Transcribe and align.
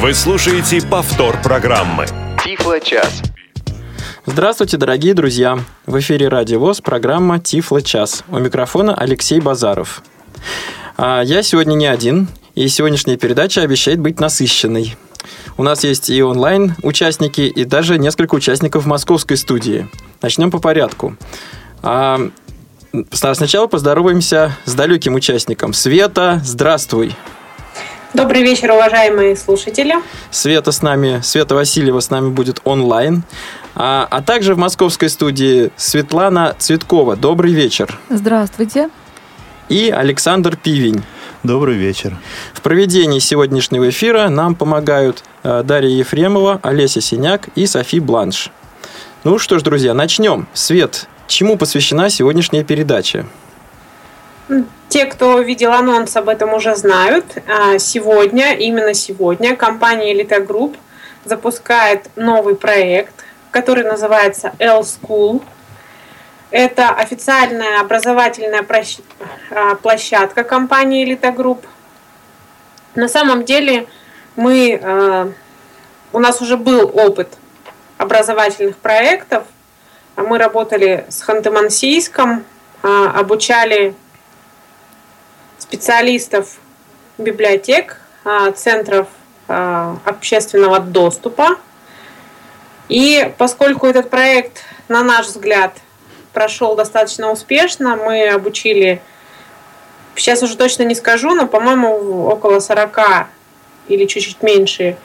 Вы 0.00 0.14
слушаете 0.14 0.80
повтор 0.80 1.42
программы. 1.42 2.06
Тифло 2.44 2.78
час. 2.78 3.20
Здравствуйте, 4.26 4.76
дорогие 4.76 5.12
друзья! 5.12 5.58
В 5.86 5.98
эфире 5.98 6.28
Радио 6.28 6.60
ВОЗ, 6.60 6.80
программа 6.80 7.40
«Тифло 7.40 7.82
час». 7.82 8.22
У 8.28 8.38
микрофона 8.38 8.94
Алексей 8.94 9.40
Базаров. 9.40 10.04
А 10.96 11.22
я 11.22 11.42
сегодня 11.42 11.74
не 11.74 11.88
один, 11.88 12.28
и 12.54 12.68
сегодняшняя 12.68 13.16
передача 13.16 13.62
обещает 13.62 13.98
быть 13.98 14.20
насыщенной. 14.20 14.96
У 15.56 15.64
нас 15.64 15.82
есть 15.82 16.10
и 16.10 16.22
онлайн 16.22 16.76
участники, 16.84 17.40
и 17.40 17.64
даже 17.64 17.98
несколько 17.98 18.36
участников 18.36 18.86
московской 18.86 19.36
студии. 19.36 19.88
Начнем 20.22 20.52
по 20.52 20.60
порядку. 20.60 21.16
А, 21.82 22.20
сначала 23.10 23.66
поздороваемся 23.66 24.56
с 24.64 24.74
далеким 24.74 25.16
участником. 25.16 25.72
Света, 25.72 26.40
здравствуй! 26.44 27.16
Добрый 28.14 28.42
вечер, 28.42 28.70
уважаемые 28.72 29.36
слушатели. 29.36 29.94
Света 30.30 30.72
с 30.72 30.80
нами, 30.80 31.20
Света 31.22 31.54
Васильева 31.54 32.00
с 32.00 32.08
нами 32.08 32.30
будет 32.30 32.58
онлайн. 32.64 33.22
А, 33.74 34.08
а 34.10 34.22
также 34.22 34.54
в 34.54 34.58
московской 34.58 35.10
студии 35.10 35.70
Светлана 35.76 36.56
Цветкова. 36.58 37.16
Добрый 37.16 37.52
вечер. 37.52 37.98
Здравствуйте. 38.08 38.88
И 39.68 39.90
Александр 39.90 40.56
Пивень. 40.56 41.02
Добрый 41.42 41.76
вечер. 41.76 42.16
В 42.54 42.62
проведении 42.62 43.18
сегодняшнего 43.18 43.90
эфира 43.90 44.30
нам 44.30 44.54
помогают 44.54 45.22
э, 45.42 45.62
Дарья 45.62 45.90
Ефремова, 45.90 46.60
Олеся 46.62 47.02
Синяк 47.02 47.48
и 47.56 47.66
Софи 47.66 48.00
Бланш. 48.00 48.50
Ну 49.22 49.38
что 49.38 49.58
ж, 49.58 49.62
друзья, 49.62 49.92
начнем. 49.92 50.48
Свет, 50.54 51.06
чему 51.26 51.58
посвящена 51.58 52.08
сегодняшняя 52.08 52.64
передача? 52.64 53.26
Те, 54.88 55.04
кто 55.04 55.38
видел 55.40 55.72
анонс, 55.72 56.16
об 56.16 56.30
этом 56.30 56.54
уже 56.54 56.74
знают. 56.74 57.26
А, 57.46 57.78
сегодня, 57.78 58.54
именно 58.54 58.94
сегодня, 58.94 59.54
компания 59.54 60.14
Elite 60.14 60.46
Group 60.46 60.78
запускает 61.26 62.08
новый 62.16 62.56
проект, 62.56 63.14
который 63.50 63.84
называется 63.84 64.54
L-School. 64.58 65.42
Это 66.50 66.88
официальная 66.88 67.80
образовательная 67.80 68.66
а, 69.50 69.74
площадка 69.74 70.42
компании 70.42 71.06
Elite 71.06 71.36
Group. 71.36 71.66
На 72.94 73.08
самом 73.08 73.44
деле 73.44 73.86
мы, 74.36 74.80
а, 74.82 75.30
у 76.14 76.18
нас 76.18 76.40
уже 76.40 76.56
был 76.56 76.90
опыт 76.94 77.28
образовательных 77.98 78.78
проектов. 78.78 79.44
Мы 80.16 80.38
работали 80.38 81.04
с 81.10 81.22
Ханты-Мансийском, 81.22 82.42
обучали 82.82 83.94
специалистов 85.58 86.58
библиотек, 87.18 88.00
а, 88.24 88.52
центров 88.52 89.08
а, 89.48 89.98
общественного 90.04 90.78
доступа. 90.78 91.56
И 92.88 93.32
поскольку 93.36 93.86
этот 93.86 94.08
проект, 94.08 94.64
на 94.88 95.02
наш 95.02 95.26
взгляд, 95.26 95.74
прошел 96.32 96.74
достаточно 96.76 97.30
успешно, 97.30 97.96
мы 97.96 98.28
обучили, 98.28 99.02
сейчас 100.14 100.42
уже 100.42 100.56
точно 100.56 100.84
не 100.84 100.94
скажу, 100.94 101.34
но, 101.34 101.46
по-моему, 101.46 102.26
около 102.26 102.60
40 102.60 103.28
или 103.88 104.04
чуть-чуть 104.06 104.42
меньше 104.42 104.96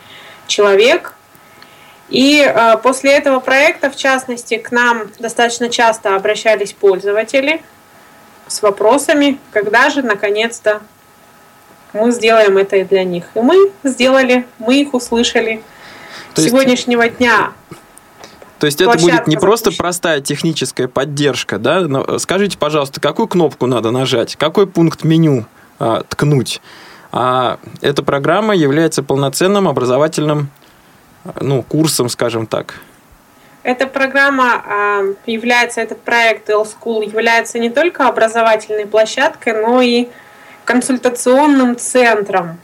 человек. 0.48 1.16
И 2.10 2.40
э, 2.46 2.78
после 2.78 3.14
этого 3.14 3.40
проекта, 3.40 3.90
в 3.90 3.96
частности, 3.96 4.58
к 4.58 4.72
нам 4.72 5.10
достаточно 5.20 5.70
часто 5.70 6.16
обращались 6.16 6.74
пользователи– 6.74 7.62
с 8.48 8.62
вопросами, 8.62 9.40
когда 9.52 9.90
же 9.90 10.02
наконец-то 10.02 10.82
мы 11.94 12.12
сделаем 12.12 12.58
это 12.58 12.78
и 12.78 12.84
для 12.84 13.04
них. 13.04 13.26
И 13.36 13.40
мы 13.40 13.72
сделали, 13.84 14.46
мы 14.58 14.82
их 14.82 14.94
услышали. 14.94 15.62
То 16.34 16.42
есть, 16.42 16.52
Сегодняшнего 16.52 17.08
дня 17.10 17.54
то 18.64 18.68
есть 18.68 18.80
это 18.80 18.98
будет 18.98 19.28
не 19.28 19.36
просто 19.36 19.74
простая 19.78 20.22
техническая 20.22 20.88
поддержка, 20.88 21.60
да? 21.60 21.82
Но 21.82 22.18
скажите, 22.18 22.58
пожалуйста, 22.58 23.02
какую 23.02 23.28
кнопку 23.28 23.68
надо 23.68 23.92
нажать, 23.92 24.38
какой 24.38 24.68
пункт 24.68 25.04
меню 25.04 25.46
а, 25.80 26.04
ткнуть? 26.08 26.62
А 27.12 27.60
эта 27.82 28.04
программа 28.04 28.56
является 28.56 29.04
полноценным 29.04 29.68
образовательным 29.68 30.50
ну, 31.42 31.62
курсом, 31.62 32.08
скажем 32.08 32.48
так. 32.48 32.76
Эта 33.64 33.88
программа 33.88 34.62
а, 34.66 35.04
является, 35.26 35.80
этот 35.80 36.02
проект 36.02 36.50
L-School 36.50 37.06
является 37.06 37.60
не 37.60 37.70
только 37.70 38.08
образовательной 38.08 38.86
площадкой, 38.86 39.62
но 39.62 39.82
и 39.82 40.10
консультационным 40.66 41.78
центром. 41.78 42.60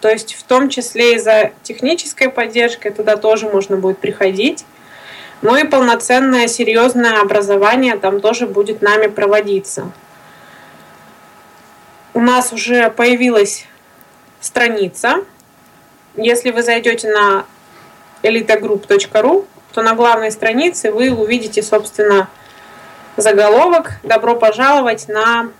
То 0.00 0.08
есть 0.08 0.34
в 0.34 0.42
том 0.42 0.68
числе 0.68 1.14
и 1.14 1.18
за 1.18 1.52
технической 1.62 2.30
поддержкой 2.30 2.90
туда 2.90 3.16
тоже 3.16 3.48
можно 3.48 3.76
будет 3.76 3.98
приходить. 3.98 4.64
Но 5.40 5.56
и 5.56 5.64
полноценное 5.64 6.48
серьезное 6.48 7.20
образование 7.20 7.96
там 7.96 8.20
тоже 8.20 8.46
будет 8.46 8.82
нами 8.82 9.06
проводиться. 9.06 9.92
У 12.12 12.20
нас 12.20 12.52
уже 12.52 12.90
появилась 12.90 13.66
страница. 14.40 15.24
Если 16.16 16.50
вы 16.50 16.62
зайдете 16.62 17.08
на 17.08 17.46
elitagroup.ru, 18.22 19.46
то 19.72 19.82
на 19.82 19.94
главной 19.94 20.30
странице 20.30 20.90
вы 20.90 21.10
увидите, 21.10 21.62
собственно, 21.62 22.28
заголовок 23.16 23.92
«Добро 24.02 24.34
пожаловать 24.34 25.08
на 25.08 25.50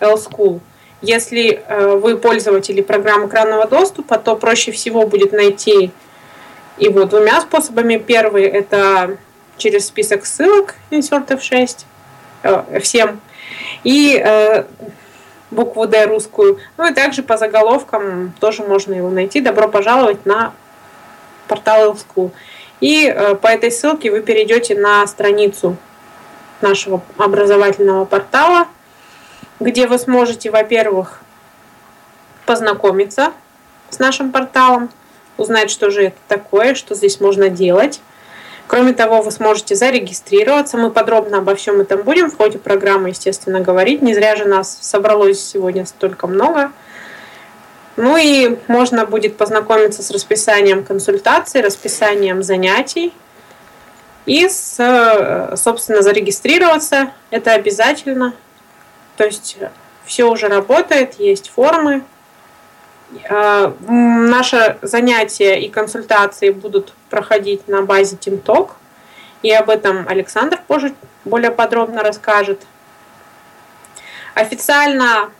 L-School». 0.00 0.60
Если 1.02 1.62
э, 1.66 1.96
вы 1.96 2.16
пользователи 2.16 2.80
программы 2.80 3.26
экранного 3.26 3.66
доступа, 3.66 4.18
то 4.18 4.34
проще 4.34 4.72
всего 4.72 5.06
будет 5.06 5.32
найти 5.32 5.92
его 6.78 7.04
двумя 7.04 7.40
способами. 7.40 7.96
Первый– 7.96 8.44
это 8.44 9.18
через 9.56 9.86
список 9.86 10.26
ссылок 10.26 10.74
Insert 10.90 11.28
F6, 11.28 11.84
э, 12.42 12.78
F7, 12.78 13.18
и 13.84 14.20
э, 14.22 14.64
букву 15.50 15.86
D 15.86 16.06
русскую. 16.06 16.58
Ну 16.76 16.90
и 16.90 16.94
также 16.94 17.22
по 17.22 17.36
заголовкам 17.36 18.32
тоже 18.40 18.62
можно 18.62 18.94
его 18.94 19.10
найти. 19.10 19.40
Добро 19.40 19.68
пожаловать 19.68 20.24
на 20.24 20.54
портал 21.46 21.92
L-School. 21.92 22.30
И 22.80 23.06
э, 23.06 23.34
по 23.36 23.46
этой 23.46 23.70
ссылке 23.70 24.10
вы 24.10 24.20
перейдете 24.20 24.74
на 24.74 25.06
страницу 25.06 25.76
нашего 26.60 27.02
образовательного 27.16 28.04
портала, 28.04 28.68
где 29.60 29.86
вы 29.86 29.98
сможете, 29.98 30.50
во-первых, 30.50 31.20
познакомиться 32.44 33.32
с 33.90 33.98
нашим 33.98 34.30
порталом, 34.30 34.90
узнать, 35.36 35.70
что 35.70 35.90
же 35.90 36.04
это 36.04 36.16
такое, 36.28 36.74
что 36.74 36.94
здесь 36.94 37.20
можно 37.20 37.48
делать. 37.48 38.00
Кроме 38.66 38.92
того, 38.92 39.22
вы 39.22 39.30
сможете 39.30 39.76
зарегистрироваться. 39.76 40.76
Мы 40.76 40.90
подробно 40.90 41.38
обо 41.38 41.54
всем 41.54 41.80
этом 41.80 42.02
будем 42.02 42.30
в 42.30 42.36
ходе 42.36 42.58
программы, 42.58 43.10
естественно, 43.10 43.60
говорить. 43.60 44.02
Не 44.02 44.14
зря 44.14 44.34
же 44.34 44.44
нас 44.44 44.76
собралось 44.80 45.40
сегодня 45.40 45.86
столько 45.86 46.26
много. 46.26 46.72
Ну 47.96 48.16
и 48.18 48.58
можно 48.68 49.06
будет 49.06 49.38
познакомиться 49.38 50.02
с 50.02 50.10
расписанием 50.10 50.84
консультаций, 50.84 51.62
расписанием 51.62 52.42
занятий 52.42 53.12
и, 54.26 54.48
с, 54.48 54.76
э, 54.78 55.56
собственно, 55.56 56.02
зарегистрироваться. 56.02 57.12
Это 57.30 57.52
обязательно. 57.52 58.34
То 59.16 59.24
есть 59.24 59.56
все 60.04 60.24
уже 60.24 60.48
работает, 60.48 61.14
есть 61.18 61.48
формы. 61.48 62.04
Э, 63.30 63.72
Наши 63.80 64.76
занятия 64.82 65.58
и 65.58 65.70
консультации 65.70 66.50
будут 66.50 66.92
проходить 67.08 67.66
на 67.66 67.80
базе 67.80 68.16
TeamTalk. 68.16 68.72
И 69.42 69.52
об 69.52 69.70
этом 69.70 70.06
Александр 70.08 70.60
позже 70.66 70.94
более 71.24 71.50
подробно 71.50 72.02
расскажет. 72.02 72.62
Официально 74.34 75.30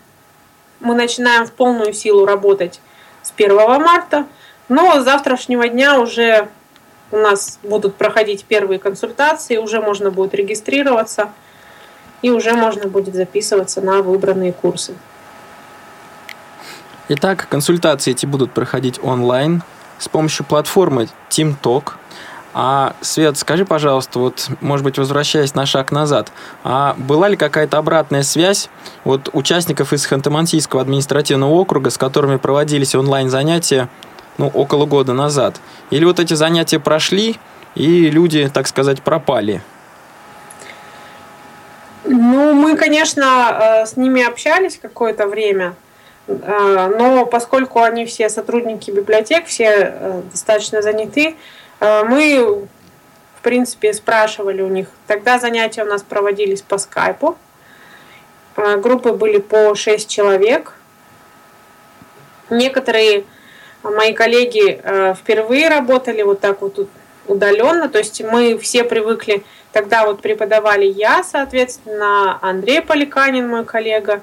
мы 0.79 0.95
начинаем 0.95 1.45
в 1.45 1.51
полную 1.51 1.93
силу 1.93 2.25
работать 2.25 2.79
с 3.21 3.33
1 3.35 3.55
марта, 3.55 4.25
но 4.69 4.99
с 4.99 5.03
завтрашнего 5.03 5.67
дня 5.67 5.99
уже 5.99 6.49
у 7.11 7.17
нас 7.17 7.59
будут 7.63 7.95
проходить 7.95 8.45
первые 8.45 8.79
консультации, 8.79 9.57
уже 9.57 9.81
можно 9.81 10.11
будет 10.11 10.33
регистрироваться 10.33 11.31
и 12.21 12.29
уже 12.29 12.53
можно 12.53 12.87
будет 12.87 13.15
записываться 13.15 13.81
на 13.81 14.01
выбранные 14.01 14.53
курсы. 14.53 14.95
Итак, 17.09 17.47
консультации 17.49 18.11
эти 18.11 18.25
будут 18.25 18.51
проходить 18.51 18.99
онлайн 19.01 19.63
с 19.97 20.09
помощью 20.09 20.45
платформы 20.45 21.07
TeamTalk– 21.29 21.93
а, 22.59 22.95
Свет, 23.01 23.37
скажи, 23.37 23.65
пожалуйста, 23.65 24.17
вот, 24.17 24.49
может 24.61 24.83
быть, 24.83 24.97
возвращаясь 24.97 25.53
на 25.53 25.67
шаг 25.67 25.91
назад, 25.91 26.31
а 26.63 26.95
была 26.97 27.27
ли 27.27 27.37
какая-то 27.37 27.77
обратная 27.77 28.23
связь 28.23 28.71
вот 29.03 29.29
участников 29.33 29.93
из 29.93 30.11
Ханты-Мансийского 30.11 30.81
административного 30.81 31.51
округа, 31.51 31.91
с 31.91 31.99
которыми 31.99 32.37
проводились 32.37 32.95
онлайн-занятия, 32.95 33.89
ну, 34.39 34.47
около 34.47 34.87
года 34.87 35.13
назад? 35.13 35.61
Или 35.91 36.03
вот 36.03 36.19
эти 36.19 36.33
занятия 36.33 36.79
прошли, 36.79 37.35
и 37.75 38.09
люди, 38.09 38.49
так 38.51 38.65
сказать, 38.65 39.03
пропали? 39.03 39.61
Ну, 42.05 42.53
мы, 42.53 42.75
конечно, 42.75 43.83
э, 43.83 43.85
с 43.85 43.97
ними 43.97 44.27
общались 44.27 44.79
какое-то 44.81 45.27
время, 45.27 45.75
Но 46.27 47.25
поскольку 47.25 47.81
они 47.83 48.05
все 48.05 48.29
сотрудники 48.29 48.91
библиотек, 48.91 49.45
все 49.45 50.23
достаточно 50.29 50.81
заняты, 50.81 51.37
мы, 51.79 52.67
в 53.35 53.41
принципе, 53.41 53.93
спрашивали 53.93 54.61
у 54.61 54.67
них. 54.67 54.87
Тогда 55.07 55.39
занятия 55.39 55.83
у 55.83 55.87
нас 55.87 56.03
проводились 56.03 56.61
по 56.61 56.77
скайпу. 56.77 57.37
Группы 58.55 59.11
были 59.11 59.37
по 59.37 59.75
6 59.75 60.09
человек. 60.09 60.73
Некоторые 62.49 63.25
мои 63.83 64.13
коллеги 64.13 64.81
впервые 65.15 65.69
работали 65.69 66.23
вот 66.23 66.39
так 66.39 66.61
вот 66.61 66.87
удаленно, 67.27 67.89
то 67.89 67.97
есть 67.97 68.21
мы 68.21 68.57
все 68.57 68.85
привыкли, 68.85 69.43
тогда 69.73 70.05
вот 70.05 70.21
преподавали 70.21 70.85
я, 70.85 71.23
соответственно, 71.23 72.39
Андрей 72.41 72.81
Поликанин, 72.81 73.49
мой 73.49 73.65
коллега, 73.65 74.21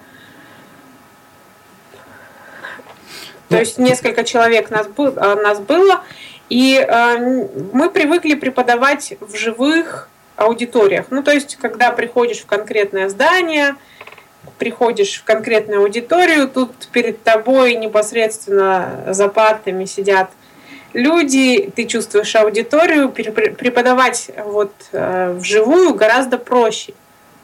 то 3.50 3.58
есть 3.58 3.76
несколько 3.76 4.24
человек 4.24 4.70
нас, 4.70 4.86
был, 4.86 5.12
нас 5.12 5.60
было, 5.60 6.02
и 6.48 6.76
э, 6.76 7.48
мы 7.72 7.90
привыкли 7.90 8.34
преподавать 8.34 9.14
в 9.20 9.36
живых 9.36 10.08
аудиториях. 10.36 11.06
Ну, 11.10 11.22
то 11.22 11.32
есть, 11.32 11.56
когда 11.56 11.90
приходишь 11.90 12.40
в 12.40 12.46
конкретное 12.46 13.08
здание, 13.08 13.76
приходишь 14.58 15.20
в 15.20 15.24
конкретную 15.24 15.80
аудиторию, 15.80 16.48
тут 16.48 16.72
перед 16.92 17.22
тобой 17.22 17.76
непосредственно 17.76 19.04
за 19.08 19.28
партами 19.28 19.84
сидят 19.84 20.30
люди, 20.94 21.70
ты 21.74 21.84
чувствуешь 21.84 22.34
аудиторию, 22.36 23.10
преподавать 23.10 24.30
вот 24.44 24.72
э, 24.92 25.32
вживую 25.38 25.94
гораздо 25.94 26.38
проще, 26.38 26.94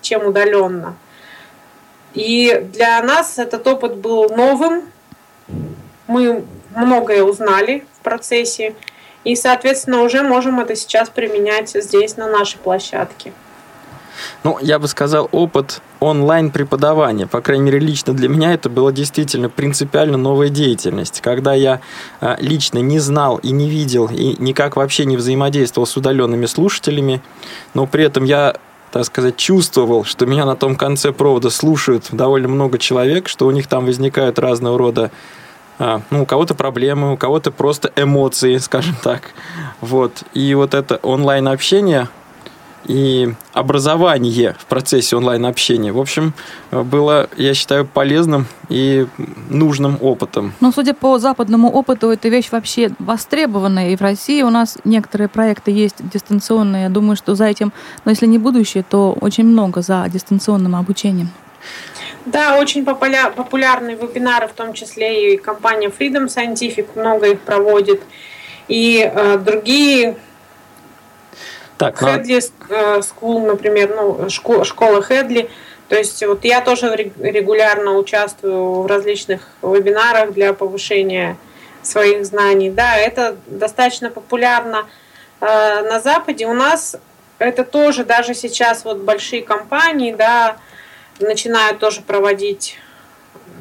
чем 0.01 0.27
удаленно. 0.27 0.97
И 2.15 2.67
для 2.73 3.03
нас 3.03 3.39
этот 3.39 3.67
опыт 3.67 3.97
был 3.97 4.29
новым. 4.31 4.85
Мы 6.07 6.45
многое 6.75 7.23
узнали 7.23 7.85
в 7.99 8.03
процессе. 8.03 8.75
И, 9.25 9.37
соответственно, 9.37 10.03
уже 10.03 10.23
можем 10.23 10.61
это 10.61 10.75
сейчас 10.77 11.11
применять 11.11 11.71
здесь, 11.71 12.17
на 12.17 12.29
нашей 12.29 12.59
площадке. 12.59 13.33
Ну, 14.45 14.59
я 14.61 14.79
бы 14.79 14.89
сказал, 14.89 15.29
опыт 15.33 15.81
онлайн-преподавания, 16.01 17.27
по 17.27 17.41
крайней 17.41 17.65
мере, 17.65 17.79
лично 17.79 18.15
для 18.15 18.29
меня 18.29 18.55
это 18.55 18.71
была 18.71 18.93
действительно 18.93 19.49
принципиально 19.49 20.17
новая 20.17 20.49
деятельность. 20.49 21.21
Когда 21.21 21.55
я 21.55 21.81
а, 22.21 22.37
лично 22.41 22.79
не 22.79 22.99
знал 22.99 23.37
и 23.39 23.51
не 23.51 23.69
видел, 23.69 24.09
и 24.09 24.37
никак 24.39 24.77
вообще 24.77 25.05
не 25.05 25.17
взаимодействовал 25.17 25.87
с 25.87 25.97
удаленными 25.97 26.47
слушателями, 26.47 27.23
но 27.75 27.87
при 27.87 28.05
этом 28.05 28.25
я 28.25 28.57
так 28.91 29.05
сказать, 29.05 29.37
чувствовал, 29.37 30.03
что 30.03 30.27
меня 30.27 30.45
на 30.45 30.57
том 30.57 30.75
конце 30.75 31.13
провода 31.13 31.49
слушают 31.51 32.09
довольно 32.11 32.49
много 32.49 32.77
человек, 32.77 33.29
что 33.29 33.47
у 33.47 33.53
них 33.53 33.69
там 33.69 33.87
возникают 33.87 34.41
разного 34.41 34.77
рода 34.77 35.13
ну, 36.11 36.23
у 36.23 36.27
кого-то 36.27 36.55
проблемы, 36.55 37.15
у 37.15 37.17
кого-то 37.17 37.51
просто 37.51 37.91
эмоции, 37.97 38.57
скажем 38.59 38.97
так. 39.03 39.33
Вот. 39.81 40.23
И 40.35 40.55
вот 40.55 40.75
это 40.75 40.97
онлайн-общение, 41.03 42.09
и 42.87 43.33
образование 43.53 44.57
в 44.59 44.67
процессе 44.67 45.17
онлайн-общения. 45.17 45.93
В 45.93 46.01
общем, 46.01 46.33
было, 46.71 47.29
я 47.37 47.55
считаю, 47.55 47.87
полезным 47.87 48.47
и 48.69 49.07
нужным 49.49 49.99
опытом. 50.01 50.53
Ну, 50.61 50.73
судя 50.73 50.95
по 50.95 51.19
западному 51.19 51.71
опыту, 51.71 52.09
эта 52.09 52.29
вещь 52.29 52.49
вообще 52.51 52.91
востребованная. 52.99 53.91
И 53.91 53.97
в 53.97 54.01
России 54.01 54.43
у 54.43 54.51
нас 54.51 54.79
некоторые 54.85 55.29
проекты 55.29 55.71
есть 55.71 55.97
дистанционные. 56.01 56.85
Я 56.85 56.89
думаю, 56.89 57.17
что 57.17 57.35
за 57.35 57.47
этим, 57.47 57.73
но 58.05 58.11
если 58.11 58.27
не 58.27 58.39
будущее, 58.39 58.85
то 58.89 59.13
очень 59.21 59.45
много 59.45 59.83
за 59.83 60.07
дистанционным 60.09 60.75
обучением. 60.75 61.29
Да, 62.27 62.59
очень 62.59 62.85
популярные 62.85 63.97
вебинары, 63.97 64.47
в 64.47 64.53
том 64.53 64.75
числе 64.75 65.35
и 65.35 65.37
компания 65.37 65.89
Freedom 65.89 66.27
Scientific 66.27 66.87
много 66.95 67.29
их 67.29 67.41
проводит. 67.41 68.03
И 68.69 69.11
э, 69.13 69.39
другие 69.39 70.17
так, 71.79 71.97
Хедли 71.99 72.41
ну... 72.69 72.99
School, 72.99 73.47
например, 73.47 73.95
ну, 73.97 74.29
школа, 74.29 74.65
школа 74.65 75.01
Хедли. 75.03 75.51
То 75.89 75.97
есть 75.97 76.25
вот 76.25 76.45
я 76.45 76.61
тоже 76.61 76.95
регулярно 76.95 77.97
участвую 77.97 78.83
в 78.83 78.87
различных 78.87 79.49
вебинарах 79.63 80.33
для 80.33 80.53
повышения 80.53 81.37
своих 81.83 82.27
знаний. 82.27 82.71
Да, 82.71 82.97
это 82.97 83.37
достаточно 83.47 84.11
популярно 84.11 84.87
э, 85.41 85.47
на 85.47 86.01
Западе. 86.01 86.47
У 86.47 86.53
нас 86.53 86.97
это 87.39 87.65
тоже 87.65 88.05
даже 88.05 88.35
сейчас 88.35 88.85
вот 88.85 88.99
большие 88.99 89.43
компании, 89.43 90.13
да, 90.13 90.59
начинают 91.21 91.79
тоже 91.79 92.01
проводить 92.03 92.79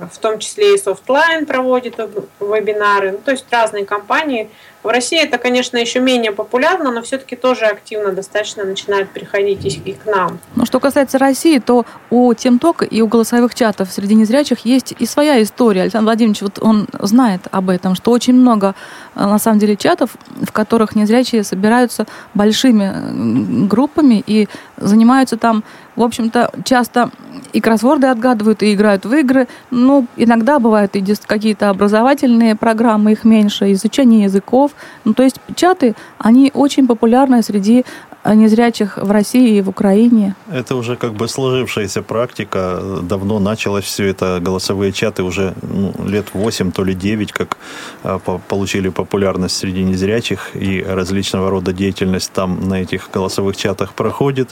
в 0.07 0.17
том 0.19 0.39
числе 0.39 0.75
и 0.75 0.77
Softline 0.77 1.45
проводит 1.45 1.97
вебинары, 2.39 3.11
ну, 3.11 3.17
то 3.23 3.31
есть 3.31 3.45
разные 3.51 3.85
компании. 3.85 4.49
В 4.81 4.87
России 4.87 5.21
это, 5.21 5.37
конечно, 5.37 5.77
еще 5.77 5.99
менее 5.99 6.31
популярно, 6.31 6.91
но 6.91 7.01
все-таки 7.01 7.35
тоже 7.35 7.65
активно 7.65 8.13
достаточно 8.13 8.63
начинают 8.63 9.09
приходить 9.09 9.81
и 9.83 9.91
к 9.91 10.05
нам. 10.05 10.39
Ну, 10.55 10.65
что 10.65 10.79
касается 10.79 11.17
России, 11.17 11.59
то 11.59 11.85
у 12.09 12.33
Темтока 12.33 12.85
и 12.85 13.01
у 13.01 13.07
голосовых 13.07 13.53
чатов 13.55 13.91
среди 13.91 14.15
незрячих 14.15 14.59
есть 14.59 14.93
и 14.97 15.05
своя 15.05 15.43
история. 15.43 15.81
Александр 15.81 16.05
Владимирович, 16.05 16.41
вот 16.41 16.59
он 16.61 16.87
знает 16.97 17.41
об 17.51 17.69
этом, 17.69 17.93
что 17.95 18.11
очень 18.11 18.35
много, 18.35 18.73
э, 19.15 19.19
на 19.19 19.37
самом 19.37 19.59
деле, 19.59 19.75
чатов, 19.75 20.11
в 20.41 20.51
которых 20.53 20.95
незрячие 20.95 21.43
собираются 21.43 22.05
большими 22.33 23.67
группами 23.67 24.23
и 24.25 24.47
занимаются 24.77 25.35
там 25.35 25.65
в 25.99 26.03
общем-то, 26.03 26.51
часто 26.63 27.11
и 27.51 27.59
кроссворды 27.59 28.07
отгадывают, 28.07 28.63
и 28.63 28.73
играют 28.73 29.05
в 29.05 29.13
игры. 29.13 29.49
Ну, 29.69 30.07
иногда 30.15 30.57
бывают 30.57 30.95
и 30.95 31.03
какие-то 31.27 31.69
образовательные 31.69 32.55
программы, 32.55 33.11
их 33.11 33.25
меньше, 33.25 33.73
изучение 33.73 34.23
языков. 34.23 34.71
Ну, 35.03 35.13
то 35.13 35.23
есть 35.23 35.41
чаты, 35.55 35.95
они 36.17 36.51
очень 36.53 36.87
популярны 36.87 37.43
среди 37.43 37.85
незрячих 38.25 38.97
в 38.97 39.11
России 39.11 39.57
и 39.57 39.61
в 39.61 39.69
Украине? 39.69 40.35
Это 40.51 40.75
уже 40.75 40.95
как 40.95 41.13
бы 41.13 41.27
сложившаяся 41.27 42.01
практика. 42.01 42.81
Давно 43.01 43.39
началось 43.39 43.85
все 43.85 44.05
это. 44.05 44.39
Голосовые 44.41 44.91
чаты 44.91 45.23
уже 45.23 45.53
ну, 45.61 45.93
лет 46.05 46.33
8, 46.33 46.71
то 46.71 46.83
ли 46.83 46.93
9, 46.93 47.31
как 47.31 47.57
а, 48.03 48.19
получили 48.19 48.89
популярность 48.89 49.57
среди 49.57 49.83
незрячих. 49.83 50.51
И 50.53 50.83
различного 50.83 51.49
рода 51.49 51.73
деятельность 51.73 52.31
там 52.31 52.67
на 52.67 52.81
этих 52.81 53.09
голосовых 53.11 53.55
чатах 53.55 53.93
проходит. 53.93 54.49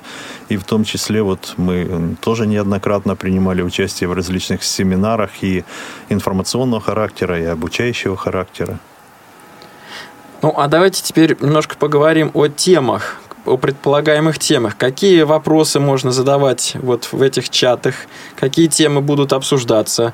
И 0.50 0.58
в 0.58 0.64
том 0.64 0.84
числе 0.84 1.22
вот 1.22 1.54
мы 1.58 2.16
тоже 2.22 2.48
неоднократно 2.48 3.16
принимали 3.16 3.62
участие 3.62 4.08
в 4.08 4.14
различных 4.14 4.64
семинарах 4.64 5.32
и 5.42 5.64
информационного 6.10 6.82
характера, 6.82 7.40
и 7.40 7.46
обучающего 7.46 8.16
характера. 8.16 8.80
Ну, 10.42 10.54
а 10.56 10.68
давайте 10.68 11.02
теперь 11.02 11.36
немножко 11.40 11.76
поговорим 11.78 12.30
о 12.34 12.48
темах, 12.48 13.20
о 13.48 13.58
предполагаемых 13.58 14.40
темах. 14.40 14.78
Какие 14.78 15.24
вопросы 15.24 15.80
можно 15.80 16.12
задавать 16.12 16.74
вот 16.76 17.10
в 17.12 17.22
этих 17.22 17.50
чатах? 17.50 17.96
Какие 18.36 18.68
темы 18.68 19.02
будут 19.02 19.34
обсуждаться? 19.34 20.14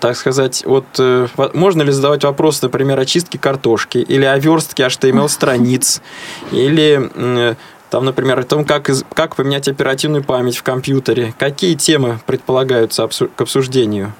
Так 0.00 0.16
сказать, 0.16 0.64
вот 0.66 0.84
э, 0.98 1.28
можно 1.54 1.82
ли 1.82 1.92
задавать 1.92 2.24
вопросы, 2.24 2.60
например, 2.62 2.98
о 2.98 3.04
чистке 3.04 3.38
картошки 3.38 3.98
или 3.98 4.24
о 4.24 4.38
верстке 4.38 4.84
HTML-страниц? 4.84 6.02
Или 6.50 7.10
э, 7.14 7.54
там, 7.90 8.04
например, 8.04 8.40
о 8.40 8.42
том, 8.42 8.64
как, 8.64 8.90
как 9.14 9.36
поменять 9.36 9.68
оперативную 9.68 10.24
память 10.24 10.56
в 10.56 10.62
компьютере. 10.62 11.32
Какие 11.38 11.74
темы 11.74 12.18
предполагаются 12.26 13.08
к 13.08 13.40
обсуждению? 13.40 14.12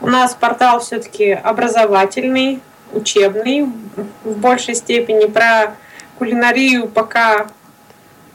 У 0.00 0.06
нас 0.06 0.34
портал 0.34 0.80
все-таки 0.80 1.30
образовательный, 1.30 2.60
учебный 2.92 3.66
в 4.24 4.38
большей 4.38 4.74
степени. 4.74 5.26
Про 5.26 5.74
кулинарию 6.18 6.88
пока, 6.88 7.46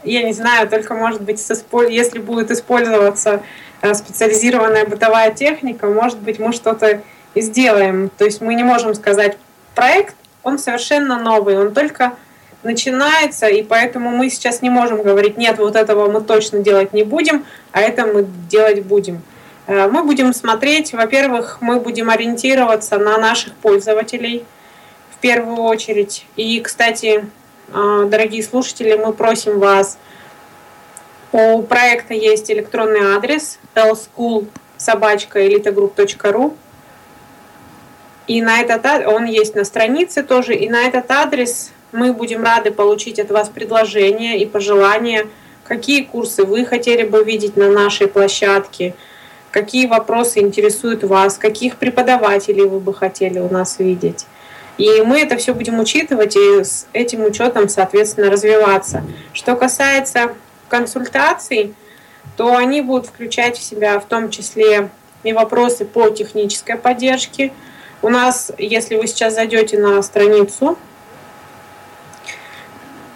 я 0.03 0.23
не 0.23 0.33
знаю, 0.33 0.69
только, 0.69 0.93
может 0.93 1.21
быть, 1.21 1.43
если 1.89 2.19
будет 2.19 2.51
использоваться 2.51 3.41
э, 3.81 3.93
специализированная 3.93 4.85
бытовая 4.85 5.31
техника, 5.31 5.87
может 5.87 6.19
быть, 6.19 6.39
мы 6.39 6.53
что-то 6.53 7.01
и 7.35 7.41
сделаем. 7.41 8.09
То 8.17 8.25
есть 8.25 8.41
мы 8.41 8.55
не 8.55 8.63
можем 8.63 8.93
сказать, 8.95 9.37
проект, 9.75 10.15
он 10.43 10.57
совершенно 10.57 11.19
новый, 11.19 11.57
он 11.57 11.73
только 11.73 12.13
начинается, 12.63 13.47
и 13.47 13.63
поэтому 13.63 14.09
мы 14.09 14.29
сейчас 14.29 14.61
не 14.61 14.69
можем 14.69 15.01
говорить, 15.01 15.37
нет, 15.37 15.57
вот 15.59 15.75
этого 15.75 16.09
мы 16.09 16.21
точно 16.21 16.59
делать 16.59 16.93
не 16.93 17.03
будем, 17.03 17.45
а 17.71 17.81
это 17.81 18.05
мы 18.05 18.25
делать 18.49 18.83
будем. 18.83 19.21
Э, 19.67 19.87
мы 19.87 20.03
будем 20.03 20.33
смотреть, 20.33 20.93
во-первых, 20.93 21.59
мы 21.61 21.79
будем 21.79 22.09
ориентироваться 22.09 22.97
на 22.97 23.17
наших 23.17 23.53
пользователей 23.55 24.45
в 25.11 25.19
первую 25.19 25.57
очередь. 25.57 26.25
И, 26.35 26.59
кстати, 26.59 27.25
дорогие 27.73 28.43
слушатели, 28.43 28.95
мы 28.95 29.13
просим 29.13 29.59
вас, 29.59 29.97
у 31.31 31.61
проекта 31.61 32.13
есть 32.13 32.49
электронный 32.49 33.15
адрес 33.15 33.59
lschool.elitagroup.ru 33.75 36.55
и 38.29 38.43
на 38.43 38.61
этот 38.61 38.85
он 39.07 39.25
есть 39.25 39.55
на 39.55 39.63
странице 39.63 40.21
тоже, 40.21 40.55
и 40.55 40.69
на 40.69 40.87
этот 40.87 41.09
адрес 41.09 41.71
мы 41.91 42.13
будем 42.13 42.43
рады 42.43 42.71
получить 42.71 43.19
от 43.19 43.31
вас 43.31 43.49
предложения 43.49 44.39
и 44.39 44.45
пожелания, 44.45 45.25
какие 45.63 46.03
курсы 46.03 46.43
вы 46.43 46.63
хотели 46.63 47.03
бы 47.03 47.23
видеть 47.23 47.57
на 47.57 47.71
нашей 47.71 48.07
площадке, 48.07 48.93
какие 49.49 49.87
вопросы 49.87 50.41
интересуют 50.41 51.03
вас, 51.03 51.39
каких 51.39 51.77
преподавателей 51.77 52.65
вы 52.65 52.79
бы 52.79 52.93
хотели 52.93 53.39
у 53.39 53.49
нас 53.49 53.79
видеть. 53.79 54.27
И 54.79 55.01
мы 55.01 55.19
это 55.19 55.35
все 55.35 55.53
будем 55.53 55.77
учитывать 55.77 56.37
и 56.37 56.63
с 56.63 56.87
этим 56.93 57.25
учетом, 57.25 57.67
соответственно, 57.67 58.31
развиваться. 58.31 59.03
Что 59.33 59.57
касается 59.57 60.33
консультаций, 60.69 61.75
то 62.37 62.55
они 62.55 62.81
будут 62.81 63.07
включать 63.07 63.57
в 63.57 63.61
себя 63.61 63.99
в 63.99 64.05
том 64.05 64.29
числе 64.29 64.89
и 65.23 65.33
вопросы 65.33 65.83
по 65.83 66.09
технической 66.09 66.77
поддержке. 66.77 67.51
У 68.01 68.07
нас, 68.07 68.53
если 68.57 68.95
вы 68.95 69.07
сейчас 69.07 69.35
зайдете 69.35 69.77
на 69.77 70.01
страницу 70.01 70.77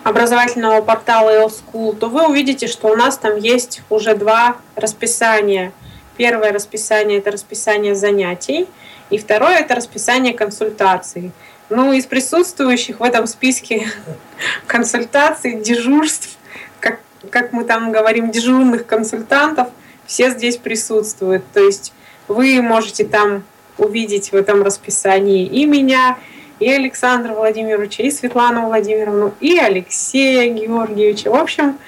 образовательного 0.04 0.82
портала 0.82 1.30
L-School, 1.30 1.96
то 1.96 2.10
вы 2.10 2.28
увидите, 2.28 2.68
что 2.68 2.90
у 2.90 2.98
нас 2.98 3.18
там 3.18 3.38
есть 3.38 3.84
уже 3.90 4.16
два 4.18 4.58
расписания. 4.76 5.72
Первое 6.18 6.52
расписание– 6.52 7.18
это 7.20 7.32
расписание 7.32 7.96
занятий, 7.96 8.68
и 9.10 9.18
второе– 9.18 9.60
это 9.60 9.76
расписание 9.76 10.34
консультаций. 10.34 11.32
Ну, 11.76 11.92
из 11.92 12.06
присутствующих 12.06 13.00
в 13.00 13.04
этом 13.04 13.26
списке 13.26 13.88
консультаций, 14.68 15.60
дежурств, 15.60 16.38
как, 16.80 17.00
как 17.32 17.52
мы 17.52 17.64
там 17.64 17.92
говорим, 17.92 18.30
дежурных 18.30 18.86
консультантов, 18.86 19.70
все 20.06 20.30
здесь 20.30 20.58
присутствуют. 20.58 21.44
То 21.52 21.62
есть 21.62 21.92
вы 22.28 22.62
можете 22.62 23.06
там 23.06 23.44
увидеть 23.80 24.32
в 24.32 24.36
этом 24.36 24.62
расписании 24.62 25.48
и 25.48 25.66
меня, 25.66 26.20
и 26.60 26.70
Александра 26.70 27.34
Владимировича, 27.34 28.04
и 28.04 28.12
Светлану 28.12 28.68
Владимировну, 28.68 29.34
и 29.40 29.58
Алексея 29.58 30.54
Георгиевича. 30.54 31.32
В 31.32 31.36
общем, 31.36 31.80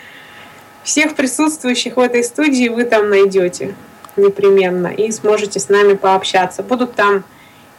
всех 0.83 1.13
присутствующих 1.13 1.97
в 1.97 1.99
этой 1.99 2.23
студии 2.23 2.69
вы 2.69 2.85
там 2.85 3.11
найдете 3.11 3.75
непременно 4.15 4.87
и 4.87 5.11
сможете 5.11 5.59
с 5.59 5.69
нами 5.69 5.93
пообщаться. 5.93 6.63
Будут 6.63 6.95
там 6.95 7.23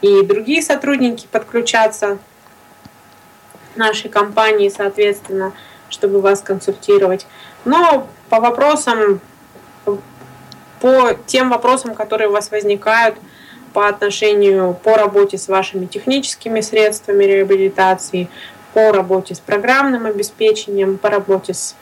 и 0.00 0.22
другие 0.22 0.62
сотрудники 0.62 1.26
подключаться 1.30 2.18
нашей 3.76 4.08
компании, 4.08 4.68
соответственно, 4.68 5.52
чтобы 5.88 6.20
вас 6.20 6.40
консультировать. 6.40 7.26
Но 7.64 8.08
по 8.28 8.40
вопросам, 8.40 9.20
по 10.80 11.14
тем 11.26 11.50
вопросам, 11.50 11.94
которые 11.94 12.28
у 12.28 12.32
вас 12.32 12.50
возникают 12.50 13.16
по 13.72 13.88
отношению, 13.88 14.74
по 14.82 14.96
работе 14.96 15.36
с 15.36 15.48
вашими 15.48 15.86
техническими 15.86 16.60
средствами 16.60 17.24
реабилитации, 17.24 18.28
по 18.72 18.92
работе 18.92 19.34
с 19.34 19.40
программным 19.40 20.06
обеспечением, 20.06 20.98
по 20.98 21.10
работе 21.10 21.54
с 21.54 21.76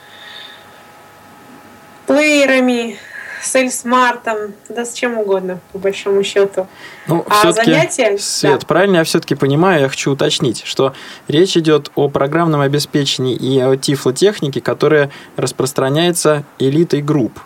плеерами, 2.06 2.98
с 3.44 3.54
Эльсмартом, 3.54 4.54
да 4.68 4.84
с 4.84 4.92
чем 4.92 5.18
угодно, 5.18 5.60
по 5.72 5.78
большому 5.78 6.22
счету. 6.22 6.66
Ну, 7.06 7.24
а 7.28 7.52
занятия... 7.52 8.16
Свет, 8.18 8.60
да. 8.60 8.66
правильно 8.66 8.96
я 8.98 9.04
все-таки 9.04 9.34
понимаю, 9.34 9.82
я 9.82 9.88
хочу 9.88 10.12
уточнить, 10.12 10.62
что 10.64 10.94
речь 11.28 11.56
идет 11.56 11.90
о 11.94 12.08
программном 12.08 12.60
обеспечении 12.60 13.34
и 13.36 13.60
о 13.60 13.76
тифлотехнике, 13.76 14.60
которая 14.60 15.10
распространяется 15.36 16.44
элитой 16.58 17.02
групп. 17.02 17.38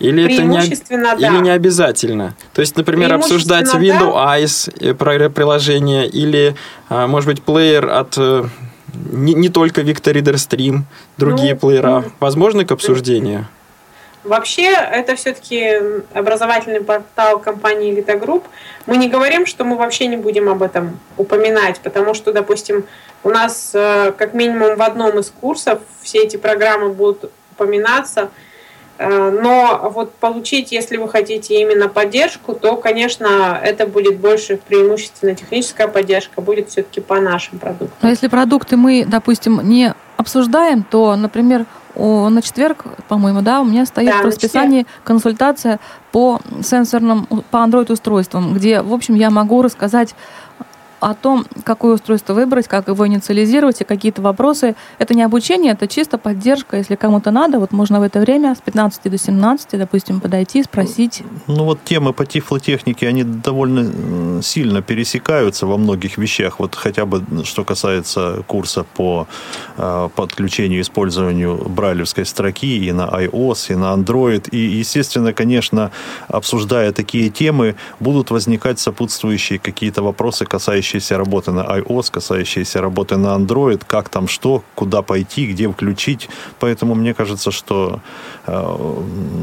Или 0.00 0.24
это 0.24 0.42
не, 0.42 0.58
да. 0.98 1.14
или 1.14 1.40
не 1.40 1.50
обязательно? 1.50 2.34
То 2.52 2.60
есть, 2.60 2.76
например, 2.76 3.12
обсуждать 3.14 3.72
Windows 3.74 4.12
да. 4.12 4.38
Eyes 4.38 4.72
э, 4.80 5.28
приложение 5.30 6.08
или, 6.08 6.56
а, 6.88 7.06
может 7.06 7.28
быть, 7.28 7.42
плеер 7.42 7.88
от 7.88 8.14
э, 8.18 8.44
не, 9.12 9.34
не 9.34 9.48
только 9.48 9.82
Victor 9.82 10.12
Reader 10.12 10.34
Stream, 10.34 10.82
другие 11.16 11.54
ну, 11.54 11.60
плеера. 11.60 12.04
Возможно 12.20 12.64
к 12.64 12.72
обсуждению? 12.72 13.46
Вообще, 14.24 14.70
это 14.72 15.16
все-таки 15.16 15.78
образовательный 16.14 16.80
портал 16.80 17.38
компании 17.38 17.94
Elite 17.94 18.18
Group. 18.18 18.44
Мы 18.86 18.96
не 18.96 19.08
говорим, 19.08 19.44
что 19.44 19.64
мы 19.64 19.76
вообще 19.76 20.06
не 20.06 20.16
будем 20.16 20.48
об 20.48 20.62
этом 20.62 20.98
упоминать, 21.18 21.80
потому 21.80 22.14
что, 22.14 22.32
допустим, 22.32 22.86
у 23.22 23.28
нас 23.28 23.72
э, 23.74 24.12
как 24.16 24.32
минимум 24.32 24.76
в 24.76 24.82
одном 24.82 25.18
из 25.18 25.30
курсов 25.30 25.80
все 26.00 26.22
эти 26.22 26.38
программы 26.38 26.88
будут 26.88 27.30
упоминаться. 27.52 28.30
Э, 28.96 29.30
но 29.30 29.90
вот 29.94 30.14
получить, 30.14 30.72
если 30.72 30.96
вы 30.96 31.08
хотите 31.08 31.60
именно 31.60 31.88
поддержку, 31.88 32.54
то, 32.54 32.76
конечно, 32.76 33.60
это 33.62 33.86
будет 33.86 34.18
больше 34.18 34.56
преимущественно 34.56 35.34
техническая 35.34 35.88
поддержка, 35.88 36.40
будет 36.40 36.70
все-таки 36.70 37.00
по 37.00 37.20
нашим 37.20 37.58
продуктам. 37.58 37.98
Но 38.00 38.08
если 38.08 38.28
продукты 38.28 38.76
мы, 38.76 39.04
допустим, 39.06 39.60
не 39.68 39.94
обсуждаем, 40.16 40.82
то, 40.82 41.14
например, 41.16 41.66
о, 41.96 42.28
на 42.28 42.42
четверг, 42.42 42.84
по-моему, 43.08 43.42
да, 43.42 43.60
у 43.60 43.64
меня 43.64 43.86
стоит 43.86 44.08
да, 44.08 44.22
в 44.22 44.26
расписании 44.26 44.86
консультация 45.04 45.78
по 46.12 46.40
сенсорным, 46.62 47.26
по 47.50 47.58
Android-устройствам, 47.58 48.54
где, 48.54 48.82
в 48.82 48.92
общем, 48.92 49.14
я 49.14 49.30
могу 49.30 49.62
рассказать 49.62 50.14
о 51.04 51.12
том, 51.12 51.44
какое 51.64 51.96
устройство 51.96 52.32
выбрать, 52.32 52.66
как 52.66 52.88
его 52.88 53.06
инициализировать 53.06 53.82
и 53.82 53.84
какие-то 53.84 54.22
вопросы. 54.22 54.74
Это 54.98 55.12
не 55.12 55.22
обучение, 55.22 55.72
это 55.72 55.86
чисто 55.86 56.16
поддержка. 56.16 56.78
Если 56.78 56.96
кому-то 56.96 57.30
надо, 57.30 57.58
вот 57.58 57.72
можно 57.72 58.00
в 58.00 58.02
это 58.02 58.20
время 58.20 58.54
с 58.54 58.62
15 58.62 59.10
до 59.10 59.18
17, 59.18 59.78
допустим, 59.78 60.20
подойти, 60.22 60.62
спросить. 60.62 61.22
Ну 61.46 61.64
вот 61.64 61.84
темы 61.84 62.14
по 62.14 62.24
тифлотехнике, 62.24 63.06
они 63.06 63.22
довольно 63.22 64.42
сильно 64.42 64.80
пересекаются 64.80 65.66
во 65.66 65.76
многих 65.76 66.16
вещах. 66.16 66.58
Вот 66.58 66.74
хотя 66.74 67.04
бы 67.04 67.22
что 67.44 67.64
касается 67.64 68.42
курса 68.46 68.86
по 68.94 69.26
э, 69.76 70.08
подключению 70.16 70.78
и 70.78 70.82
использованию 70.82 71.68
брайлевской 71.68 72.24
строки 72.24 72.78
и 72.78 72.92
на 72.92 73.02
iOS, 73.02 73.72
и 73.72 73.74
на 73.74 73.92
Android. 73.94 74.48
И, 74.48 74.56
естественно, 74.56 75.34
конечно, 75.34 75.90
обсуждая 76.28 76.92
такие 76.92 77.28
темы, 77.28 77.74
будут 78.00 78.30
возникать 78.30 78.78
сопутствующие 78.78 79.58
какие-то 79.58 80.02
вопросы, 80.02 80.46
касающиеся 80.46 80.93
касающиеся 80.94 81.18
работы 81.18 81.52
на 81.52 81.60
iOS, 81.60 82.10
касающиеся 82.12 82.80
работы 82.80 83.16
на 83.16 83.36
Android, 83.36 83.82
как 83.86 84.08
там 84.08 84.28
что, 84.28 84.62
куда 84.74 85.02
пойти, 85.02 85.46
где 85.46 85.68
включить. 85.68 86.28
Поэтому 86.60 86.94
мне 86.94 87.14
кажется, 87.14 87.50
что 87.50 88.00
э, 88.46 88.76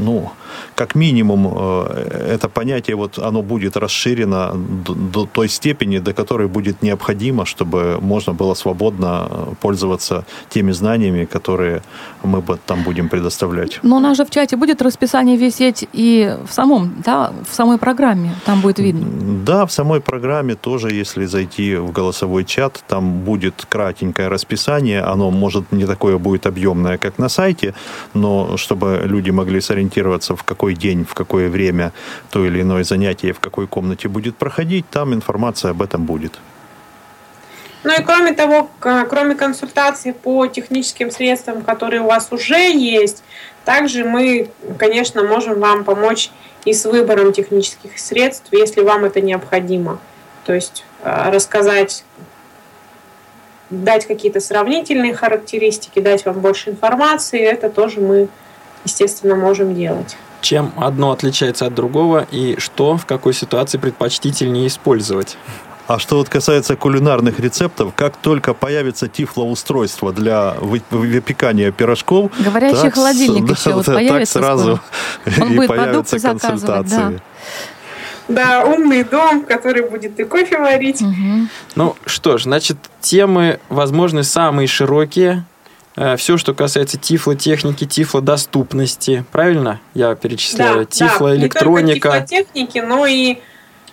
ну, 0.05 0.29
как 0.75 0.95
минимум 0.95 1.47
э, 1.47 2.35
это 2.35 2.49
понятие 2.49 2.95
вот 2.95 3.19
оно 3.19 3.41
будет 3.41 3.77
расширено 3.77 4.51
до, 4.85 4.93
до 4.93 5.25
той 5.25 5.49
степени, 5.49 5.99
до 5.99 6.13
которой 6.13 6.47
будет 6.47 6.83
необходимо, 6.83 7.45
чтобы 7.45 7.99
можно 8.01 8.33
было 8.33 8.55
свободно 8.55 9.27
пользоваться 9.61 10.23
теми 10.49 10.73
знаниями, 10.73 11.25
которые 11.25 11.81
мы 12.23 12.41
там 12.65 12.83
будем 12.83 13.09
предоставлять. 13.09 13.79
Но 13.83 13.97
у 13.97 13.99
нас 13.99 14.17
же 14.17 14.23
в 14.23 14.29
чате 14.29 14.55
будет 14.55 14.81
расписание 14.81 15.37
висеть 15.37 15.87
и 15.93 16.37
в 16.47 16.53
самом, 16.53 16.93
да, 17.05 17.31
в 17.49 17.53
самой 17.53 17.77
программе, 17.77 18.29
там 18.45 18.61
будет 18.61 18.79
видно. 18.79 19.05
Да, 19.45 19.65
в 19.65 19.71
самой 19.71 19.99
программе 19.99 20.55
тоже, 20.55 21.01
если 21.01 21.25
зайти 21.25 21.40
в 21.45 21.91
голосовой 21.91 22.45
чат, 22.45 22.83
там 22.87 23.19
будет 23.21 23.65
кратенькое 23.69 24.27
расписание, 24.27 25.01
оно 25.01 25.31
может 25.31 25.71
не 25.71 25.85
такое 25.85 26.17
будет 26.17 26.45
объемное, 26.45 26.97
как 26.97 27.17
на 27.17 27.29
сайте, 27.29 27.73
но 28.13 28.57
чтобы 28.57 29.01
люди 29.03 29.31
могли 29.31 29.61
сориентироваться, 29.61 30.35
в 30.35 30.43
какой 30.43 30.75
день, 30.75 31.05
в 31.05 31.13
какое 31.13 31.49
время 31.49 31.91
то 32.31 32.45
или 32.45 32.61
иное 32.61 32.83
занятие, 32.83 33.33
в 33.33 33.39
какой 33.39 33.67
комнате 33.67 34.07
будет 34.07 34.37
проходить, 34.37 34.85
там 34.89 35.13
информация 35.13 35.71
об 35.71 35.81
этом 35.81 36.05
будет. 36.05 36.39
Ну 37.83 37.93
и 37.99 38.03
кроме 38.03 38.33
того, 38.33 38.69
кроме 38.79 39.35
консультаций 39.35 40.13
по 40.13 40.45
техническим 40.47 41.09
средствам, 41.09 41.63
которые 41.63 42.01
у 42.01 42.07
вас 42.07 42.27
уже 42.31 42.71
есть, 42.71 43.23
также 43.65 44.03
мы, 44.03 44.49
конечно, 44.77 45.23
можем 45.23 45.59
вам 45.59 45.83
помочь 45.83 46.29
и 46.65 46.73
с 46.73 46.85
выбором 46.85 47.33
технических 47.33 47.97
средств, 47.97 48.47
если 48.51 48.81
вам 48.81 49.05
это 49.05 49.21
необходимо. 49.21 49.99
То 50.45 50.53
есть 50.53 50.85
рассказать, 51.03 52.03
дать 53.69 54.05
какие-то 54.05 54.39
сравнительные 54.39 55.13
характеристики, 55.13 55.99
дать 55.99 56.25
вам 56.25 56.39
больше 56.39 56.71
информации, 56.71 57.39
это 57.39 57.69
тоже 57.69 58.01
мы, 58.01 58.27
естественно, 58.85 59.35
можем 59.35 59.73
делать. 59.73 60.17
Чем 60.41 60.73
одно 60.77 61.11
отличается 61.11 61.67
от 61.67 61.75
другого 61.75 62.27
и 62.31 62.57
что 62.59 62.97
в 62.97 63.05
какой 63.05 63.33
ситуации 63.33 63.77
предпочтительнее 63.77 64.67
использовать? 64.67 65.37
А 65.87 65.99
что 65.99 66.17
вот 66.17 66.29
касается 66.29 66.75
кулинарных 66.75 67.39
рецептов, 67.39 67.93
как 67.95 68.15
только 68.15 68.53
появится 68.53 69.07
тифлоустройство 69.09 70.13
для 70.13 70.55
выпекания 70.61 71.71
пирожков... 71.71 72.31
Говорящий 72.39 72.83
так, 72.83 72.93
холодильник 72.93 73.45
да, 73.47 73.53
еще 73.53 73.73
вот 73.73 73.85
появится 73.85 74.39
Так 74.39 74.43
сразу 74.43 74.79
Он 75.41 75.51
и 75.51 75.55
будет 75.57 75.67
появятся 75.67 76.19
консультации. 76.19 76.95
Да. 76.95 77.13
Да, 78.27 78.63
умный 78.65 79.03
дом, 79.03 79.43
который 79.43 79.89
будет 79.89 80.19
и 80.19 80.23
кофе 80.23 80.57
варить. 80.57 81.01
Угу. 81.01 81.47
Ну 81.75 81.95
что 82.05 82.37
ж, 82.37 82.43
значит, 82.43 82.77
темы, 82.99 83.59
возможно, 83.69 84.23
самые 84.23 84.67
широкие. 84.67 85.45
Э, 85.95 86.15
Все, 86.15 86.37
что 86.37 86.53
касается 86.53 86.97
тифлотехники, 86.97 87.85
тифлодоступности. 87.85 89.25
Правильно 89.31 89.79
я 89.93 90.15
перечисляю? 90.15 90.79
Да, 90.79 90.85
тифлоэлектроника. 90.85 92.09
Да, 92.09 92.15
не 92.15 92.19
только 92.21 92.27
тифлотехники, 92.27 92.79
но 92.79 93.05
и 93.05 93.37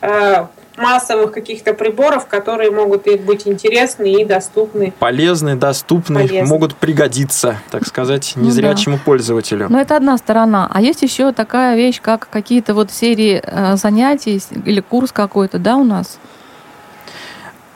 э, 0.01 0.47
массовых 0.79 1.33
каких-то 1.33 1.75
приборов, 1.75 2.27
которые 2.27 2.71
могут 2.71 3.07
быть 3.23 3.47
интересны 3.47 4.13
и 4.13 4.25
доступны. 4.25 4.93
Полезны, 4.99 5.57
доступны, 5.57 6.27
Полезны. 6.27 6.47
могут 6.47 6.77
пригодиться, 6.77 7.59
так 7.71 7.87
сказать, 7.87 8.33
незрячему 8.37 8.97
ну, 8.97 8.99
да. 8.99 9.05
пользователю. 9.05 9.67
Но 9.69 9.81
это 9.81 9.97
одна 9.97 10.17
сторона. 10.19 10.69
А 10.73 10.81
есть 10.81 11.03
еще 11.03 11.33
такая 11.33 11.77
вещь, 11.77 12.01
как 12.01 12.29
какие-то 12.31 12.75
вот 12.75 12.91
серии 12.91 13.43
э, 13.43 13.77
занятий 13.77 14.43
или 14.65 14.81
курс 14.81 15.13
какой-то, 15.13 15.59
да, 15.59 15.77
у 15.77 15.85
нас? 15.85 16.19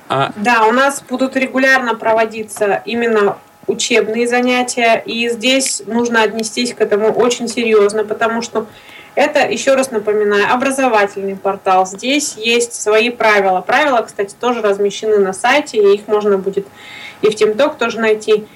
А... 0.08 0.32
Да, 0.36 0.66
у 0.66 0.72
нас 0.72 1.02
будут 1.08 1.36
регулярно 1.36 1.94
проводиться 1.94 2.82
именно 2.84 3.36
учебные 3.66 4.28
занятия, 4.28 5.02
и 5.04 5.28
здесь 5.28 5.82
нужно 5.86 6.22
отнестись 6.22 6.74
к 6.74 6.80
этому 6.80 7.12
очень 7.12 7.48
серьезно, 7.48 8.04
потому 8.04 8.42
что 8.42 8.66
это, 9.14 9.40
еще 9.48 9.74
раз 9.74 9.90
напоминаю, 9.90 10.52
образовательный 10.52 11.36
портал. 11.36 11.86
Здесь 11.86 12.36
есть 12.36 12.74
свои 12.74 13.10
правила. 13.10 13.60
Правила, 13.60 14.02
кстати, 14.02 14.34
тоже 14.38 14.62
размещены 14.62 15.18
на 15.18 15.32
сайте, 15.32 15.78
и 15.78 15.94
их 15.94 16.08
можно 16.08 16.38
будет 16.38 16.66
и 17.20 17.30
в 17.30 17.34
TeamTalk 17.34 17.78
тоже 17.78 18.00
найти. 18.00 18.46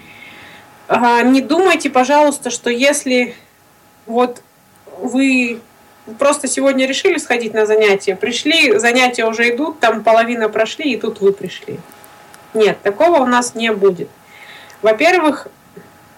Не 0.89 1.41
думайте, 1.41 1.91
пожалуйста, 1.91 2.51
что 2.51 2.71
если 2.71 3.35
вот 4.07 4.43
вы 4.99 5.61
просто 6.19 6.49
сегодня 6.49 6.87
решили 6.87 7.19
сходить 7.19 7.55
на 7.55 7.67
занятия, 7.67 8.17
пришли, 8.17 8.79
занятия 8.79 9.25
уже 9.25 9.55
идут, 9.55 9.81
там 9.81 10.03
половина 10.03 10.49
прошли, 10.49 10.93
и 10.93 11.01
тут 11.01 11.21
вы 11.21 11.33
пришли. 11.33 11.79
Нет, 12.55 12.81
такого 12.83 13.19
у 13.19 13.27
нас 13.27 13.55
не 13.55 13.73
будет. 13.73 14.09
Во-первых, 14.83 15.49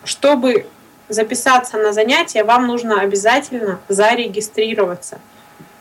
чтобы 0.04 0.66
записаться 1.08 1.78
на 1.78 1.92
занятия, 1.92 2.44
вам 2.44 2.66
нужно 2.66 3.00
обязательно 3.00 3.80
зарегистрироваться. 3.88 5.18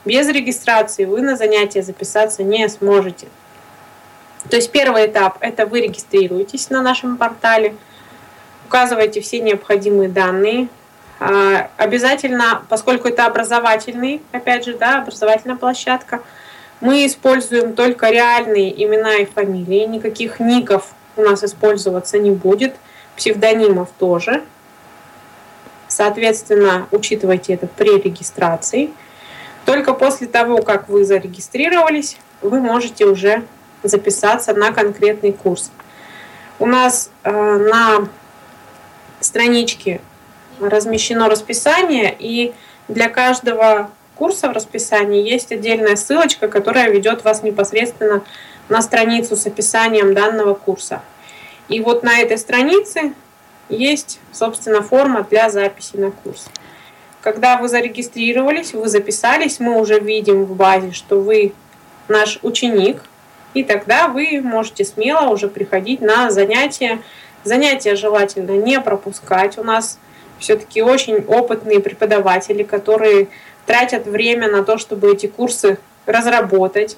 Без 0.06 0.28
регистрации 0.30 1.06
вы 1.06 1.22
на 1.22 1.36
занятия 1.36 1.82
записаться 1.82 2.44
не 2.44 2.68
сможете. 2.70 3.28
То 4.50 4.56
есть 4.56 4.72
первый 4.72 5.08
этап– 5.08 5.38
это 5.42 5.66
вы 5.66 5.82
регистрируетесь 5.82 6.70
на 6.70 6.82
нашем 6.82 7.18
портале, 7.18 7.76
указываете 8.66 9.20
все 9.20 9.42
необходимые 9.42 10.08
данные. 10.08 10.70
А, 11.20 11.70
обязательно, 11.76 12.62
поскольку 12.70 13.10
это 13.10 13.26
образовательный, 13.26 14.22
опять 14.32 14.64
же, 14.64 14.78
да, 14.78 15.00
образовательная 15.00 15.58
площадка, 15.58 16.22
мы 16.80 17.06
используем 17.06 17.74
только 17.74 18.10
реальные 18.10 18.82
имена 18.84 19.16
и 19.16 19.26
фамилии, 19.26 19.86
никаких 19.86 20.40
ников 20.40 20.94
у 21.18 21.22
нас 21.24 21.44
использоваться 21.44 22.18
не 22.20 22.32
будет, 22.32 22.76
псевдонимов 23.18 23.90
тоже– 24.00 24.44
Соответственно, 25.98 26.88
учитывайте 26.92 27.56
это 27.56 27.66
при 27.66 28.00
регистрации. 28.00 28.92
Только 29.66 29.96
после 29.96 30.28
того, 30.28 30.62
как 30.62 30.90
вы 30.90 31.04
зарегистрировались, 31.04 32.18
вы 32.44 32.60
можете 32.60 33.06
уже 33.06 33.44
записаться 33.82 34.54
на 34.54 34.72
конкретный 34.72 35.34
курс. 35.34 35.72
У 36.60 36.68
нас 36.68 37.10
э, 37.24 37.32
на 37.32 38.08
страничке 39.22 40.00
размещено 40.60 41.30
расписание, 41.30 42.16
и 42.20 42.54
для 42.88 43.10
каждого 43.10 43.90
курса 44.14 44.50
в 44.50 44.52
расписании 44.52 45.28
есть 45.28 45.52
отдельная 45.52 45.96
ссылочка, 45.96 46.48
которая 46.48 46.92
ведет 46.92 47.24
вас 47.24 47.42
непосредственно 47.42 48.24
на 48.70 48.84
страницу 48.84 49.36
с 49.36 49.48
описанием 49.48 50.14
данного 50.14 50.54
курса. 50.54 51.02
И 51.70 51.80
вот 51.80 52.04
на 52.04 52.20
этой 52.20 52.38
странице 52.38 53.14
есть, 53.70 54.20
собственно, 54.32 54.82
форма 54.82 55.26
для 55.30 55.50
записи 55.50 55.96
на 55.98 56.12
курс. 56.12 56.48
Когда 57.22 57.58
вы 57.58 57.68
зарегистрировались, 57.68 58.74
вы 58.74 58.88
записались, 58.88 59.60
мы 59.60 59.80
уже 59.80 60.00
видим 60.00 60.46
в 60.46 60.56
базе, 60.56 60.92
что 60.92 61.20
вы 61.20 61.54
наш 62.08 62.40
ученик, 62.42 63.04
и 63.54 63.64
тогда 63.64 64.08
вы 64.08 64.42
можете 64.42 64.86
смело 64.86 65.30
уже 65.30 65.48
приходить 65.48 66.02
на 66.02 66.30
занятия. 66.30 67.02
Занятия 67.44 67.96
желательно 67.96 68.52
не 68.52 68.80
пропускать. 68.80 69.58
У 69.58 69.64
нас 69.64 70.00
все-таки 70.40 70.82
очень 70.82 71.26
опытные 71.26 71.80
преподаватели, 71.80 72.64
которые 72.64 73.28
тратят 73.66 74.06
время 74.06 74.50
на 74.50 74.64
то, 74.64 74.78
чтобы 74.78 75.12
эти 75.12 75.28
курсы 75.28 75.80
разработать, 76.06 76.98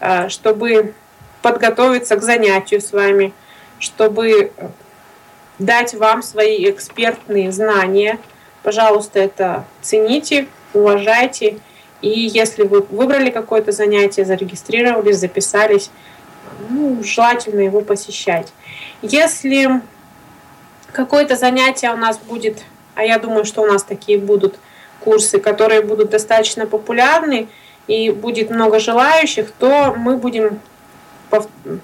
э, 0.00 0.28
чтобы 0.28 0.94
подготовиться 1.42 2.16
к 2.16 2.22
занятию 2.22 2.80
с 2.80 2.92
вами, 2.92 3.32
чтобы 3.78 4.52
дать 5.58 5.94
вам 5.94 6.22
свои 6.22 6.70
экспертные 6.70 7.52
знания. 7.52 8.18
Пожалуйста, 8.62 9.18
это 9.18 9.64
цените, 9.80 10.46
уважайте. 10.72 11.58
И 12.00 12.08
если 12.08 12.62
вы 12.62 12.82
выбрали 12.82 13.30
какое-то 13.30 13.72
занятие, 13.72 14.24
зарегистрировались, 14.24 15.16
записались, 15.18 15.90
ну, 16.68 17.02
желательно 17.02 17.60
его 17.60 17.80
посещать. 17.80 18.52
Если 19.02 19.80
какое-то 20.92 21.36
занятие 21.36 21.90
у 21.90 21.96
нас 21.96 22.18
будет, 22.18 22.62
а 22.94 23.04
я 23.04 23.18
думаю, 23.18 23.44
что 23.44 23.62
у 23.62 23.66
нас 23.66 23.82
такие 23.82 24.18
будут 24.18 24.58
курсы, 25.00 25.38
которые 25.38 25.82
будут 25.82 26.10
достаточно 26.10 26.66
популярны 26.66 27.48
и 27.86 28.10
будет 28.10 28.50
много 28.50 28.78
желающих, 28.78 29.50
то 29.52 29.94
мы 29.96 30.16
будем 30.16 30.60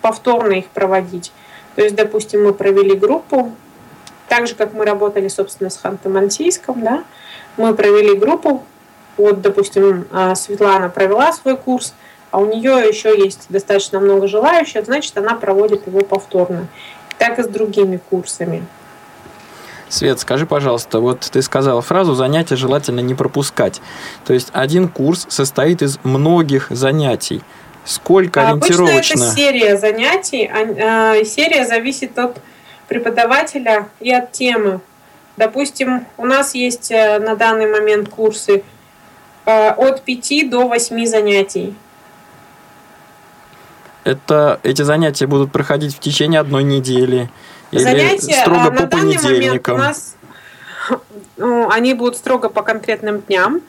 повторно 0.02 0.54
их 0.54 0.66
проводить. 0.66 1.32
То 1.74 1.82
есть, 1.82 1.94
допустим, 1.94 2.44
мы 2.44 2.52
провели 2.52 2.94
группу, 2.94 3.52
так 4.28 4.46
же, 4.46 4.54
как 4.54 4.72
мы 4.72 4.84
работали, 4.84 5.28
собственно, 5.28 5.70
с 5.70 5.80
Ханты-Мансийском, 5.82 6.82
да, 6.82 7.04
мы 7.56 7.74
провели 7.74 8.16
группу, 8.16 8.64
вот, 9.16 9.40
допустим, 9.42 10.06
а, 10.12 10.34
Светлана 10.34 10.88
провела 10.88 11.32
свой 11.32 11.56
курс, 11.56 11.94
а 12.30 12.38
у 12.38 12.46
нее 12.46 12.84
еще 12.88 13.16
есть 13.16 13.46
достаточно 13.48 14.00
много 14.00 14.26
желающих, 14.26 14.84
значит, 14.84 15.16
она 15.16 15.34
проводит 15.34 15.86
его 15.86 16.00
повторно. 16.00 16.66
Так 17.18 17.38
и 17.38 17.42
с 17.42 17.46
другими 17.46 18.00
курсами. 18.10 18.66
Свет, 19.88 20.18
скажи, 20.18 20.44
пожалуйста, 20.44 20.98
вот 20.98 21.20
ты 21.20 21.40
сказала 21.42 21.80
фразу 21.80 22.14
«занятия 22.14 22.56
желательно 22.56 22.98
не 22.98 23.14
пропускать». 23.14 23.80
То 24.24 24.34
есть 24.34 24.48
один 24.52 24.88
курс 24.88 25.26
состоит 25.28 25.82
из 25.82 26.00
многих 26.02 26.66
занятий. 26.70 27.42
Сколько 27.84 28.48
ориентировочно? 28.48 28.94
Обычно 28.94 29.24
это 29.24 29.34
серия 29.34 29.76
занятий. 29.76 30.46
А, 30.46 31.18
а, 31.18 31.24
серия 31.24 31.66
зависит 31.66 32.18
от 32.18 32.38
преподавателя 32.88 33.88
и 34.00 34.12
от 34.12 34.32
темы. 34.32 34.80
Допустим, 35.36 36.06
у 36.16 36.26
нас 36.26 36.54
есть 36.54 36.90
э, 36.90 37.18
на 37.18 37.34
данный 37.34 37.66
момент 37.66 38.08
курсы 38.08 38.62
э, 39.46 39.68
от 39.70 40.02
5 40.02 40.48
до 40.48 40.68
8 40.68 41.06
занятий. 41.06 41.74
Это 44.04 44.60
эти 44.62 44.82
занятия 44.82 45.26
будут 45.26 45.50
проходить 45.50 45.96
в 45.96 45.98
течение 45.98 46.40
одной 46.40 46.62
недели 46.62 47.30
или 47.72 47.82
занятия, 47.82 48.42
строго 48.42 48.66
а, 48.66 48.70
по 48.70 48.86
понедельникам? 48.86 49.76
у 49.76 49.78
нас 49.78 50.16
ну, 51.36 51.70
они 51.70 51.94
будут 51.94 52.16
строго 52.16 52.48
по 52.48 52.62
конкретным 52.62 53.20
дням, 53.22 53.60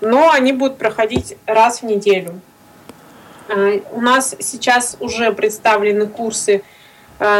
но 0.00 0.30
они 0.30 0.52
будут 0.52 0.78
проходить 0.78 1.36
раз 1.46 1.82
в 1.82 1.84
неделю. 1.84 2.40
Э, 3.50 3.80
у 3.92 4.00
нас 4.00 4.34
сейчас 4.38 4.96
уже 5.00 5.32
представлены 5.32 6.06
курсы. 6.06 6.62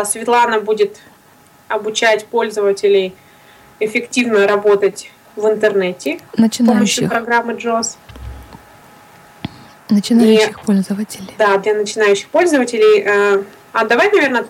Светлана 0.05 0.61
будет 0.61 1.01
обучать 1.69 2.27
пользователей 2.27 3.15
эффективно 3.81 4.47
работать 4.47 5.11
в 5.37 5.47
интернете 5.47 6.21
с 6.37 6.57
помощью 6.59 7.09
программы 7.09 7.55
JOS. 7.55 7.97
Начинающих 9.89 10.59
И, 10.59 10.67
пользователей. 10.67 11.35
Да, 11.37 11.57
для 11.59 11.75
начинающих 11.75 12.29
пользователей. 12.29 13.03
Э, 13.05 13.43
а 13.73 13.85
давай, 13.85 14.11
наверное, 14.13 14.47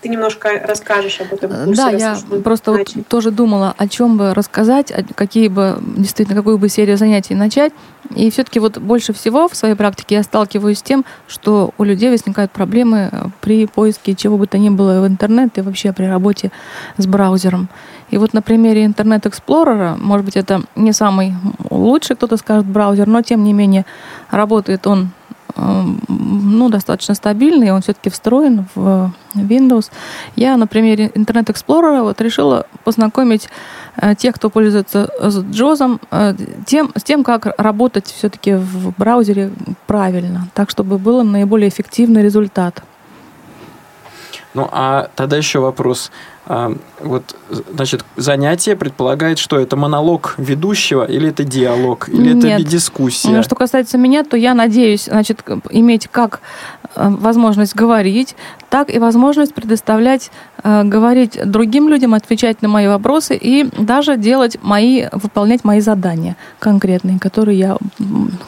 ты 0.00 0.08
немножко 0.08 0.48
расскажешь 0.66 1.20
об 1.20 1.32
этом 1.32 1.50
курсе. 1.64 1.82
Да, 1.82 1.90
я 1.90 2.18
просто 2.42 2.72
вот 2.72 2.88
тоже 3.08 3.30
думала, 3.30 3.74
о 3.76 3.86
чем 3.86 4.16
бы 4.16 4.32
рассказать, 4.32 4.92
какие 5.14 5.48
бы, 5.48 5.78
действительно, 5.80 6.36
какую 6.36 6.58
бы 6.58 6.68
серию 6.68 6.96
занятий 6.96 7.34
начать. 7.34 7.72
И 8.14 8.30
все-таки 8.30 8.60
вот 8.60 8.78
больше 8.78 9.12
всего 9.12 9.46
в 9.46 9.54
своей 9.54 9.74
практике 9.74 10.16
я 10.16 10.22
сталкиваюсь 10.22 10.78
с 10.78 10.82
тем, 10.82 11.04
что 11.28 11.72
у 11.76 11.84
людей 11.84 12.10
возникают 12.10 12.50
проблемы 12.50 13.10
э, 13.12 13.26
при 13.40 13.66
поиске 13.66 14.14
чего 14.14 14.38
бы 14.38 14.46
то 14.46 14.58
ни 14.58 14.70
было 14.70 15.02
в 15.02 15.06
интернет 15.06 15.56
и 15.58 15.60
вообще 15.60 15.92
при 15.92 16.06
работе 16.06 16.50
с 16.96 17.06
браузером. 17.06 17.68
И 18.10 18.16
вот 18.16 18.32
на 18.32 18.42
примере 18.42 18.86
Internet 18.86 19.22
Explorer, 19.22 19.96
может 19.98 20.24
быть, 20.24 20.36
это 20.36 20.62
не 20.76 20.92
самый 20.92 21.34
лучший, 21.70 22.16
кто-то 22.16 22.36
скажет, 22.38 22.66
браузер, 22.66 23.06
но 23.06 23.22
тем 23.22 23.44
не 23.44 23.52
менее 23.52 23.84
работает 24.30 24.86
он 24.86 25.10
ну, 25.56 26.68
достаточно 26.68 27.14
стабильный, 27.14 27.70
он 27.72 27.82
все-таки 27.82 28.10
встроен 28.10 28.66
в 28.74 29.12
Windows. 29.34 29.90
Я 30.36 30.56
на 30.56 30.66
примере 30.66 31.08
Internet 31.08 31.46
Explorer 31.46 32.02
вот 32.02 32.20
решила 32.20 32.66
познакомить 32.84 33.48
э, 33.96 34.14
тех, 34.14 34.34
кто 34.34 34.50
пользуется 34.50 35.08
JOS, 35.20 36.00
э, 36.10 36.34
тем, 36.66 36.92
с 36.94 37.02
тем, 37.02 37.24
как 37.24 37.54
работать 37.58 38.06
все-таки 38.06 38.54
в 38.54 38.92
браузере 38.96 39.50
правильно, 39.86 40.48
так, 40.54 40.70
чтобы 40.70 40.98
был 40.98 41.22
наиболее 41.24 41.68
эффективный 41.68 42.22
результат. 42.22 42.82
Ну, 44.54 44.68
а 44.72 45.10
тогда 45.14 45.36
еще 45.36 45.60
вопрос. 45.60 46.10
А, 46.52 46.72
вот, 46.98 47.36
значит, 47.72 48.04
занятие 48.16 48.74
предполагает, 48.74 49.38
что 49.38 49.60
это 49.60 49.76
монолог 49.76 50.34
ведущего 50.36 51.04
или 51.04 51.28
это 51.28 51.44
диалог, 51.44 52.08
или 52.08 52.32
Нет. 52.32 52.44
это 52.44 52.68
дискуссия? 52.68 53.40
Что 53.42 53.54
касается 53.54 53.98
меня, 53.98 54.24
то 54.24 54.36
я 54.36 54.52
надеюсь, 54.54 55.04
значит, 55.04 55.44
иметь 55.70 56.08
как 56.08 56.40
э, 56.96 57.08
возможность 57.08 57.76
говорить, 57.76 58.34
так 58.70 58.94
и 58.94 58.98
возможность 58.98 59.52
предоставлять, 59.52 60.30
э, 60.62 60.84
говорить 60.84 61.38
другим 61.44 61.88
людям, 61.88 62.14
отвечать 62.14 62.62
на 62.62 62.68
мои 62.68 62.86
вопросы 62.86 63.36
и 63.36 63.68
даже 63.78 64.16
делать 64.16 64.56
мои, 64.62 65.06
выполнять 65.12 65.64
мои 65.64 65.80
задания 65.80 66.36
конкретные, 66.58 67.18
которые 67.18 67.58
я 67.58 67.76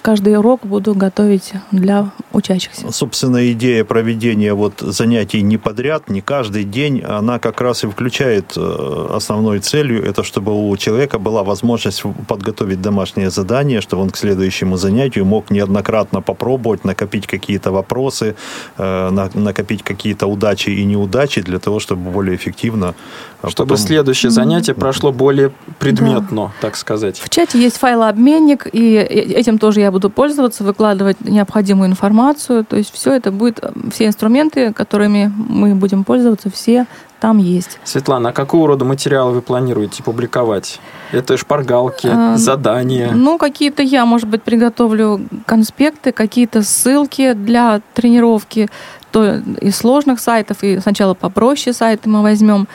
каждый 0.03 0.37
урок 0.37 0.61
буду 0.65 0.95
готовить 0.95 1.53
для 1.73 2.11
учащихся. 2.33 2.91
Собственно, 2.93 3.51
идея 3.53 3.85
проведения 3.85 4.55
вот 4.55 4.75
занятий 4.81 5.43
не 5.43 5.59
подряд, 5.59 6.09
не 6.09 6.21
каждый 6.21 6.65
день, 6.65 7.03
она 7.03 7.39
как 7.39 7.61
раз 7.61 7.85
и 7.85 7.89
включает 7.89 8.53
э, 8.57 9.09
основной 9.17 9.59
целью, 9.59 10.05
это 10.05 10.23
чтобы 10.23 10.53
у 10.71 10.77
человека 10.77 11.19
была 11.19 11.43
возможность 11.43 12.03
подготовить 12.29 12.81
домашнее 12.81 13.31
задание, 13.31 13.81
чтобы 13.81 14.03
он 14.03 14.11
к 14.11 14.17
следующему 14.17 14.77
занятию 14.77 15.25
мог 15.25 15.51
неоднократно 15.51 16.23
попробовать, 16.23 16.85
накопить 16.85 17.27
какие-то 17.27 17.73
вопросы, 17.73 18.37
э, 18.79 19.11
на- 19.11 19.31
накопить 19.35 19.83
какие-то 19.83 20.12
удачи 20.21 20.71
и 20.71 20.85
неудачи 20.85 21.41
для 21.41 21.59
того, 21.59 21.81
чтобы 21.81 22.11
более 22.11 22.37
эффективно... 22.37 22.95
а 23.43 23.49
Чтобы 23.51 23.71
потом- 23.71 23.87
следующее 23.87 24.31
занятие 24.31 24.75
прошло 24.75 25.13
более 25.13 25.53
предметно, 25.79 26.53
так 26.61 26.77
сказать. 26.77 27.19
В 27.19 27.29
чате 27.31 27.61
есть 27.61 27.77
файлообменник, 27.79 28.67
и 28.73 28.95
э- 28.95 29.05
этим 29.05 29.59
тоже 29.59 29.81
я 29.81 29.91
буду 29.91 30.11
пользоваться, 30.11 30.65
выкладывать 30.65 31.21
необходимую 31.21 31.89
информацию. 31.91 32.65
То 32.65 32.77
есть 32.77 32.93
все 32.93 33.13
это 33.15 33.31
будет, 33.33 33.59
э, 33.63 33.71
все 33.93 34.07
инструменты, 34.07 34.73
которыми 34.73 35.33
мы 35.37 35.75
будем 35.75 36.05
пользоваться, 36.05 36.51
все 36.51 36.87
там 37.21 37.39
есть. 37.39 37.79
Светлана, 37.85 38.31
а 38.31 38.33
какого 38.33 38.67
рода 38.67 38.85
материалы 38.85 39.31
вы 39.33 39.43
планируете 39.43 40.03
публиковать? 40.03 40.81
Это 41.13 41.37
шпаргалки, 41.37 42.09
А, 42.11 42.37
задания. 42.37 43.13
Ну, 43.13 43.39
какие-то 43.39 43.83
я, 43.83 44.05
может 44.07 44.29
быть, 44.29 44.43
приготовлю 44.43 45.21
конспекты, 45.47 46.11
какие-то 46.11 46.63
ссылки 46.63 47.35
для 47.35 47.81
тренировки, 47.95 48.69
то 49.13 49.37
из 49.61 49.77
сложных 49.77 50.19
сайтов, 50.21 50.63
и 50.63 50.81
сначала 50.81 51.15
попроще 51.15 51.73
сайты 51.73 52.09
мы 52.09 52.23
возьмем. 52.23 52.67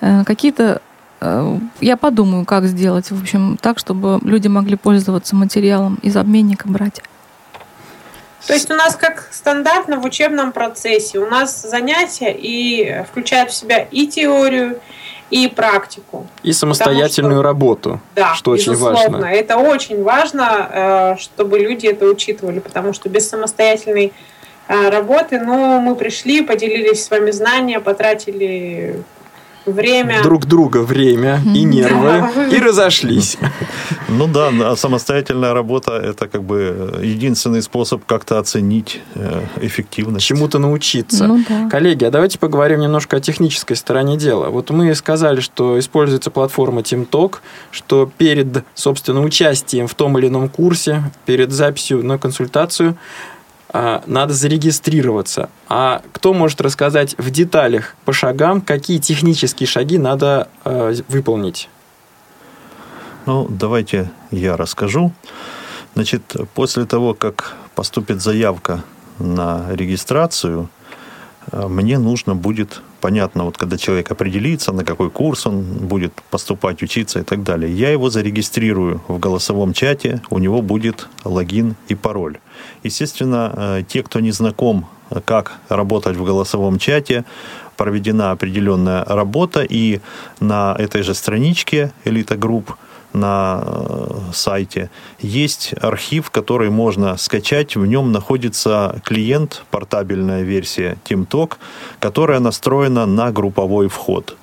Э, 0.00 0.24
Какие-то 0.24 0.82
э, 1.20 1.56
я 1.80 1.96
подумаю, 1.96 2.44
как 2.44 2.64
сделать, 2.66 3.10
в 3.10 3.20
общем, 3.22 3.56
так, 3.60 3.78
чтобы 3.78 4.18
люди 4.22 4.48
могли 4.48 4.76
пользоваться 4.76 5.34
материалом 5.36 5.98
из 6.02 6.16
обменника 6.16 6.68
брать. 6.68 7.00
То 8.46 8.52
есть 8.52 8.70
у 8.70 8.74
нас 8.74 8.94
как 8.96 9.28
стандартно 9.32 9.98
в 9.98 10.04
учебном 10.04 10.52
процессе, 10.52 11.18
у 11.18 11.30
нас 11.30 11.62
занятия 11.62 12.30
и 12.36 13.02
включают 13.10 13.50
в 13.50 13.54
себя 13.54 13.78
и 13.90 14.06
теорию, 14.06 14.78
и 15.30 15.48
практику. 15.48 16.26
И 16.42 16.52
самостоятельную 16.52 17.36
что- 17.38 17.42
работу, 17.42 18.00
Да, 18.14 18.34
что 18.34 18.50
очень 18.50 18.72
безусловно. 18.72 19.18
важно. 19.18 19.24
Это 19.26 19.56
очень 19.56 20.02
важно, 20.02 20.68
э, 20.70 21.16
чтобы 21.18 21.58
люди 21.58 21.86
это 21.86 22.04
учитывали, 22.04 22.58
потому 22.58 22.92
что 22.92 23.08
без 23.08 23.28
самостоятельной 23.30 24.12
работы, 24.68 25.40
ну, 25.40 25.80
мы 25.80 25.94
пришли, 25.96 26.42
поделились 26.42 27.04
с 27.04 27.10
вами 27.10 27.30
знания, 27.30 27.80
потратили 27.80 29.02
время. 29.66 30.22
Друг 30.22 30.46
друга 30.46 30.78
время 30.78 31.40
и 31.54 31.62
нервы, 31.64 32.30
Да. 32.34 32.46
и 32.48 32.60
разошлись. 32.60 33.36
Ну 34.06 34.28
да, 34.28 34.76
самостоятельная 34.76 35.54
работа– 35.54 35.92
это 36.04 36.28
как 36.28 36.42
бы 36.44 37.00
единственный 37.02 37.62
способ 37.62 38.04
как-то 38.04 38.38
оценить 38.38 39.00
э, 39.14 39.40
эффективность. 39.62 40.26
Чему-то 40.26 40.58
научиться. 40.58 41.26
Ну 41.26 41.42
да. 41.48 41.68
Коллеги, 41.68 42.04
а 42.04 42.10
давайте 42.10 42.38
поговорим 42.38 42.80
немножко 42.80 43.16
о 43.16 43.20
технической 43.20 43.76
стороне 43.76 44.16
дела. 44.16 44.50
Вот 44.50 44.70
мы 44.70 44.94
сказали, 44.94 45.40
что 45.40 45.78
используется 45.78 46.30
платформа 46.30 46.82
TeamTalk, 46.82 47.36
что 47.72 48.08
перед, 48.16 48.62
собственно, 48.74 49.22
участием 49.22 49.88
в 49.88 49.94
том 49.94 50.16
или 50.18 50.28
ином 50.28 50.48
курсе, 50.48 51.02
перед 51.24 51.50
записью 51.50 52.04
на 52.04 52.18
консультацию 52.18 52.96
надо 53.74 54.32
зарегистрироваться. 54.34 55.50
А 55.68 56.00
кто 56.12 56.32
может 56.32 56.60
рассказать 56.60 57.16
в 57.18 57.30
деталях 57.30 57.96
по 58.04 58.12
шагам, 58.12 58.60
какие 58.60 58.98
технические 58.98 59.66
шаги 59.66 59.98
надо 59.98 60.48
э, 60.64 60.94
выполнить? 61.08 61.68
Ну, 63.26 63.48
давайте 63.50 64.12
я 64.30 64.56
расскажу. 64.56 65.12
Значит, 65.94 66.36
после 66.54 66.84
того, 66.84 67.14
как 67.14 67.56
поступит 67.74 68.22
заявка 68.22 68.84
на 69.18 69.66
регистрацию, 69.70 70.68
мне 71.52 71.98
нужно 71.98 72.34
будет, 72.34 72.82
понятно, 73.00 73.44
вот 73.44 73.56
когда 73.56 73.76
человек 73.76 74.10
определится, 74.10 74.72
на 74.72 74.84
какой 74.84 75.10
курс 75.10 75.46
он 75.46 75.62
будет 75.62 76.12
поступать, 76.30 76.82
учиться 76.82 77.20
и 77.20 77.22
так 77.22 77.42
далее, 77.42 77.72
я 77.72 77.90
его 77.90 78.10
зарегистрирую 78.10 79.00
в 79.08 79.18
голосовом 79.18 79.72
чате, 79.72 80.22
у 80.30 80.38
него 80.38 80.62
будет 80.62 81.08
логин 81.24 81.76
и 81.88 81.94
пароль. 81.94 82.38
Естественно, 82.82 83.52
э, 83.56 83.82
те, 83.86 84.02
кто 84.02 84.20
не 84.20 84.32
знаком, 84.32 84.86
э, 85.10 85.20
как 85.24 85.52
работать 85.68 86.16
в 86.16 86.24
голосовом 86.24 86.78
чате, 86.78 87.24
проведена 87.76 88.30
определенная 88.30 89.04
работа, 89.04 89.62
и 89.62 90.00
на 90.40 90.74
этой 90.78 91.02
же 91.02 91.14
страничке 91.14 91.92
Элита 92.04 92.36
Групп 92.36 92.76
на 93.14 93.62
э, 93.64 94.32
сайте 94.32 94.90
есть 95.20 95.74
архив, 95.80 96.30
который 96.30 96.70
можно 96.70 97.16
скачать. 97.16 97.76
В 97.76 97.86
нем 97.86 98.12
находится 98.12 99.00
клиент, 99.04 99.64
портабельная 99.70 100.42
версия 100.42 100.98
TeamTalk, 101.04 101.54
которая 102.00 102.40
настроена 102.40 103.06
на 103.06 103.32
групповой 103.32 103.88
вход. 103.88 104.36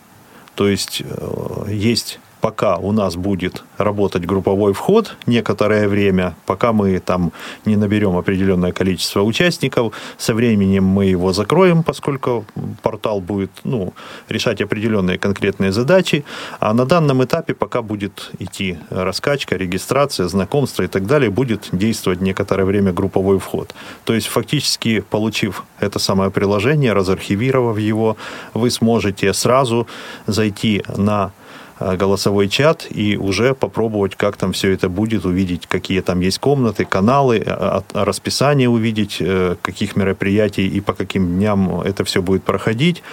То 0.55 0.67
есть 0.67 1.03
э, 1.03 1.65
есть 1.69 2.19
пока 2.41 2.77
у 2.77 2.91
нас 2.91 3.15
будет 3.15 3.63
работать 3.77 4.25
групповой 4.25 4.73
вход 4.73 5.15
некоторое 5.27 5.87
время, 5.87 6.35
пока 6.45 6.73
мы 6.73 6.99
там 6.99 7.31
не 7.65 7.75
наберем 7.75 8.17
определенное 8.17 8.71
количество 8.71 9.21
участников, 9.21 9.93
со 10.17 10.33
временем 10.33 10.83
мы 10.83 11.05
его 11.05 11.33
закроем, 11.33 11.83
поскольку 11.83 12.45
портал 12.81 13.21
будет 13.21 13.51
ну, 13.63 13.93
решать 14.29 14.61
определенные 14.61 15.17
конкретные 15.17 15.71
задачи, 15.71 16.25
а 16.59 16.73
на 16.73 16.85
данном 16.85 17.23
этапе 17.23 17.53
пока 17.53 17.81
будет 17.81 18.31
идти 18.39 18.77
раскачка, 18.89 19.55
регистрация, 19.55 20.27
знакомство 20.27 20.83
и 20.83 20.87
так 20.87 21.05
далее, 21.05 21.29
будет 21.29 21.69
действовать 21.71 22.21
некоторое 22.21 22.65
время 22.65 22.91
групповой 22.91 23.37
вход. 23.37 23.73
То 24.03 24.13
есть 24.13 24.27
фактически, 24.27 25.01
получив 25.01 25.63
это 25.79 25.99
самое 25.99 26.31
приложение, 26.31 26.93
разархивировав 26.93 27.77
его, 27.77 28.17
вы 28.53 28.71
сможете 28.71 29.33
сразу 29.33 29.87
зайти 30.27 30.83
на 30.97 31.31
голосовой 31.97 32.47
чат 32.47 32.87
и 32.89 33.17
уже 33.17 33.53
попробовать, 33.53 34.15
как 34.15 34.37
там 34.37 34.53
все 34.53 34.71
это 34.71 34.89
будет, 34.89 35.25
увидеть, 35.25 35.67
какие 35.67 36.01
там 36.01 36.19
есть 36.19 36.39
комнаты, 36.39 36.85
каналы, 36.85 37.41
э, 37.45 37.81
расписание 37.93 38.69
увидеть, 38.69 39.17
э, 39.19 39.55
каких 39.61 39.95
мероприятий 39.95 40.67
и 40.67 40.79
по 40.81 40.93
каким 40.93 41.37
дням 41.37 41.81
это 41.81 42.03
все 42.03 42.21
будет 42.21 42.43
проходить. 42.43 43.03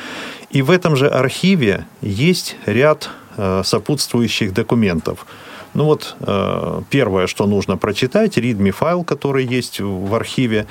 И 0.50 0.62
в 0.62 0.70
этом 0.70 0.96
же 0.96 1.09
архиве 1.09 1.87
есть 2.02 2.57
ряд 2.66 3.11
э, 3.37 3.62
сопутствующих 3.64 4.52
документов. 4.52 5.26
Ну 5.74 5.85
вот, 5.85 6.16
э, 6.20 6.83
первое, 6.90 7.26
что 7.26 7.46
нужно 7.46 7.76
прочитать, 7.76 8.38
readme 8.38 8.70
файл, 8.70 9.04
который 9.04 9.44
есть 9.44 9.81
в 9.81 10.14
архиве. 10.14 10.66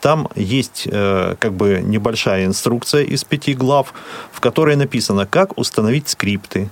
Там 0.00 0.28
есть 0.36 0.86
э, 0.90 1.36
как 1.38 1.52
бы 1.54 1.80
небольшая 1.82 2.44
инструкция 2.44 3.02
из 3.02 3.24
пяти 3.24 3.54
глав, 3.54 3.94
в 4.30 4.40
которой 4.40 4.76
написано, 4.76 5.26
как 5.26 5.58
установить 5.58 6.08
скрипты, 6.08 6.68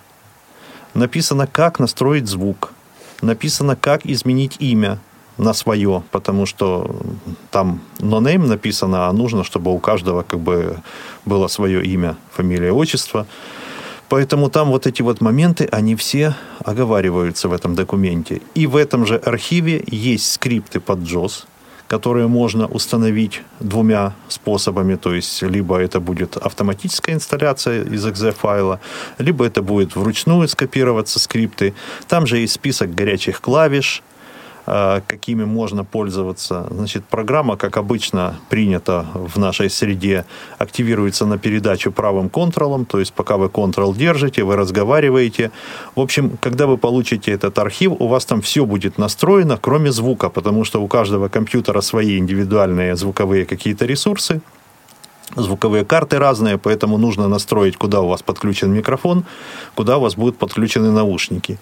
написано, 0.94 1.46
как 1.46 1.78
настроить 1.78 2.26
звук, 2.26 2.72
написано, 3.22 3.76
как 3.76 4.06
изменить 4.06 4.56
имя 4.58 4.98
на 5.36 5.54
свое, 5.54 6.02
потому 6.10 6.46
что 6.46 6.94
там 7.50 7.80
no-name 7.98 8.46
написано, 8.46 9.08
а 9.08 9.12
нужно, 9.12 9.42
чтобы 9.42 9.72
у 9.72 9.78
каждого 9.78 10.22
как 10.22 10.40
бы 10.40 10.78
было 11.24 11.48
свое 11.48 11.84
имя, 11.84 12.16
фамилия, 12.30 12.72
отчество. 12.72 13.26
Поэтому 14.08 14.50
там 14.50 14.70
вот 14.70 14.86
эти 14.86 15.02
вот 15.02 15.20
моменты, 15.20 15.68
они 15.70 15.94
все 15.94 16.34
оговариваются 16.64 17.48
в 17.48 17.52
этом 17.52 17.74
документе. 17.74 18.42
И 18.54 18.66
в 18.66 18.76
этом 18.76 19.06
же 19.06 19.16
архиве 19.16 19.82
есть 19.86 20.32
скрипты 20.32 20.80
под 20.80 20.98
JOS, 20.98 21.44
которые 21.90 22.28
можно 22.28 22.68
установить 22.68 23.42
двумя 23.58 24.12
способами. 24.28 24.94
То 24.94 25.12
есть, 25.12 25.42
либо 25.42 25.76
это 25.76 25.98
будет 25.98 26.36
автоматическая 26.36 27.16
инсталляция 27.16 27.82
из 27.82 28.06
exe 28.06 28.30
файла, 28.30 28.78
либо 29.18 29.44
это 29.44 29.60
будет 29.60 29.96
вручную 29.96 30.46
скопироваться 30.46 31.18
скрипты. 31.18 31.74
Там 32.06 32.28
же 32.28 32.38
есть 32.38 32.52
список 32.52 32.94
горячих 32.94 33.40
клавиш, 33.40 34.04
какими 34.64 35.44
можно 35.44 35.84
пользоваться. 35.84 36.66
Значит, 36.70 37.04
программа, 37.04 37.56
как 37.56 37.76
обычно 37.76 38.38
принято 38.48 39.06
в 39.14 39.38
нашей 39.38 39.70
среде, 39.70 40.24
активируется 40.58 41.26
на 41.26 41.38
передачу 41.38 41.92
правым 41.92 42.28
контролом, 42.28 42.84
то 42.84 43.00
есть 43.00 43.12
пока 43.12 43.36
вы 43.36 43.48
контрол 43.48 43.94
держите, 43.94 44.44
вы 44.44 44.56
разговариваете. 44.56 45.50
В 45.96 46.00
общем, 46.00 46.38
когда 46.40 46.66
вы 46.66 46.76
получите 46.76 47.32
этот 47.32 47.58
архив, 47.58 47.92
у 47.98 48.06
вас 48.06 48.24
там 48.24 48.40
все 48.40 48.64
будет 48.64 48.98
настроено, 48.98 49.58
кроме 49.60 49.90
звука, 49.90 50.28
потому 50.28 50.64
что 50.64 50.80
у 50.82 50.88
каждого 50.88 51.28
компьютера 51.28 51.80
свои 51.80 52.18
индивидуальные 52.18 52.96
звуковые 52.96 53.46
какие-то 53.46 53.86
ресурсы. 53.86 54.40
звуковые 55.36 55.84
карты 55.84 56.18
разные, 56.18 56.58
поэтому 56.58 56.98
нужно 56.98 57.28
настроить, 57.28 57.76
куда 57.76 58.00
у 58.00 58.08
вас 58.08 58.22
подключен 58.22 58.72
микрофон, 58.72 59.24
куда 59.74 59.98
у 59.98 60.00
вас 60.00 60.16
будут 60.16 60.38
подключены 60.38 60.90
наушники. 60.90 61.58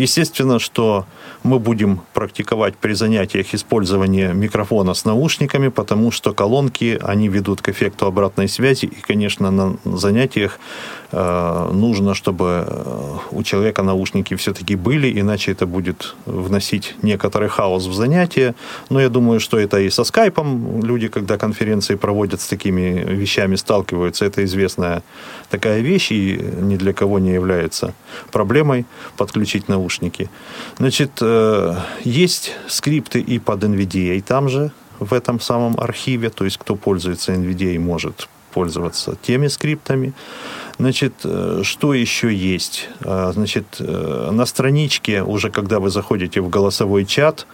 Естественно, 0.00 0.58
что 0.58 1.04
мы 1.42 1.58
будем 1.58 2.00
практиковать 2.14 2.74
при 2.74 2.94
занятиях 2.94 3.54
использование 3.54 4.32
микрофона 4.32 4.94
с 4.94 5.04
наушниками, 5.04 5.68
потому 5.68 6.10
что 6.10 6.32
колонки, 6.32 6.98
они 7.02 7.28
ведут 7.28 7.60
к 7.60 7.68
эффекту 7.68 8.06
обратной 8.06 8.48
связи. 8.48 8.86
И, 8.86 9.00
конечно, 9.02 9.50
на 9.50 9.76
занятиях 9.84 10.58
э, 11.12 11.70
нужно, 11.74 12.14
чтобы 12.14 12.64
э, 12.66 13.16
у 13.30 13.42
человека 13.42 13.82
наушники 13.82 14.34
все-таки 14.36 14.74
были, 14.74 15.20
иначе 15.20 15.52
это 15.52 15.66
будет 15.66 16.14
вносить 16.24 16.94
некоторый 17.02 17.50
хаос 17.50 17.86
в 17.86 17.92
занятия. 17.92 18.54
Но 18.88 19.00
я 19.00 19.10
думаю, 19.10 19.38
что 19.38 19.58
это 19.58 19.80
и 19.80 19.90
со 19.90 20.04
скайпом 20.04 20.82
люди, 20.82 21.08
когда 21.08 21.36
конференции 21.36 21.96
проводят 21.96 22.40
с 22.40 22.46
такими 22.46 23.04
вещами, 23.06 23.56
сталкиваются. 23.56 24.24
Это 24.24 24.44
известная 24.44 25.02
такая 25.50 25.80
вещь 25.80 26.10
и 26.12 26.40
ни 26.62 26.76
для 26.76 26.94
кого 26.94 27.18
не 27.18 27.32
является 27.32 27.92
проблемой 28.30 28.86
подключить 29.16 29.68
наушники. 29.68 29.89
Значит, 30.78 31.10
э, 31.20 31.74
есть 32.04 32.52
скрипты 32.68 33.20
и 33.20 33.38
под 33.38 33.64
NVDA 33.64 34.20
там 34.22 34.48
же, 34.48 34.70
в 34.98 35.14
этом 35.14 35.40
самом 35.40 35.80
архиве, 35.80 36.30
то 36.30 36.44
есть 36.44 36.58
кто 36.58 36.76
пользуется 36.76 37.32
NVDA, 37.32 37.78
может 37.78 38.28
пользоваться 38.52 39.16
теми 39.22 39.48
скриптами. 39.48 40.12
Значит, 40.78 41.14
э, 41.24 41.62
что 41.64 41.94
еще 41.94 42.34
есть? 42.34 42.88
Э, 43.00 43.32
значит, 43.34 43.80
на 43.80 44.46
страничке, 44.46 45.22
уже 45.22 45.50
когда 45.50 45.78
вы 45.78 45.90
заходите 45.90 46.40
в 46.40 46.48
голосовой 46.48 47.04
чат, 47.04 47.46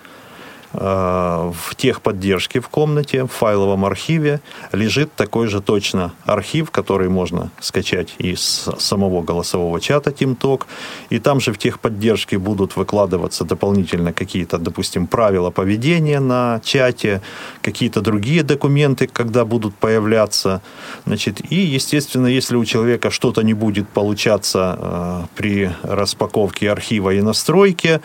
в 0.77 1.75
техподдержке 1.77 2.61
в 2.61 2.69
комнате, 2.69 3.25
в 3.25 3.29
файловом 3.29 3.85
архиве 3.85 4.41
лежит 4.73 5.15
такой 5.15 5.47
же 5.47 5.61
точно 5.61 6.12
архив, 6.25 6.71
который 6.71 7.09
можно 7.09 7.51
скачать 7.61 8.15
из 8.19 8.69
самого 8.79 9.23
голосового 9.23 9.81
чата 9.81 10.11
TeamTalk. 10.11 10.65
И 11.11 11.19
там 11.19 11.41
же 11.41 11.53
в 11.53 11.59
техподдержке 11.59 12.39
будут 12.39 12.77
выкладываться 12.77 13.45
дополнительно 13.45 14.12
какие-то, 14.12 14.59
допустим, 14.59 15.07
правила 15.07 15.51
поведения 15.51 16.21
на 16.21 16.61
чате, 16.62 17.23
какие-то 17.62 18.03
другие 18.03 18.43
документы, 18.43 19.07
когда 19.07 19.45
будут 19.45 19.75
появляться. 19.75 20.61
Значит, 21.07 21.51
и, 21.51 21.57
естественно, 21.57 22.27
если 22.27 22.57
у 22.57 22.65
человека 22.65 23.11
что-то 23.11 23.43
не 23.43 23.55
будет 23.55 23.89
получаться 23.89 24.77
э, 24.79 25.23
при 25.37 25.71
распаковке 25.83 26.71
архива 26.71 27.15
и 27.15 27.23
настройке, 27.23 28.01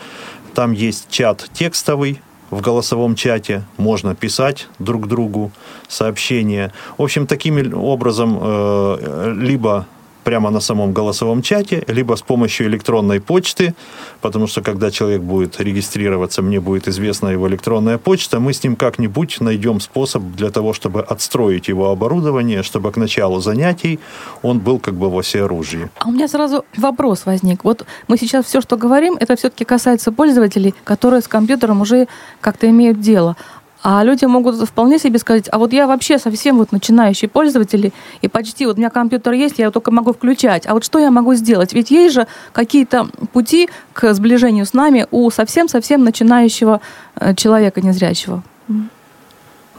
там 0.54 0.72
есть 0.72 1.08
чат 1.10 1.48
текстовый, 1.52 2.20
в 2.52 2.60
голосовом 2.60 3.14
чате, 3.16 3.64
можно 3.78 4.14
писать 4.14 4.68
друг 4.78 5.08
другу 5.08 5.50
сообщения. 5.88 6.70
В 6.98 7.02
общем, 7.02 7.26
таким 7.26 7.74
образом 7.74 8.38
э, 8.40 9.34
либо 9.38 9.86
прямо 10.24 10.50
на 10.50 10.60
самом 10.60 10.92
голосовом 10.92 11.42
чате, 11.42 11.84
либо 11.88 12.14
с 12.16 12.22
помощью 12.22 12.66
электронной 12.66 13.20
почты, 13.20 13.74
потому 14.20 14.46
что 14.46 14.62
когда 14.62 14.90
человек 14.90 15.22
будет 15.22 15.60
регистрироваться, 15.60 16.42
мне 16.42 16.60
будет 16.60 16.88
известна 16.88 17.28
его 17.28 17.48
электронная 17.48 17.98
почта, 17.98 18.40
мы 18.40 18.52
с 18.52 18.64
ним 18.64 18.76
как-нибудь 18.76 19.40
найдем 19.40 19.80
способ 19.80 20.22
для 20.36 20.50
того, 20.50 20.72
чтобы 20.72 21.02
отстроить 21.02 21.68
его 21.68 21.90
оборудование, 21.90 22.62
чтобы 22.62 22.92
к 22.92 22.96
началу 22.96 23.40
занятий 23.40 23.98
он 24.42 24.58
был 24.58 24.78
как 24.78 24.94
бы 24.94 25.10
во 25.10 25.22
всеоружии. 25.22 25.88
А 25.98 26.08
у 26.08 26.12
меня 26.12 26.28
сразу 26.28 26.64
вопрос 26.76 27.26
возник. 27.26 27.64
Вот 27.64 27.84
мы 28.08 28.18
сейчас 28.18 28.46
все, 28.46 28.60
что 28.60 28.76
говорим, 28.76 29.16
это 29.20 29.36
все-таки 29.36 29.64
касается 29.64 30.12
пользователей, 30.12 30.74
которые 30.84 31.20
с 31.20 31.28
компьютером 31.28 31.80
уже 31.80 32.06
как-то 32.40 32.68
имеют 32.68 33.00
дело. 33.00 33.36
А 33.82 34.04
люди 34.04 34.24
могут 34.26 34.56
вполне 34.56 34.98
себе 34.98 35.18
сказать, 35.18 35.48
а 35.50 35.58
вот 35.58 35.72
я 35.72 35.86
вообще 35.86 36.18
совсем 36.18 36.58
вот 36.58 36.70
начинающий 36.70 37.28
пользователь, 37.28 37.92
и 38.20 38.28
почти 38.28 38.64
вот 38.66 38.76
у 38.76 38.78
меня 38.78 38.90
компьютер 38.90 39.32
есть, 39.32 39.58
я 39.58 39.64
его 39.64 39.72
только 39.72 39.90
могу 39.90 40.12
включать. 40.12 40.66
А 40.66 40.74
вот 40.74 40.84
что 40.84 40.98
я 41.00 41.10
могу 41.10 41.34
сделать? 41.34 41.72
Ведь 41.72 41.90
есть 41.90 42.14
же 42.14 42.26
какие-то 42.52 43.08
пути 43.32 43.68
к 43.92 44.14
сближению 44.14 44.66
с 44.66 44.72
нами 44.72 45.06
у 45.10 45.28
совсем-совсем 45.30 46.04
начинающего 46.04 46.80
э, 47.16 47.34
человека 47.34 47.80
незрячего. 47.80 48.42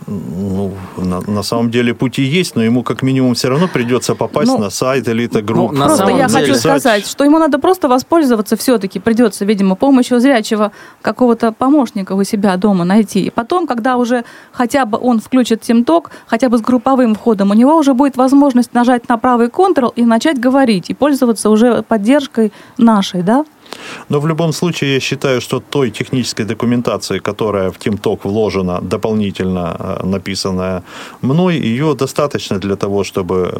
Ну, 0.08 0.72
на, 0.98 1.22
на 1.22 1.44
самом 1.44 1.72
деле 1.72 1.94
пути 1.94 2.24
есть, 2.24 2.56
но 2.56 2.64
ему 2.64 2.84
как 2.84 3.02
минимум 3.02 3.34
все 3.34 3.50
равно 3.50 3.68
придется 3.68 4.16
попасть 4.16 4.52
ну, 4.52 4.58
на 4.58 4.70
сайт 4.70 5.08
Элита 5.08 5.42
Групп. 5.42 5.72
Ну, 5.72 5.86
просто 5.86 6.10
я 6.10 6.28
деле... 6.28 6.40
хочу 6.40 6.56
сказать, 6.56 7.08
что 7.08 7.24
ему 7.24 7.40
надо 7.40 7.60
просто 7.60 7.88
воспользоваться 7.88 8.56
все-таки, 8.58 9.00
придется, 9.00 9.46
видимо, 9.46 9.76
помощью 9.76 10.20
зрячего 10.20 10.72
какого-то 11.02 11.52
помощника 11.52 12.14
у 12.14 12.24
себя 12.24 12.58
дома 12.58 12.86
найти. 12.86 13.26
И 13.26 13.30
потом, 13.30 13.68
когда 13.68 13.98
уже 13.98 14.24
хотя 14.52 14.86
бы 14.86 14.98
он 14.98 15.20
включит 15.20 15.62
TeamTalk, 15.62 16.08
хотя 16.28 16.50
бы 16.50 16.58
с 16.58 16.62
групповым 16.62 17.16
входом, 17.16 17.52
у 17.52 17.54
него 17.54 17.76
уже 17.78 17.94
будет 17.94 18.18
возможность 18.18 18.74
нажать 18.74 19.08
на 19.10 19.18
правый 19.18 19.48
Ctrl 19.48 19.92
и 19.96 20.04
начать 20.04 20.40
говорить, 20.40 20.90
и 20.90 20.94
пользоваться 20.94 21.50
уже 21.50 21.84
поддержкой 21.84 22.52
нашей, 22.78 23.22
да? 23.22 23.46
Но 24.10 24.20
в 24.20 24.28
любом 24.28 24.54
случае 24.54 24.94
я 24.94 25.00
считаю, 25.00 25.42
что 25.42 25.60
той 25.60 25.92
технической 25.92 26.46
документации, 26.46 27.20
которая 27.20 27.70
в 27.70 27.78
TeamTalk 27.78 28.20
вложена, 28.24 28.80
дополнительно 28.82 29.76
э, 29.80 30.06
написанная 30.06 30.84
мной, 31.22 31.58
ее 31.58 31.96
достаточно 31.96 32.60
для 32.60 32.76
того, 32.76 33.04
чтобы 33.04 33.52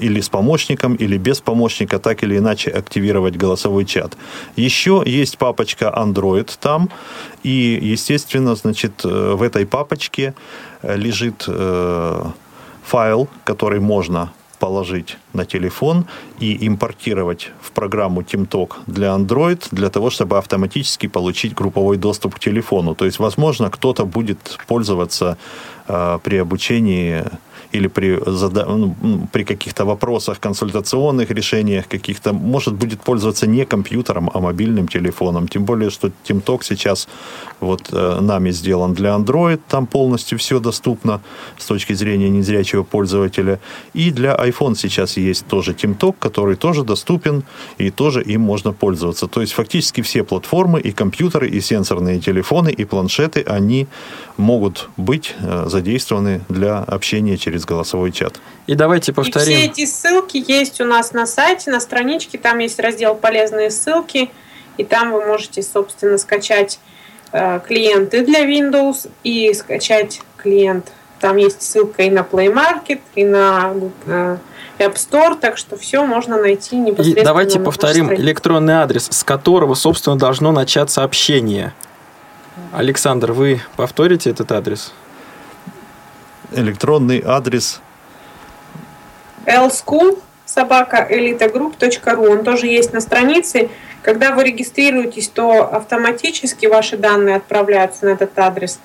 или 0.00 0.20
с 0.20 0.28
помощником, 0.28 0.94
или 0.94 1.18
без 1.18 1.40
помощника 1.40 1.98
так 1.98 2.22
или 2.22 2.38
иначе 2.38 2.70
активировать 2.70 3.36
голосовой 3.36 3.84
чат. 3.84 4.16
Еще 4.56 5.02
есть 5.06 5.38
папочка 5.38 5.92
Android 5.96 6.50
там, 6.60 6.88
и, 7.44 7.78
естественно, 7.92 8.54
значит, 8.54 9.04
э, 9.04 9.34
в 9.34 9.42
этой 9.42 9.66
папочке 9.66 10.34
э, 10.82 10.96
лежит 10.96 11.48
файл, 12.84 13.28
который 13.44 13.80
можно 13.80 14.30
положить 14.58 15.16
на 15.32 15.44
телефон 15.44 16.06
и 16.40 16.66
импортировать 16.66 17.50
в 17.60 17.70
программу 17.72 18.22
TeamTalk 18.22 18.72
для 18.86 19.08
Android 19.08 19.68
для 19.70 19.88
того, 19.88 20.10
чтобы 20.10 20.38
автоматически 20.38 21.06
получить 21.08 21.54
групповой 21.54 21.96
доступ 21.96 22.34
к 22.34 22.38
телефону. 22.38 22.94
То 22.94 23.04
есть, 23.04 23.18
возможно, 23.18 23.70
кто-то 23.70 24.04
будет 24.04 24.58
пользоваться 24.66 25.36
э, 25.88 26.18
при 26.22 26.36
обучении 26.36 27.24
или 27.76 27.88
при, 27.88 28.18
ну, 28.26 28.94
ну, 29.02 29.28
при 29.32 29.44
каких-то 29.44 29.84
вопросах, 29.84 30.40
консультационных 30.40 31.30
решениях 31.30 31.86
каких-то, 31.88 32.32
может, 32.32 32.74
будет 32.74 33.00
пользоваться 33.00 33.46
не 33.46 33.64
компьютером, 33.64 34.30
а 34.34 34.40
мобильным 34.40 34.88
телефоном. 34.88 35.48
Тем 35.48 35.64
более, 35.64 35.90
что 35.90 36.10
TeamTalk 36.28 36.62
сейчас 36.62 37.08
вот 37.60 37.88
э, 37.92 38.20
нами 38.20 38.52
сделан 38.52 38.94
для 38.94 39.10
Android, 39.10 39.60
там 39.68 39.86
полностью 39.86 40.38
все 40.38 40.58
доступно 40.60 41.20
с 41.58 41.66
точки 41.66 41.94
зрения 41.94 42.30
незрячего 42.30 42.82
пользователя. 42.82 43.58
И 43.94 44.10
для 44.10 44.34
iPhone 44.34 44.74
сейчас 44.74 45.16
есть 45.16 45.46
тоже 45.46 45.72
TeamTalk, 45.72 46.16
который 46.18 46.56
тоже 46.56 46.84
доступен, 46.84 47.42
и 47.78 47.90
тоже 47.90 48.22
им 48.22 48.40
можно 48.40 48.72
пользоваться. 48.72 49.26
То 49.26 49.40
есть 49.40 49.52
фактически 49.52 50.00
все 50.00 50.24
платформы, 50.24 50.80
и 50.80 50.92
компьютеры, 50.92 51.48
и 51.48 51.60
сенсорные 51.60 52.20
телефоны, 52.20 52.70
и 52.70 52.84
планшеты, 52.84 53.42
они 53.42 53.86
могут 54.36 54.88
быть 54.96 55.34
э, 55.40 55.66
задействованы 55.68 56.40
для 56.48 56.78
общения 56.78 57.36
через 57.36 57.65
голосовой 57.66 58.12
чат. 58.12 58.40
И 58.66 58.74
давайте 58.74 59.12
повторим. 59.12 59.52
И 59.52 59.56
все 59.56 59.66
эти 59.66 59.86
ссылки 59.86 60.42
есть 60.46 60.80
у 60.80 60.84
нас 60.84 61.12
на 61.12 61.26
сайте, 61.26 61.70
на 61.70 61.80
страничке, 61.80 62.38
там 62.38 62.58
есть 62.58 62.78
раздел 62.80 63.14
«Полезные 63.14 63.70
ссылки», 63.70 64.30
и 64.76 64.84
там 64.84 65.12
вы 65.12 65.24
можете, 65.24 65.62
собственно, 65.62 66.18
скачать 66.18 66.78
э, 67.32 67.60
клиенты 67.66 68.24
для 68.24 68.44
Windows 68.44 69.10
и 69.22 69.52
скачать 69.54 70.20
клиент. 70.36 70.92
Там 71.20 71.36
есть 71.36 71.62
ссылка 71.62 72.02
и 72.02 72.10
на 72.10 72.20
Play 72.20 72.52
Market, 72.52 73.00
и 73.14 73.24
на 73.24 73.72
э, 74.06 74.36
App 74.78 74.94
Store, 74.94 75.38
так 75.38 75.56
что 75.56 75.76
все 75.76 76.04
можно 76.04 76.36
найти 76.36 76.76
непосредственно. 76.76 77.22
И 77.22 77.24
давайте 77.24 77.60
повторим 77.60 78.12
электронный 78.12 78.74
адрес, 78.74 79.08
с 79.10 79.24
которого, 79.24 79.74
собственно, 79.74 80.18
должно 80.18 80.52
начаться 80.52 81.02
общение. 81.02 81.72
Александр, 82.72 83.32
вы 83.32 83.60
повторите 83.76 84.30
этот 84.30 84.52
адрес? 84.52 84.92
Электронный 86.52 87.22
адрес 87.24 87.80
lschool 89.46 90.20
собака 90.44 91.06
elitagroup.ru. 91.10 92.28
Он 92.28 92.44
тоже 92.44 92.66
есть 92.66 92.92
на 92.92 93.00
странице. 93.00 93.70
Когда 94.02 94.32
вы 94.32 94.44
регистрируетесь, 94.44 95.28
то 95.28 95.74
автоматически 95.74 96.66
ваши 96.66 96.96
данные 96.96 97.36
отправляются 97.36 98.06
на 98.06 98.10
этот 98.10 98.38
адрес. 98.38 98.78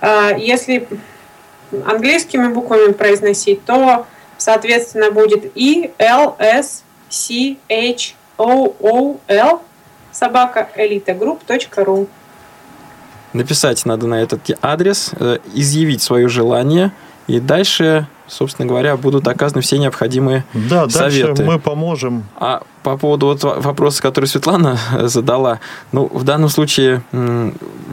А, 0.00 0.32
если 0.36 0.88
английскими 1.86 2.48
буквами 2.48 2.92
произносить, 2.92 3.64
то, 3.64 4.06
соответственно, 4.36 5.10
будет 5.10 5.52
и 5.54 5.92
L 5.98 6.36
S 6.38 6.82
C 7.08 7.56
H 7.68 8.14
O 8.36 8.74
O 8.80 9.20
L 9.28 9.62
собака 10.10 10.68
elitagroup.ru. 10.76 12.08
Написать 13.38 13.86
надо 13.86 14.08
на 14.08 14.20
этот 14.20 14.50
адрес, 14.62 15.12
э, 15.12 15.38
изъявить 15.54 16.02
свое 16.02 16.26
желание, 16.28 16.90
и 17.28 17.38
дальше 17.38 18.08
собственно 18.28 18.68
говоря, 18.68 18.96
будут 18.96 19.26
оказаны 19.28 19.60
все 19.62 19.78
необходимые 19.78 20.44
Да, 20.54 20.88
советы. 20.88 21.26
дальше 21.28 21.44
мы 21.44 21.58
поможем. 21.58 22.24
А 22.36 22.62
по 22.82 22.96
поводу 22.96 23.26
вот 23.26 23.42
вопроса, 23.42 24.00
который 24.00 24.26
Светлана 24.26 24.78
задала, 25.02 25.60
ну, 25.92 26.06
в 26.12 26.24
данном 26.24 26.48
случае, 26.48 27.02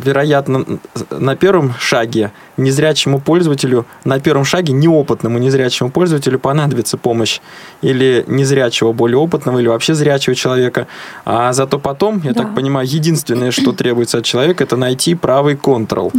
вероятно, 0.04 0.66
на 1.10 1.36
первом 1.36 1.74
шаге 1.80 2.32
незрячему 2.58 3.20
пользователю, 3.20 3.86
на 4.06 4.20
первом 4.20 4.46
шаге 4.46 4.74
неопытному 4.74 5.38
незрячему 5.40 5.90
пользователю 5.92 6.40
понадобится 6.40 6.98
помощь 6.98 7.40
или 7.82 8.24
незрячего, 8.28 8.94
более 8.94 9.18
опытного, 9.18 9.60
или 9.60 9.68
вообще 9.68 9.94
зрячего 9.94 10.36
человека. 10.36 10.88
А 11.26 11.52
зато 11.54 11.80
потом, 11.80 12.22
я 12.24 12.34
Да. 12.34 12.44
так 12.44 12.56
понимаю, 12.56 12.88
единственное, 12.88 13.52
что 13.52 13.72
требуется 13.74 14.20
от 14.20 14.26
человека, 14.26 14.64
это 14.64 14.78
найти 14.78 15.16
правый 15.16 15.56
контрол. 15.58 16.12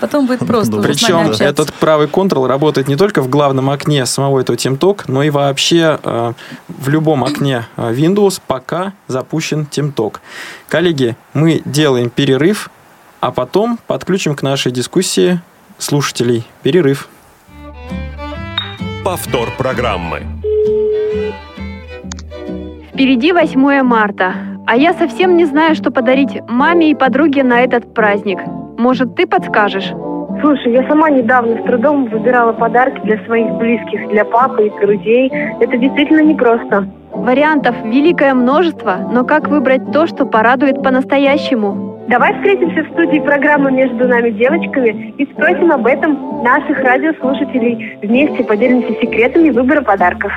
Потом 0.00 0.26
будет 0.26 0.40
просто 0.40 0.80
Причем 0.80 1.30
этот 1.38 1.72
правый 1.74 2.08
контрол 2.08 2.46
работает 2.46 2.88
не 2.88 2.96
только 2.96 3.22
в 3.24 3.28
главном 3.28 3.70
окне 3.70 4.04
самого 4.06 4.40
этого 4.40 4.56
TeamTalk, 4.56 5.04
но 5.08 5.22
и 5.22 5.30
вообще 5.30 5.98
э, 6.02 6.32
в 6.68 6.88
любом 6.88 7.24
окне 7.24 7.66
э, 7.76 7.92
Windows, 7.92 8.40
пока 8.46 8.92
запущен 9.08 9.66
TeamTalk. 9.70 10.16
Коллеги, 10.68 11.16
мы 11.32 11.62
делаем 11.64 12.10
перерыв, 12.10 12.70
а 13.20 13.32
потом 13.32 13.78
подключим 13.86 14.36
к 14.36 14.42
нашей 14.42 14.70
дискуссии 14.70 15.40
слушателей. 15.78 16.46
Перерыв. 16.62 17.08
Повтор 19.02 19.50
программы. 19.56 20.22
Впереди 22.92 23.32
8 23.32 23.82
марта, 23.82 24.34
а 24.66 24.76
я 24.76 24.92
совсем 24.94 25.36
не 25.36 25.46
знаю, 25.46 25.74
что 25.74 25.90
подарить 25.90 26.40
маме 26.46 26.90
и 26.90 26.94
подруге 26.94 27.42
на 27.42 27.60
этот 27.60 27.92
праздник. 27.94 28.38
Может, 28.78 29.16
ты 29.16 29.26
подскажешь? 29.26 29.92
Слушай, 30.44 30.72
я 30.74 30.86
сама 30.86 31.08
недавно 31.08 31.58
с 31.58 31.64
трудом 31.64 32.04
выбирала 32.04 32.52
подарки 32.52 33.00
для 33.04 33.16
своих 33.24 33.50
близких, 33.52 34.10
для 34.10 34.26
папы 34.26 34.66
и 34.66 34.78
друзей. 34.78 35.32
Это 35.58 35.78
действительно 35.78 36.20
непросто. 36.20 36.86
Вариантов 37.14 37.74
великое 37.86 38.34
множество, 38.34 39.08
но 39.10 39.24
как 39.24 39.48
выбрать 39.48 39.90
то, 39.90 40.06
что 40.06 40.26
порадует 40.26 40.82
по-настоящему? 40.82 41.98
Давай 42.08 42.34
встретимся 42.34 42.82
в 42.82 42.92
студии 42.92 43.20
программы 43.20 43.72
«Между 43.72 44.06
нами 44.06 44.32
девочками» 44.32 45.14
и 45.16 45.24
спросим 45.32 45.72
об 45.72 45.86
этом 45.86 46.42
наших 46.44 46.78
радиослушателей. 46.78 47.96
Вместе 48.02 48.44
поделимся 48.44 49.00
секретами 49.00 49.48
выбора 49.48 49.80
подарков. 49.80 50.30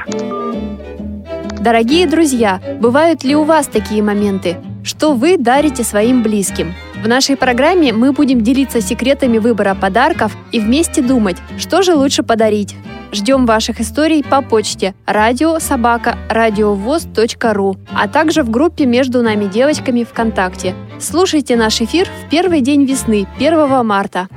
Дорогие 1.60 2.08
друзья, 2.08 2.62
бывают 2.80 3.26
ли 3.26 3.36
у 3.36 3.43
вас 3.43 3.67
такие 3.67 4.02
моменты? 4.02 4.56
Что 4.88 5.12
вы 5.12 5.38
дарите 5.38 5.84
своим 5.84 6.23
близким? 6.23 6.73
В 7.04 7.10
нашей 7.10 7.36
программе 7.36 7.91
мы 7.91 8.13
будем 8.13 8.39
делиться 8.39 8.80
секретами 8.80 9.38
выбора 9.38 9.76
подарков 9.76 10.32
и 10.54 10.62
вместе 10.62 11.02
думать, 11.02 11.36
что 11.58 11.82
же 11.82 11.93
лучше 11.93 12.23
подарить. 12.23 12.73
Ждем 13.12 13.45
ваших 13.45 13.82
историй 13.82 14.23
по 14.23 14.41
почте 14.41 14.95
радио 15.06 15.60
собака 15.60 16.17
радиовоз.ру, 16.30 17.76
а 17.93 18.08
также 18.08 18.43
в 18.43 18.50
группе 18.50 18.86
«Между 18.86 19.21
нами 19.21 19.47
девочками» 19.47 20.06
ВКонтакте. 20.06 20.73
Слушайте 21.02 21.58
наш 21.58 21.82
эфир 21.82 22.08
в 22.08 22.30
первый 22.30 22.62
день 22.62 22.86
весны, 22.86 23.28
1 23.36 23.86
марта. 23.86 24.30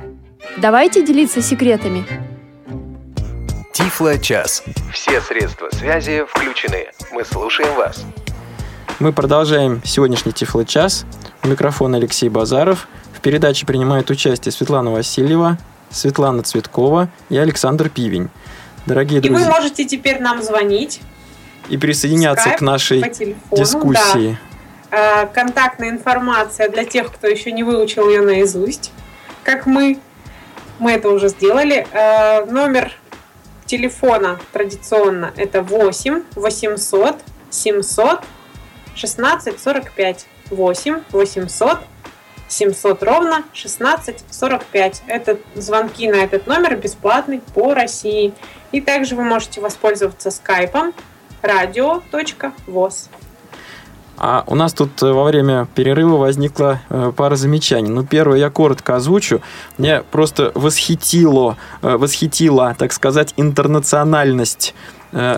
Давайте 0.57 1.01
делиться 1.01 1.41
секретами. 1.41 2.03
Тифло 3.71 4.17
час. 4.17 4.63
Все 4.91 5.21
средства 5.21 5.69
связи 5.71 6.25
включены. 6.27 6.87
Мы 7.13 7.23
слушаем 7.23 7.73
вас. 7.75 8.05
Мы 9.01 9.13
продолжаем 9.13 9.81
сегодняшний 9.83 10.31
Тифло-час. 10.31 11.05
У 11.41 11.47
микрофона 11.47 11.97
Алексей 11.97 12.29
Базаров. 12.29 12.87
В 13.11 13.19
передаче 13.19 13.65
принимают 13.65 14.11
участие 14.11 14.51
Светлана 14.51 14.91
Васильева, 14.91 15.57
Светлана 15.89 16.43
Цветкова 16.43 17.09
и 17.29 17.35
Александр 17.35 17.89
Пивень. 17.89 18.29
Дорогие 18.85 19.17
И 19.17 19.23
вы 19.23 19.29
друзья, 19.29 19.49
можете 19.49 19.85
теперь 19.85 20.21
нам 20.21 20.43
звонить 20.43 21.01
и 21.67 21.77
присоединяться 21.77 22.49
Skype 22.49 22.57
к 22.57 22.61
нашей 22.61 23.01
дискуссии. 23.51 24.37
Да. 24.91 25.23
Э, 25.23 25.27
Контактная 25.33 25.89
информация 25.89 26.69
для 26.69 26.85
тех, 26.85 27.11
кто 27.11 27.25
еще 27.25 27.51
не 27.51 27.63
выучил 27.63 28.07
ее 28.07 28.21
наизусть, 28.21 28.91
как 29.43 29.65
мы. 29.65 29.97
Мы 30.77 30.91
это 30.91 31.09
уже 31.09 31.29
сделали. 31.29 31.87
Э, 31.91 32.45
Номер 32.45 32.91
телефона 33.65 34.39
традиционно 34.53 35.33
это 35.37 35.63
8 35.63 36.21
800 36.35 37.15
700 37.49 38.21
16 38.95 39.59
45. 39.59 40.25
8 40.49 40.99
800 41.11 41.79
700 42.47 43.03
ровно 43.03 43.43
16 43.53 44.25
45. 44.29 45.03
Это 45.07 45.37
звонки 45.55 46.09
на 46.09 46.17
этот 46.17 46.47
номер 46.47 46.75
бесплатный 46.75 47.41
по 47.53 47.73
России. 47.73 48.33
И 48.71 48.81
также 48.81 49.15
вы 49.15 49.23
можете 49.23 49.61
воспользоваться 49.61 50.31
скайпом 50.31 50.93
radio.voz. 51.41 53.09
А 54.23 54.43
у 54.45 54.53
нас 54.53 54.73
тут 54.73 55.01
э, 55.01 55.11
во 55.11 55.23
время 55.23 55.67
перерыва 55.73 56.17
возникла 56.17 56.81
э, 56.89 57.11
пара 57.15 57.35
замечаний. 57.35 57.89
Ну, 57.89 58.05
первое, 58.05 58.37
я 58.37 58.51
коротко 58.51 58.95
озвучу. 58.95 59.41
Меня 59.79 60.03
просто 60.11 60.51
восхитило, 60.53 61.57
э, 61.81 61.97
восхитила, 61.97 62.75
так 62.77 62.93
сказать, 62.93 63.33
интернациональность 63.37 64.75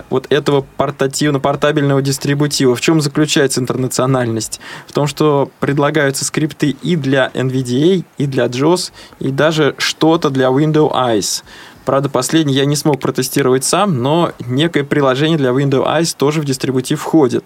вот 0.09 0.27
этого 0.29 0.65
портативно 0.77 1.39
портабельного 1.39 2.01
дистрибутива. 2.01 2.75
В 2.75 2.81
чем 2.81 3.01
заключается 3.01 3.59
интернациональность? 3.59 4.59
В 4.87 4.91
том, 4.91 5.07
что 5.07 5.49
предлагаются 5.59 6.25
скрипты 6.25 6.75
и 6.81 6.95
для 6.95 7.31
NVDA, 7.33 8.03
и 8.17 8.25
для 8.25 8.45
JAWS, 8.45 8.91
и 9.19 9.29
даже 9.29 9.75
что-то 9.77 10.29
для 10.29 10.47
Windows 10.47 10.91
Eyes. 10.93 11.43
Правда, 11.85 12.09
последний 12.09 12.53
я 12.53 12.65
не 12.65 12.75
смог 12.75 12.99
протестировать 12.99 13.63
сам, 13.65 14.01
но 14.01 14.31
некое 14.39 14.83
приложение 14.83 15.37
для 15.37 15.49
Windows 15.49 15.85
Eyes 15.85 16.15
тоже 16.15 16.41
в 16.41 16.45
дистрибутив 16.45 17.01
входит. 17.01 17.45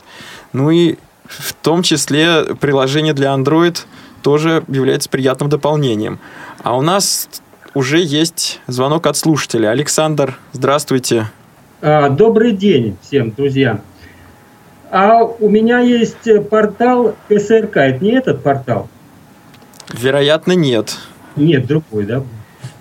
Ну 0.53 0.69
и 0.69 0.97
в 1.25 1.53
том 1.53 1.81
числе 1.83 2.43
приложение 2.55 3.13
для 3.13 3.33
Android 3.33 3.79
тоже 4.21 4.63
является 4.67 5.09
приятным 5.09 5.49
дополнением. 5.49 6.19
А 6.63 6.77
у 6.77 6.81
нас 6.81 7.29
уже 7.73 7.99
есть 7.99 8.59
звонок 8.67 9.07
от 9.07 9.17
слушателя. 9.17 9.69
Александр, 9.69 10.37
здравствуйте. 10.53 11.21
А, 11.21 11.27
Добрый 11.81 12.53
день 12.53 12.97
всем, 13.01 13.31
друзья. 13.31 13.81
А 14.89 15.23
у 15.23 15.49
меня 15.49 15.79
есть 15.79 16.25
э, 16.27 16.41
портал 16.41 17.15
КСРК. 17.27 17.77
Это 17.77 18.03
не 18.03 18.11
этот 18.13 18.41
портал? 18.41 18.87
Вероятно, 19.93 20.53
нет. 20.53 20.97
Нет, 21.35 21.67
другой, 21.67 22.05
да? 22.05 22.23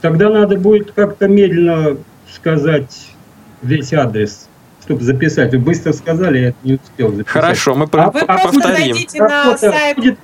Тогда 0.01 0.31
надо 0.31 0.57
будет 0.57 0.93
как-то 0.93 1.27
медленно 1.29 1.97
сказать 2.33 3.09
весь 3.61 3.93
адрес, 3.93 4.49
чтобы 4.85 5.03
записать. 5.03 5.53
Вы 5.53 5.59
быстро 5.59 5.93
сказали, 5.93 6.39
я 6.39 6.49
это 6.51 6.59
не 6.63 6.75
успел 6.75 7.11
записать. 7.11 7.29
Хорошо, 7.33 7.75
мы 7.75 7.85
А 7.85 7.89
по- 7.89 8.11
Вы 8.13 8.25
просто 8.25 8.49
повторим. 8.53 8.77
зайдите 8.95 9.23
на 9.23 9.59
сайт 9.59 9.99
будет 9.99 10.19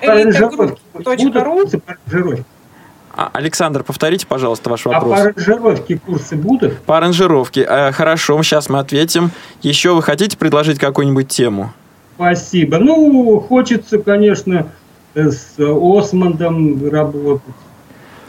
Александр, 3.33 3.83
повторите, 3.85 4.27
пожалуйста, 4.27 4.71
ваш 4.71 4.87
А 4.87 4.91
по 4.91 4.95
вопрос. 5.07 5.21
аранжировке 5.21 5.99
курсы 5.99 6.37
будут? 6.37 6.79
По 6.81 6.99
аранжировке. 6.99 7.67
Э, 7.69 7.93
хорошо, 7.93 8.43
сейчас 8.43 8.69
мы 8.69 8.79
ответим. 8.79 9.31
Еще 9.63 9.95
вы 9.95 10.03
хотите 10.03 10.37
предложить 10.37 10.79
какую-нибудь 10.79 11.29
тему? 11.29 11.73
Спасибо. 12.17 12.79
Ну, 12.79 13.41
хочется, 13.41 13.99
конечно, 13.99 14.69
э, 15.15 15.31
с 15.31 15.55
Осмондом 15.59 16.89
работать. 16.91 17.43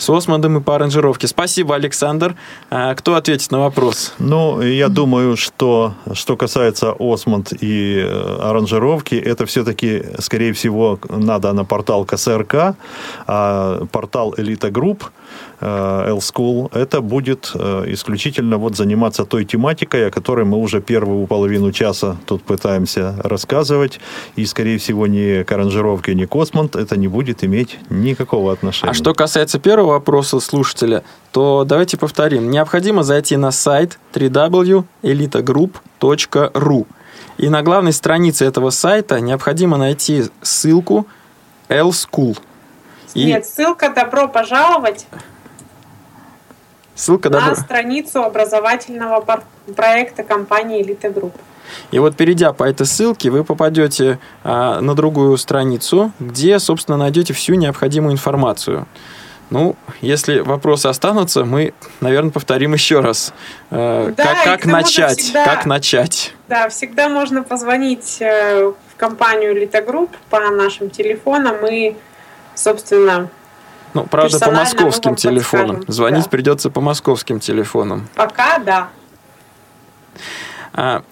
С 0.03 0.09
Осмондом 0.09 0.57
и 0.57 0.59
по 0.59 0.75
аранжировке. 0.75 1.27
Спасибо, 1.27 1.75
Александр. 1.75 2.35
А, 2.69 2.93
Кто 2.93 3.15
ответит 3.15 3.51
на 3.51 3.59
вопрос? 3.59 4.13
Ну, 4.19 4.61
я 4.61 4.89
думаю, 4.89 5.37
что 5.37 5.93
что 6.11 6.35
касается 6.35 6.93
Осмонд 6.99 7.53
и 7.63 8.03
э, 8.05 8.37
аранжировки, 8.41 9.15
это 9.15 9.45
все-таки, 9.45 10.03
скорее 10.19 10.51
всего, 10.51 10.99
надо 11.07 11.53
на 11.53 11.63
портал 11.63 12.03
КСРК, 12.03 12.75
а 13.27 13.85
портал 13.93 14.33
Элита 14.35 14.69
Групп, 14.69 15.05
ElSchool, 15.61 16.69
это 16.73 17.01
будет 17.01 17.51
э, 17.55 17.85
исключительно 17.87 18.57
вот 18.57 18.75
заниматься 18.75 19.25
той 19.25 19.45
тематикой, 19.45 20.07
о 20.07 20.11
которой 20.11 20.45
мы 20.45 20.57
уже 20.57 20.81
первую 20.81 21.27
половину 21.27 21.71
часа 21.71 22.17
тут 22.25 22.43
пытаемся 22.43 23.15
рассказывать, 23.23 23.99
и, 24.35 24.45
скорее 24.45 24.77
всего, 24.77 25.07
ни 25.07 25.43
к 25.43 25.51
аранжировке, 25.51 26.15
ни 26.15 26.25
к 26.25 26.35
Осмонд 26.35 26.75
это 26.75 26.97
не 26.97 27.07
будет 27.07 27.43
иметь 27.43 27.77
никакого 27.89 28.51
отношения. 28.51 28.91
А 28.91 28.93
что 28.93 29.13
касается 29.13 29.59
первого 29.59 29.91
вопроса 29.91 30.39
слушателя, 30.39 31.03
то 31.31 31.63
давайте 31.65 31.97
повторим. 31.97 32.51
Необходимо 32.51 33.03
зайти 33.03 33.37
на 33.37 33.51
сайт 33.51 33.99
www.elitagroup.ru. 34.13 36.87
И 37.37 37.49
на 37.49 37.63
главной 37.63 37.93
странице 37.93 38.45
этого 38.45 38.69
сайта 38.69 39.19
необходимо 39.21 39.77
найти 39.77 40.25
ссылку 40.41 41.07
ElSchool. 41.69 42.37
И 43.13 43.25
Нет, 43.25 43.45
ссылка 43.45 43.89
«Добро 43.89 44.27
пожаловать» 44.27 45.05
ссылка 46.95 47.29
на 47.29 47.39
добро. 47.39 47.55
страницу 47.55 48.23
образовательного 48.23 49.23
проекта 49.75 50.23
компании 50.23 50.81
«Элита 50.81 51.09
Групп». 51.09 51.35
И 51.91 51.97
вот 51.99 52.15
перейдя 52.15 52.53
по 52.53 52.63
этой 52.65 52.85
ссылке, 52.85 53.29
вы 53.31 53.43
попадете 53.43 54.19
а, 54.43 54.79
на 54.81 54.93
другую 54.95 55.37
страницу, 55.37 56.11
где, 56.19 56.59
собственно, 56.59 56.97
найдете 56.97 57.33
всю 57.33 57.55
необходимую 57.55 58.13
информацию. 58.13 58.85
Ну, 59.49 59.75
если 60.01 60.39
вопросы 60.39 60.87
останутся, 60.87 61.45
мы, 61.45 61.73
наверное, 62.01 62.31
повторим 62.31 62.73
еще 62.73 63.01
раз. 63.01 63.33
Э, 63.69 64.11
Да, 64.15 64.23
как 64.23 64.43
как 64.43 64.65
начать? 64.65 65.19
всегда- 65.19 65.45
Как 65.45 65.65
начать? 65.65 66.33
Да, 66.47 66.69
всегда 66.69 67.07
можно 67.09 67.43
позвонить 67.43 68.17
э, 68.19 68.71
в 68.71 68.95
компанию 68.97 69.53
Элита 69.55 69.83
Групп 69.83 70.11
по 70.29 70.39
нашим 70.49 70.89
телефонам 70.89 71.57
и, 71.67 71.95
собственно, 72.55 73.29
Ну, 73.93 74.05
правда, 74.05 74.39
по 74.39 74.51
московским 74.51 75.15
телефонам. 75.15 75.67
подскажем, 75.77 75.93
Звонить 75.93 76.23
да. 76.25 76.29
придется 76.29 76.69
по 76.69 76.81
московским 76.81 77.39
телефонам. 77.39 78.07
пока 78.15 78.59
да. 78.59 78.89
А, 80.73 81.03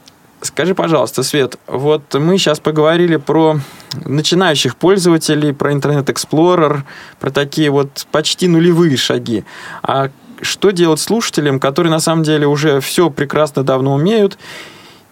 скажи, 0.42 0.74
пожалуйста, 0.76 1.24
Свет, 1.24 1.58
вот 1.68 2.14
мы 2.14 2.38
сейчас 2.38 2.60
поговорили 2.60 3.18
про 3.18 3.60
начинающих 4.06 4.76
пользователей, 4.76 5.54
про 5.54 5.72
Internet 5.74 6.06
Explorer, 6.06 6.82
про 7.20 7.30
такие 7.32 7.70
вот 7.70 8.08
почти 8.12 8.48
нулевые 8.48 8.98
шаги. 8.98 9.44
А 9.84 10.10
что 10.42 10.72
делать 10.72 11.00
слушателям, 11.00 11.60
которые 11.60 11.92
на 11.92 12.00
самом 12.00 12.24
деле 12.24 12.48
уже 12.48 12.80
все 12.82 13.10
прекрасно 13.12 13.64
давно 13.64 13.94
умеют, 13.94 14.40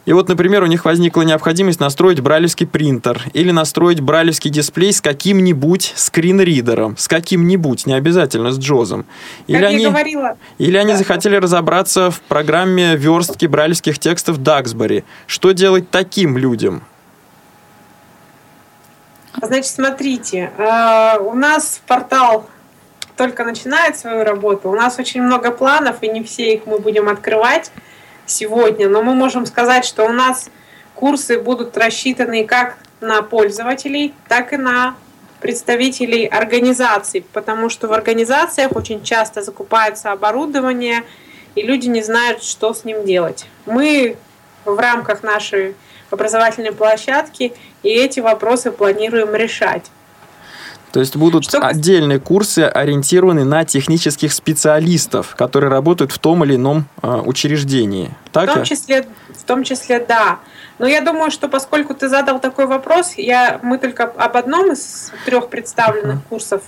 и 0.05 0.13
вот, 0.13 0.27
например, 0.27 0.63
у 0.63 0.65
них 0.65 0.85
возникла 0.85 1.21
необходимость 1.21 1.79
настроить 1.79 2.19
брайлевский 2.21 2.65
принтер 2.65 3.21
или 3.33 3.51
настроить 3.51 3.99
брайлевский 3.99 4.49
дисплей 4.49 4.91
с 4.91 5.01
каким-нибудь 5.01 5.93
скринридером, 5.95 6.97
с 6.97 7.07
каким-нибудь, 7.07 7.85
не 7.85 7.93
обязательно 7.93 8.51
с 8.51 8.57
Джозом. 8.57 9.05
Или 9.47 9.59
Как 9.59 9.69
они... 9.69 9.83
я 9.83 9.89
говорила, 9.89 10.37
Или 10.57 10.77
они 10.77 10.93
Да. 10.93 10.97
захотели 10.97 11.35
разобраться 11.35 12.09
в 12.11 12.21
программе 12.21 12.95
верстки 12.95 13.45
брайлевских 13.45 13.99
текстов 13.99 14.41
Даксбери. 14.41 15.03
Что 15.27 15.51
делать 15.51 15.89
таким 15.91 16.37
людям? 16.37 16.81
Значит, 19.41 19.67
смотрите, 19.67 20.51
э, 20.57 21.19
у 21.19 21.33
нас 21.33 21.81
портал 21.87 22.47
только 23.15 23.43
начинает 23.43 23.97
свою 23.97 24.23
работу. 24.23 24.69
У 24.69 24.75
нас 24.75 24.97
очень 24.97 25.21
много 25.21 25.51
планов, 25.51 25.97
и 26.01 26.07
не 26.07 26.23
все 26.23 26.55
их 26.55 26.65
мы 26.65 26.79
будем 26.79 27.09
открывать 27.09 27.71
сегодня. 28.30 28.88
Но 28.88 29.01
мы 29.01 29.13
можем 29.13 29.45
сказать, 29.45 29.86
что 29.86 30.05
у 30.05 30.11
нас 30.11 30.49
курсы 30.95 31.39
будут 31.39 31.77
рассчитаны 31.77 32.45
как 32.45 32.77
на 33.01 33.21
пользователей, 33.21 34.13
так 34.27 34.53
и 34.53 34.57
на 34.57 34.95
представителей 35.39 36.25
организаций, 36.25 37.25
потому 37.34 37.69
что 37.69 37.88
в 37.88 37.93
организациях 37.93 38.75
очень 38.75 39.03
часто 39.03 39.41
закупается 39.41 40.11
оборудование, 40.11 41.03
и 41.55 41.61
люди 41.61 41.88
не 41.88 42.03
знают, 42.03 42.43
что 42.43 42.73
с 42.73 42.84
ним 42.84 43.05
делать. 43.05 43.45
Мы 43.65 44.17
в 44.65 44.77
рамках 44.77 45.23
нашей 45.23 45.75
образовательной 46.09 46.73
площадки 46.73 47.53
и 47.84 47.89
эти 47.89 48.19
вопросы 48.19 48.71
планируем 48.71 49.34
решать. 49.34 49.89
То 50.91 50.99
есть 50.99 51.15
будут 51.15 51.43
Что- 51.43 51.59
отдельные 51.59 52.19
курсы, 52.19 52.59
ориентированы 52.61 53.43
на 53.43 53.63
технических 53.63 54.33
специалистов, 54.33 55.35
которые 55.35 55.69
работают 55.69 56.11
в 56.11 56.17
том 56.17 56.43
или 56.43 56.55
ином 56.55 56.85
э, 57.03 57.07
учреждении. 57.25 58.11
В 58.25 58.29
Так? 58.31 58.47
том 58.49 58.59
я? 58.59 58.65
числе, 58.65 59.05
в 59.37 59.43
том 59.43 59.63
числе, 59.63 60.03
да. 60.03 60.39
Но 60.79 60.87
я 60.87 61.01
думаю, 61.01 61.29
что 61.29 61.47
поскольку 61.47 61.93
ты 61.93 62.09
задал 62.09 62.39
такой 62.39 62.65
вопрос, 62.65 63.13
я, 63.17 63.59
мы 63.61 63.77
только 63.77 64.03
об 64.05 64.35
одном 64.37 64.71
из 64.71 65.11
трех 65.25 65.49
представленных 65.49 66.23
курсов 66.23 66.61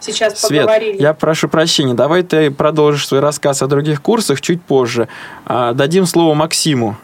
сейчас 0.00 0.38
Свет, 0.38 0.62
поговорили. 0.66 1.00
я 1.00 1.14
прошу 1.14 1.48
прощения, 1.48 1.94
давай 1.94 2.24
ты 2.24 2.50
продолжишь 2.50 3.06
свой 3.06 3.20
рассказ 3.20 3.62
о 3.62 3.68
других 3.68 4.02
курсах 4.02 4.40
чуть 4.40 4.60
позже. 4.62 5.08
А, 5.46 5.72
дадим 5.72 6.06
слово 6.06 6.34
Максиму. 6.34 6.96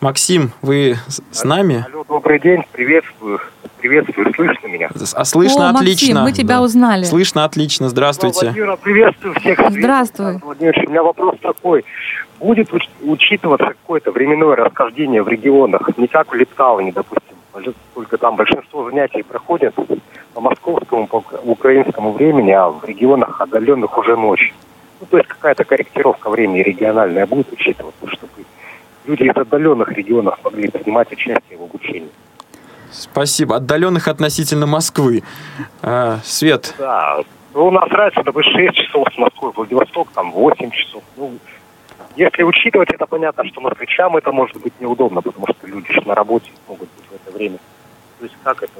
Максим, 0.00 0.52
вы 0.62 0.96
с- 1.08 1.20
с 1.30 1.44
нами? 1.44 1.84
Алло, 1.92 2.04
добрый 2.08 2.40
день, 2.40 2.62
приветствую. 2.72 3.40
Приветствую, 3.86 4.32
слышно 4.32 4.68
меня? 4.68 4.90
А 5.14 5.24
слышно 5.24 5.70
О, 5.70 5.72
Максим, 5.72 5.92
отлично. 5.92 6.22
мы 6.22 6.30
тебя 6.32 6.56
Да. 6.58 6.62
узнали. 6.62 7.02
Слышно 7.02 7.44
отлично, 7.44 7.88
здравствуйте. 7.88 8.46
Владимир, 8.46 8.76
приветствую 8.76 9.34
всех. 9.40 9.58
Здравствуй. 9.70 10.38
Владимирович, 10.38 10.86
у 10.86 10.90
меня 10.90 11.02
вопрос 11.02 11.34
такой. 11.42 11.84
Будет 12.38 12.70
уч- 12.70 12.88
учитываться 13.02 13.66
какое-то 13.66 14.12
временное 14.12 14.54
расхождение 14.54 15.24
в 15.24 15.28
регионах? 15.28 15.90
Не 15.96 16.06
как 16.06 16.30
в 16.30 16.34
Литауне, 16.36 16.92
допустим, 16.92 17.74
только 17.92 18.18
там 18.18 18.36
большинство 18.36 18.88
занятий 18.88 19.22
проходят 19.24 19.74
по 20.32 20.40
московскому, 20.40 21.08
по 21.08 21.24
украинскому 21.42 22.12
времени, 22.12 22.52
а 22.52 22.68
в 22.68 22.84
регионах 22.84 23.40
отдаленных 23.40 23.98
уже 23.98 24.16
ночь. 24.16 24.54
Ну, 25.00 25.06
то 25.10 25.16
есть 25.16 25.28
какая-то 25.28 25.64
корректировка 25.64 26.30
времени 26.30 26.60
региональная 26.60 27.26
будет 27.26 27.52
учитываться, 27.52 28.06
чтобы 28.06 28.44
люди 29.06 29.24
из 29.24 29.36
отдаленных 29.36 29.90
регионов 29.90 30.38
могли 30.44 30.68
принимать 30.68 31.10
участие 31.10 31.58
в 31.58 31.64
обучении. 31.64 32.08
Спасибо. 32.92 33.56
Отдаленных 33.56 34.08
относительно 34.08 34.66
Москвы. 34.66 35.22
А, 35.82 36.18
Свет, 36.24 36.74
Да, 36.78 37.20
ну, 37.54 37.66
у 37.66 37.70
нас 37.70 37.88
разница, 37.90 38.22
допустим, 38.24 38.52
6 38.52 38.74
часов 38.74 39.08
с 39.14 39.18
Москвы, 39.18 39.52
Владивосток, 39.54 40.08
там 40.14 40.32
8 40.32 40.70
часов. 40.70 41.02
Ну, 41.16 41.38
если 42.16 42.42
учитывать, 42.42 42.90
это 42.90 43.06
понятно, 43.06 43.44
что 43.46 43.60
москвичам 43.60 44.16
это 44.16 44.32
может 44.32 44.56
быть 44.58 44.72
неудобно, 44.80 45.22
потому 45.22 45.46
что 45.46 45.66
люди 45.66 45.92
ж 45.92 46.04
на 46.04 46.14
работе 46.14 46.50
могут 46.68 46.88
быть 46.90 47.06
в 47.10 47.14
это 47.14 47.36
время. 47.36 47.58
То 48.18 48.24
есть 48.24 48.36
как 48.42 48.62
это? 48.62 48.72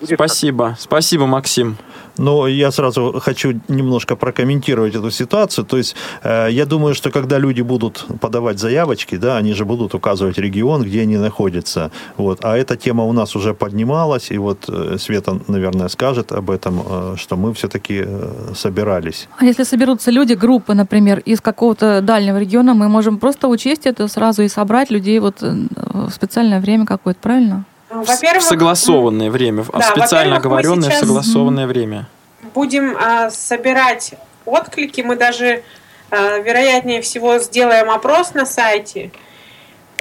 Будет 0.00 0.14
спасибо. 0.14 0.76
Спасибо, 0.78 1.26
Максим. 1.26 1.76
Но 2.16 2.46
я 2.46 2.70
сразу 2.70 3.20
хочу 3.20 3.60
немножко 3.68 4.16
прокомментировать 4.16 4.94
эту 4.94 5.10
ситуацию. 5.10 5.64
То 5.64 5.76
есть 5.76 5.96
э, 6.22 6.48
я 6.50 6.64
думаю, 6.64 6.94
что 6.94 7.10
когда 7.10 7.38
люди 7.38 7.62
будут 7.62 8.06
подавать 8.20 8.58
заявочки, 8.58 9.16
да, 9.16 9.36
они 9.36 9.52
же 9.54 9.64
будут 9.64 9.94
указывать 9.94 10.38
регион, 10.38 10.82
где 10.82 11.02
они 11.02 11.16
находятся. 11.16 11.90
Вот. 12.16 12.44
А 12.44 12.56
эта 12.56 12.76
тема 12.76 13.04
у 13.04 13.12
нас 13.12 13.36
уже 13.36 13.52
поднималась, 13.54 14.30
и 14.30 14.38
вот 14.38 14.68
э, 14.68 14.96
Света, 14.98 15.40
наверное, 15.48 15.88
скажет 15.88 16.32
об 16.32 16.50
этом, 16.50 16.82
э, 16.86 17.14
что 17.16 17.36
мы 17.36 17.52
все-таки 17.52 18.02
э, 18.06 18.52
собирались. 18.54 19.28
А 19.38 19.44
если 19.44 19.64
соберутся 19.64 20.10
люди, 20.10 20.34
группы, 20.34 20.74
например, 20.74 21.18
из 21.18 21.40
какого-то 21.40 22.00
дальнего 22.00 22.38
региона, 22.38 22.74
мы 22.74 22.88
можем 22.88 23.18
просто 23.18 23.48
учесть 23.48 23.86
это 23.86 24.06
сразу 24.08 24.42
и 24.42 24.48
собрать 24.48 24.90
людей 24.90 25.18
вот 25.18 25.42
э, 25.42 25.66
в 25.74 26.10
специальное 26.10 26.60
время 26.60 26.86
какое-то, 26.86 27.20
правильно? 27.20 27.64
Ну, 28.06 28.12
В 28.12 28.16
Во-первых, 28.16 28.42
согласоwanное 28.42 29.30
время, 29.30 29.62
в 29.62 29.70
Да, 29.70 29.80
специально 29.80 30.34
во-первых, 30.34 30.38
оговоренное 30.38 30.90
сейчас- 30.90 31.00
согласованное 31.00 31.66
время. 31.66 32.06
будем 32.54 32.96
а, 33.00 33.30
собирать 33.30 34.12
отклики. 34.44 35.00
Мы 35.00 35.16
даже, 35.16 35.62
а, 36.10 36.38
вероятнее 36.38 37.00
всего, 37.00 37.38
сделаем 37.38 37.88
опрос 37.90 38.34
на 38.34 38.44
сайте, 38.44 39.10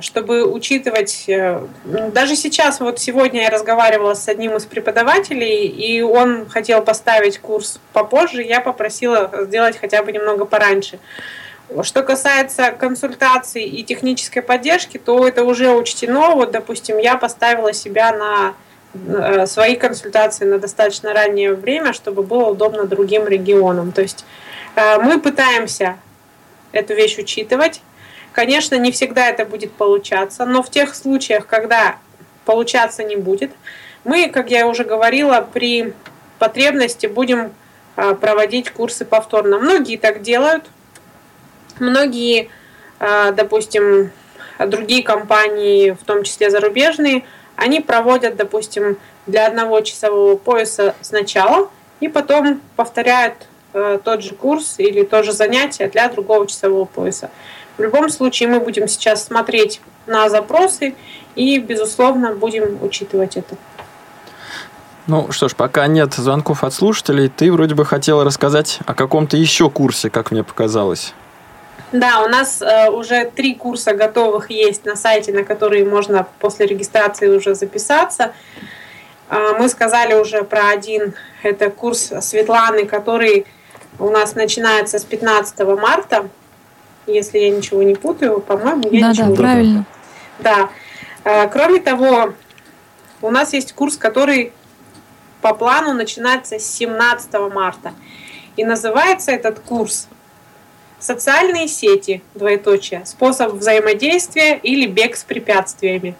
чтобы 0.01 0.43
учитывать... 0.45 1.23
э, 1.29 1.65
Даже 2.11 2.35
сейчас, 2.35 2.81
вот 2.81 2.99
сегодня 2.99 3.43
я 3.43 3.49
разговаривала 3.49 4.13
с 4.15 4.27
одним 4.27 4.57
из 4.57 4.65
преподавателей, 4.65 5.65
и 5.67 6.01
он 6.01 6.49
хотел 6.49 6.81
поставить 6.81 7.39
курс 7.39 7.79
попозже, 7.93 8.43
я 8.43 8.59
попросила 8.59 9.31
сделать 9.45 9.77
хотя 9.79 10.03
бы 10.03 10.11
немного 10.11 10.43
пораньше. 10.45 10.99
Что 11.81 12.03
касается 12.03 12.71
консультаций 12.71 13.63
и 13.63 13.83
технической 13.83 14.41
поддержки, 14.41 14.97
то 14.97 15.27
это 15.27 15.43
уже 15.43 15.71
учтено. 15.71 16.31
Вот, 16.31 16.51
допустим, 16.51 16.97
я 16.97 17.17
поставила 17.17 17.73
себя 17.73 18.11
на 18.11 18.53
э, 18.93 19.45
свои 19.47 19.75
консультации 19.75 20.45
на 20.45 20.59
достаточно 20.59 21.13
раннее 21.13 21.53
время, 21.53 21.93
чтобы 21.93 22.23
было 22.23 22.49
удобно 22.49 22.85
другим 22.85 23.27
регионам. 23.27 23.91
То 23.91 24.01
есть 24.01 24.25
э, 24.75 24.97
мы 24.99 25.19
пытаемся 25.19 25.97
эту 26.71 26.93
вещь 26.93 27.17
учитывать. 27.17 27.81
Конечно, 28.33 28.75
не 28.75 28.91
всегда 28.91 29.29
это 29.29 29.45
будет 29.45 29.71
получаться, 29.73 30.45
но 30.45 30.63
в 30.63 30.69
тех 30.69 30.95
случаях, 30.95 31.47
когда 31.47 31.97
получаться 32.45 33.03
не 33.03 33.15
будет, 33.15 33.51
мы, 34.03 34.29
как 34.29 34.51
я 34.51 34.67
уже 34.67 34.83
говорила, 34.83 35.47
при 35.53 35.93
потребности 36.39 37.07
будем 37.07 37.53
э, 37.95 38.15
проводить 38.15 38.71
курсы 38.71 39.05
повторно. 39.05 39.59
Многие 39.59 39.97
так 39.97 40.21
делают, 40.21 40.65
многие, 41.79 42.49
э, 42.99 43.31
допустим, 43.31 44.11
другие 44.59 45.03
компании, 45.03 45.91
в 45.91 46.03
том 46.03 46.23
числе 46.23 46.49
зарубежные, 46.49 47.23
они 47.55 47.81
проводят, 47.81 48.35
допустим, 48.35 48.97
для 49.27 49.47
одного 49.47 49.81
часового 49.81 50.35
пояса 50.35 50.95
сначала 51.01 51.69
и 51.99 52.07
потом 52.07 52.61
повторяют 52.75 53.47
э, 53.73 53.99
тот 54.03 54.23
же 54.23 54.35
курс 54.35 54.75
или 54.77 55.03
то 55.03 55.23
же 55.23 55.31
занятие 55.31 55.87
для 55.87 56.09
другого 56.09 56.47
часового 56.47 56.85
пояса. 56.85 57.29
В 57.77 57.81
любом 57.81 58.09
случае 58.09 58.49
мы 58.49 58.59
будем 58.59 58.87
сейчас 58.87 59.25
смотреть 59.25 59.81
на 60.05 60.29
запросы 60.29 60.95
и, 61.35 61.57
безусловно, 61.59 62.35
будем 62.35 62.83
учитывать 62.83 63.37
это. 63.37 63.55
Ну 65.07 65.31
что 65.31 65.49
ж, 65.49 65.55
пока 65.55 65.87
нет 65.87 66.13
звонков 66.13 66.63
от 66.63 66.73
слушателей, 66.73 67.29
ты 67.29 67.51
вроде 67.51 67.75
бы 67.75 67.85
хотела 67.85 68.23
рассказать 68.23 68.79
о 68.85 68.93
каком-то 68.93 69.35
еще 69.35 69.69
курсе, 69.69 70.09
как 70.09 70.31
мне 70.31 70.43
показалось. 70.43 71.13
Да, 71.93 72.23
у 72.23 72.27
нас 72.27 72.61
э, 72.61 72.89
уже 72.89 73.25
три 73.25 73.53
курса 73.53 73.93
готовых 73.93 74.49
есть 74.49 74.83
на 74.83 74.95
сайте, 74.95 75.31
на 75.31 75.43
которые 75.43 75.85
можно 75.85 76.27
после 76.39 76.65
регистрации 76.65 77.27
уже 77.27 77.53
записаться. 77.53 78.33
Э, 79.29 79.53
мы 79.59 79.69
сказали 79.69 80.15
уже 80.15 80.43
про 80.43 80.69
один, 80.69 81.13
это 81.43 81.69
курс 81.69 82.11
Светланы, 82.21 82.85
который 82.85 83.45
у 83.99 84.09
нас 84.09 84.33
начинается 84.33 84.97
с 84.97 85.03
15 85.05 85.59
марта. 85.79 86.29
Если 87.05 87.37
я 87.37 87.51
ничего 87.51 87.83
не 87.83 87.93
путаю, 87.93 88.41
по-моему, 88.41 88.89
я 88.89 89.01
Да, 89.01 89.09
ничего 89.09 89.25
да, 89.25 89.29
не 89.29 89.35
правильно. 89.37 89.85
Да. 90.39 90.69
Э, 91.23 91.47
Кроме 91.49 91.79
того, 91.79 92.33
у 93.21 93.29
нас 93.29 93.53
есть 93.53 93.73
курс, 93.73 93.97
который 93.97 94.51
по 95.41 95.53
плану 95.53 95.93
начинаться 95.93 96.57
с 96.57 96.65
17 96.65 97.33
марта. 97.53 97.93
И 98.55 98.65
называется 98.65 99.31
этот 99.31 99.59
курс 99.59 100.07
«Социальные 101.03 101.67
сети, 101.67 102.23
двоеточие, 102.33 103.05
способ 103.05 103.51
взаимодействия 103.55 104.55
или 104.55 104.87
бег 104.87 105.17
с 105.17 105.25
препятствиями». 105.25 106.15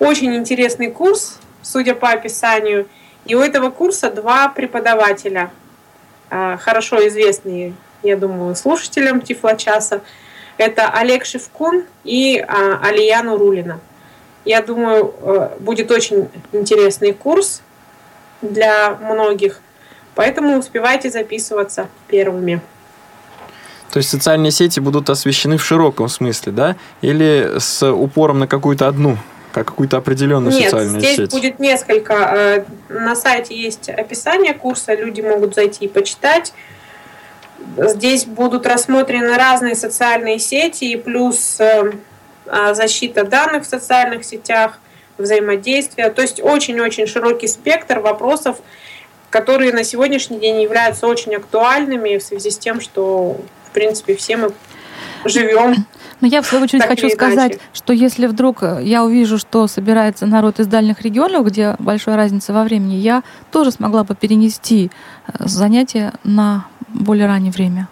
Очень 0.00 0.34
интересный 0.34 0.90
курс, 0.90 1.38
судя 1.62 1.94
по 1.94 2.08
описанию. 2.10 2.88
И 3.26 3.36
у 3.36 3.40
этого 3.40 3.70
курса 3.70 4.10
два 4.10 4.48
преподавателя, 4.48 5.52
а, 6.30 6.56
хорошо 6.56 7.06
известные, 7.06 7.74
я 8.02 8.16
думаю, 8.16 8.56
слушателям 8.56 9.20
Тифлочаса. 9.20 10.00
Это 10.56 10.88
Олег 10.88 11.24
Шевкун 11.24 11.84
и 12.02 12.40
а, 12.40 12.80
Алия 12.82 13.22
Нурулина. 13.22 13.78
Я 14.44 14.62
думаю, 14.62 15.14
э, 15.20 15.50
будет 15.60 15.92
очень 15.92 16.28
интересный 16.50 17.12
курс 17.12 17.62
для 18.42 18.96
многих, 18.96 19.60
поэтому 20.16 20.58
успевайте 20.58 21.08
записываться 21.08 21.88
первыми. 22.08 22.60
То 23.90 23.98
есть 23.98 24.10
социальные 24.10 24.52
сети 24.52 24.80
будут 24.80 25.10
освещены 25.10 25.56
в 25.56 25.64
широком 25.64 26.08
смысле, 26.08 26.52
да? 26.52 26.76
Или 27.02 27.58
с 27.58 27.90
упором 27.90 28.38
на 28.38 28.46
какую-то 28.46 28.86
одну, 28.86 29.18
как 29.52 29.66
какую-то 29.66 29.96
определенную 29.96 30.52
Нет, 30.52 30.64
социальную 30.64 31.00
здесь 31.00 31.16
сеть? 31.16 31.30
будет 31.30 31.58
несколько. 31.58 32.14
Э, 32.14 32.64
на 32.88 33.16
сайте 33.16 33.56
есть 33.56 33.88
описание 33.88 34.54
курса, 34.54 34.94
люди 34.94 35.20
могут 35.20 35.54
зайти 35.54 35.86
и 35.86 35.88
почитать. 35.88 36.52
Здесь 37.76 38.24
будут 38.24 38.66
рассмотрены 38.66 39.36
разные 39.36 39.74
социальные 39.74 40.38
сети 40.38 40.84
и 40.84 40.96
плюс 40.96 41.60
э, 41.60 41.92
а, 42.46 42.74
защита 42.74 43.24
данных 43.24 43.64
в 43.64 43.66
социальных 43.66 44.24
сетях, 44.24 44.78
взаимодействие. 45.18 46.10
То 46.10 46.22
есть 46.22 46.40
очень-очень 46.42 47.06
широкий 47.06 47.46
спектр 47.46 48.00
вопросов, 48.00 48.56
которые 49.30 49.72
на 49.72 49.84
сегодняшний 49.84 50.38
день 50.38 50.60
являются 50.60 51.06
очень 51.06 51.34
актуальными 51.34 52.16
в 52.18 52.22
связи 52.22 52.50
с 52.50 52.58
тем, 52.58 52.80
что, 52.80 53.40
в 53.70 53.72
принципе, 53.72 54.16
все 54.16 54.36
мы 54.36 54.52
живем. 55.24 55.86
Но 56.20 56.26
я, 56.26 56.42
в 56.42 56.46
свою 56.46 56.64
очередь, 56.64 56.82
Так 56.82 56.90
хочу 56.90 57.08
сказать, 57.08 57.58
что 57.72 57.92
если 57.94 58.26
вдруг 58.26 58.62
э, 58.62 58.80
я 58.82 59.02
увижу, 59.04 59.38
что 59.38 59.66
собирается 59.68 60.26
народ 60.26 60.60
из 60.60 60.66
дальних 60.66 61.00
регионов, 61.00 61.46
где 61.46 61.76
большая 61.78 62.16
разница 62.16 62.52
во 62.52 62.62
времени, 62.64 62.94
я 62.96 63.22
тоже 63.50 63.70
смогла 63.70 64.04
бы 64.04 64.14
перенести 64.14 64.90
э, 65.26 65.32
занятия 65.46 66.12
на 66.24 66.66
более 66.88 67.26
раннее 67.26 67.52
время. 67.52 67.88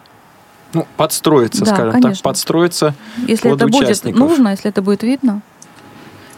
Ну, 0.75 0.87
подстроиться, 0.99 1.65
Да, 1.65 1.73
скажем 1.75 1.93
так, 1.93 2.03
конечно. 2.03 2.23
подстроиться 2.23 2.95
Если 3.27 3.49
под 3.49 3.63
это 3.63 3.69
будет 3.69 3.85
участников. 3.87 4.21
нужно, 4.21 4.49
если 4.51 4.69
это 4.69 4.83
будет 4.83 5.03
видно. 5.03 5.41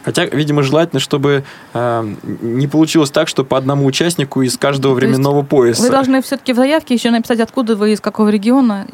Хотя, 0.03 0.25
видимо, 0.25 0.63
желательно, 0.63 0.99
чтобы 0.99 1.43
э, 1.73 2.13
не 2.41 2.67
получилось 2.67 3.11
так, 3.11 3.27
что 3.27 3.43
по 3.43 3.57
одному 3.57 3.85
участнику 3.85 4.41
из 4.41 4.57
каждого 4.57 4.93
временного 4.93 5.43
пояса. 5.43 5.81
Вы 5.83 5.89
должны 5.89 6.21
все-таки 6.21 6.53
в 6.53 6.55
заявке 6.55 6.95
еще 6.95 7.11
написать, 7.11 7.39
откуда 7.39 7.75
вы, 7.75 7.93
из 7.93 8.01
какого 8.01 8.29
региона. 8.29 8.87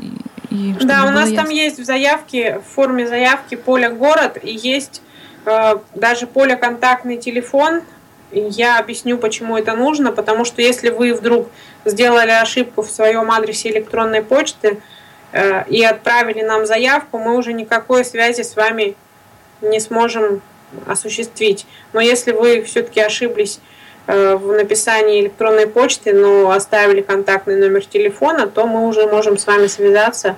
И, 0.50 0.72
и 0.72 0.74
Да, 0.82 1.06
у 1.06 1.12
нас 1.12 1.30
там 1.30 1.46
ясно. 1.46 1.52
есть 1.52 1.80
в 1.80 1.86
заявке, 1.86 2.60
в 2.60 2.74
форме 2.74 3.08
заявки 3.08 3.56
поле 3.56 3.90
город, 3.90 4.38
и 4.42 4.54
есть 4.54 5.02
э, 5.46 5.78
даже 5.96 6.28
поле 6.28 6.56
контактный 6.56 7.18
телефон. 7.18 7.82
Я 8.32 8.78
объясню, 8.80 9.18
почему 9.18 9.58
это 9.58 9.74
нужно, 9.76 10.12
потому 10.12 10.44
что 10.44 10.62
если 10.62 10.90
вы 10.90 11.14
вдруг 11.14 11.50
сделали 11.86 12.32
ошибку 12.32 12.82
в 12.82 12.92
своем 12.92 13.32
адресе 13.32 13.70
электронной 13.70 14.22
почты 14.22 14.82
э, 15.32 15.70
и 15.70 15.82
отправили 15.84 16.42
нам 16.42 16.66
заявку, 16.66 17.18
мы 17.18 17.38
уже 17.38 17.54
никакой 17.54 18.04
связи 18.04 18.42
с 18.42 18.58
вами 18.58 18.96
не 19.62 19.80
сможем 19.80 20.42
осуществить. 20.86 21.66
Но 21.94 22.02
если 22.02 22.32
вы 22.32 22.62
все-таки 22.64 23.00
ошиблись 23.00 23.60
э, 24.08 24.36
в 24.36 24.52
написании 24.54 25.22
электронной 25.22 25.68
почты, 25.68 26.14
но 26.14 26.52
оставили 26.52 27.02
контактный 27.02 27.58
номер 27.58 27.86
телефона, 27.86 28.48
то 28.48 28.68
мы 28.68 28.88
уже 28.88 29.08
можем 29.08 29.38
с 29.38 29.46
вами 29.48 29.68
связаться. 29.68 30.36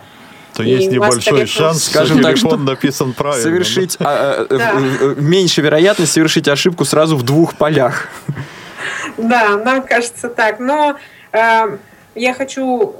То 0.53 0.63
И 0.63 0.69
есть 0.69 0.87
вас 0.87 0.93
небольшой 0.93 1.21
скорее 1.21 1.45
шанс, 1.45 1.83
Скажем 1.85 2.17
что 2.19 2.27
так, 2.27 2.37
что 2.37 2.57
написан 2.57 3.13
правильно. 3.13 3.43
совершить 3.43 3.97
а, 3.99 4.45
Да. 4.49 4.73
э, 4.77 5.15
меньше 5.17 5.61
вероятность 5.61 6.11
совершить 6.11 6.47
ошибку 6.47 6.85
сразу 6.85 7.15
в 7.15 7.23
двух 7.23 7.55
полях. 7.55 8.07
Да, 9.17 9.57
нам 9.57 9.83
кажется 9.83 10.29
так. 10.29 10.59
Но 10.59 10.95
э, 11.31 11.77
я 12.15 12.33
хочу 12.33 12.95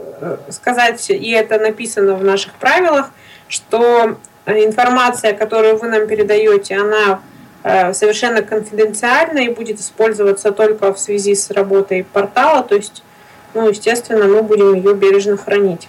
сказать, 0.50 1.10
и 1.10 1.32
это 1.32 1.58
написано 1.60 2.16
в 2.16 2.24
наших 2.24 2.54
правилах, 2.54 3.10
что 3.48 4.18
информация, 4.46 5.34
которую 5.34 5.78
вы 5.78 5.88
нам 5.88 6.08
передаете, 6.08 6.78
она 6.78 7.20
э, 7.64 7.94
совершенно 7.94 8.42
конфиденциальна 8.42 9.40
и 9.40 9.50
будет 9.50 9.80
использоваться 9.80 10.52
только 10.52 10.94
в 10.94 11.00
связи 11.00 11.36
с 11.36 11.50
работой 11.52 12.04
портала. 12.04 12.64
То 12.64 12.76
есть, 12.76 13.04
ну, 13.54 13.68
естественно, 13.70 14.26
мы 14.26 14.42
будем 14.44 14.74
ее 14.74 14.94
бережно 14.94 15.38
хранить. 15.38 15.88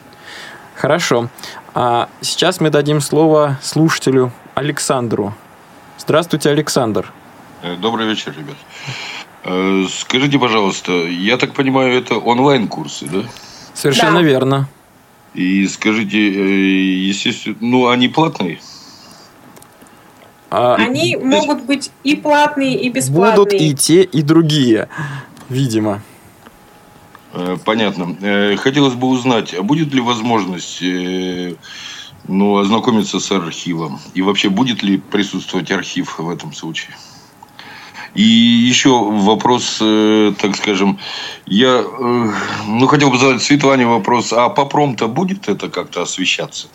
Хорошо. 0.74 1.28
А 1.74 2.08
сейчас 2.20 2.60
мы 2.60 2.70
дадим 2.70 3.00
слово 3.00 3.58
слушателю 3.62 4.32
Александру. 4.54 5.34
Здравствуйте, 5.98 6.50
Александр. 6.50 7.12
Э, 7.62 7.76
Добрый 7.76 8.06
вечер, 8.06 8.34
ребят. 8.36 8.56
Э, 9.44 9.84
Скажите, 9.90 10.38
пожалуйста, 10.38 10.92
я 10.92 11.36
так 11.36 11.52
понимаю, 11.52 11.96
это 11.98 12.14
онлайн-курсы, 12.16 13.06
да? 13.06 13.22
Совершенно 13.74 14.20
Да. 14.20 14.22
верно. 14.22 14.68
И 15.34 15.66
скажите, 15.68 16.18
э, 16.18 17.06
естественно, 17.08 17.56
ну, 17.60 17.88
они 17.88 18.08
платные? 18.08 18.60
А 20.50 20.74
Они 20.74 21.16
могут 21.16 21.62
быть 21.62 21.92
и 22.02 22.16
платные, 22.16 22.80
и 22.80 22.88
бесплатные. 22.88 23.36
будут 23.36 23.52
и 23.52 23.72
те, 23.74 24.02
и 24.02 24.22
другие, 24.22 24.88
видимо. 25.48 26.02
Э, 27.32 27.56
Понятно. 27.64 28.16
Э, 28.20 28.56
Хотелось 28.56 28.94
бы 28.94 29.06
узнать, 29.06 29.54
а 29.54 29.62
будет 29.62 29.94
ли 29.94 30.00
возможность 30.00 30.82
ну, 32.26 32.58
ознакомиться 32.58 33.20
с 33.20 33.30
архивом? 33.30 34.00
И 34.14 34.22
вообще, 34.22 34.48
будет 34.48 34.82
ли 34.82 34.98
присутствовать 34.98 35.70
архив 35.70 36.18
в 36.18 36.28
этом 36.28 36.52
случае? 36.52 36.96
И 38.14 38.22
еще 38.22 38.90
вопрос, 38.90 39.78
э, 39.80 40.32
так 40.40 40.56
скажем, 40.56 40.98
я 41.46 41.82
э, 41.86 42.30
ну, 42.66 42.86
хотел 42.88 43.10
бы 43.10 43.18
задать 43.18 43.42
Светлане 43.42 43.86
вопрос, 43.86 44.32
а 44.32 44.48
по 44.48 44.66
промто 44.66 45.06
будет 45.06 45.48
это 45.48 45.68
как 45.68 45.88
то 45.90 46.02
освещаться? 46.02 46.66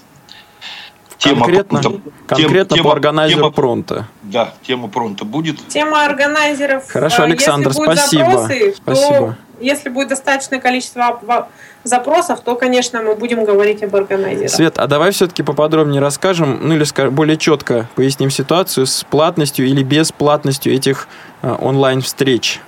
Конкретно, 1.22 1.82
тем- 1.82 2.02
конкретно 2.28 2.76
тема- 2.78 2.84
по 2.90 2.92
органайзеру 2.94 3.40
тема- 3.42 3.52
пронта. 3.52 4.08
Да, 4.22 4.54
тема 4.66 4.88
пронта 4.88 5.26
будет. 5.26 5.66
Тема 5.68 6.06
органайзеров. 6.06 6.88
Хорошо, 6.88 7.24
э, 7.24 7.26
Александр, 7.26 7.70
если 7.70 7.82
будут 7.82 7.98
спасибо. 8.00 8.24
Запросы, 8.32 8.72
то 8.72 8.76
Спасибо. 8.96 9.38
Если 9.60 9.90
будет 9.90 10.10
достаточное 10.10 10.60
количество 10.60 11.50
запросов, 11.84 12.42
то, 12.42 12.56
конечно, 12.56 13.02
мы 13.02 13.16
будем 13.16 13.46
говорить 13.46 13.84
об 13.84 13.96
органайзерах. 13.96 14.52
Свет, 14.52 14.78
а 14.78 14.88
давай 14.88 15.12
все-таки 15.12 15.44
поподробнее 15.44 16.02
расскажем, 16.02 16.60
ну 16.62 16.76
или 16.76 17.10
более 17.10 17.38
четко 17.38 17.88
поясним 17.96 18.30
ситуацию 18.30 18.86
с 18.86 19.04
платностью 19.04 19.66
или 19.66 19.84
бесплатностью 19.84 20.74
этих 20.74 21.08
э, 21.42 21.56
онлайн-встреч. 21.60 22.62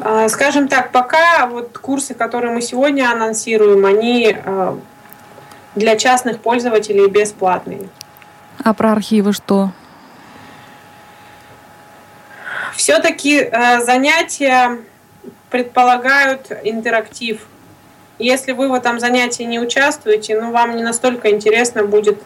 А, 0.00 0.28
Скажем 0.28 0.68
так, 0.68 0.92
пока 0.92 1.46
вот 1.46 1.76
курсы, 1.78 2.14
которые 2.14 2.52
мы 2.54 2.62
сегодня 2.62 3.10
анонсируем, 3.10 3.84
они 3.84 4.36
э, 4.36 4.76
для 5.74 5.96
частных 5.96 6.40
пользователей 6.40 7.08
бесплатные. 7.08 7.88
А 8.62 8.74
про 8.74 8.92
архивы 8.92 9.32
что? 9.32 9.70
Все-таки 12.74 13.40
э, 13.40 13.80
занятия 13.84 14.78
предполагают 15.50 16.50
интерактив. 16.64 17.46
Если 18.18 18.52
вы 18.52 18.68
в 18.68 18.74
этом 18.74 18.98
занятии 18.98 19.44
не 19.44 19.60
участвуете, 19.60 20.40
ну 20.40 20.50
вам 20.50 20.76
не 20.76 20.82
настолько 20.82 21.30
интересно 21.30 21.84
будет 21.84 22.20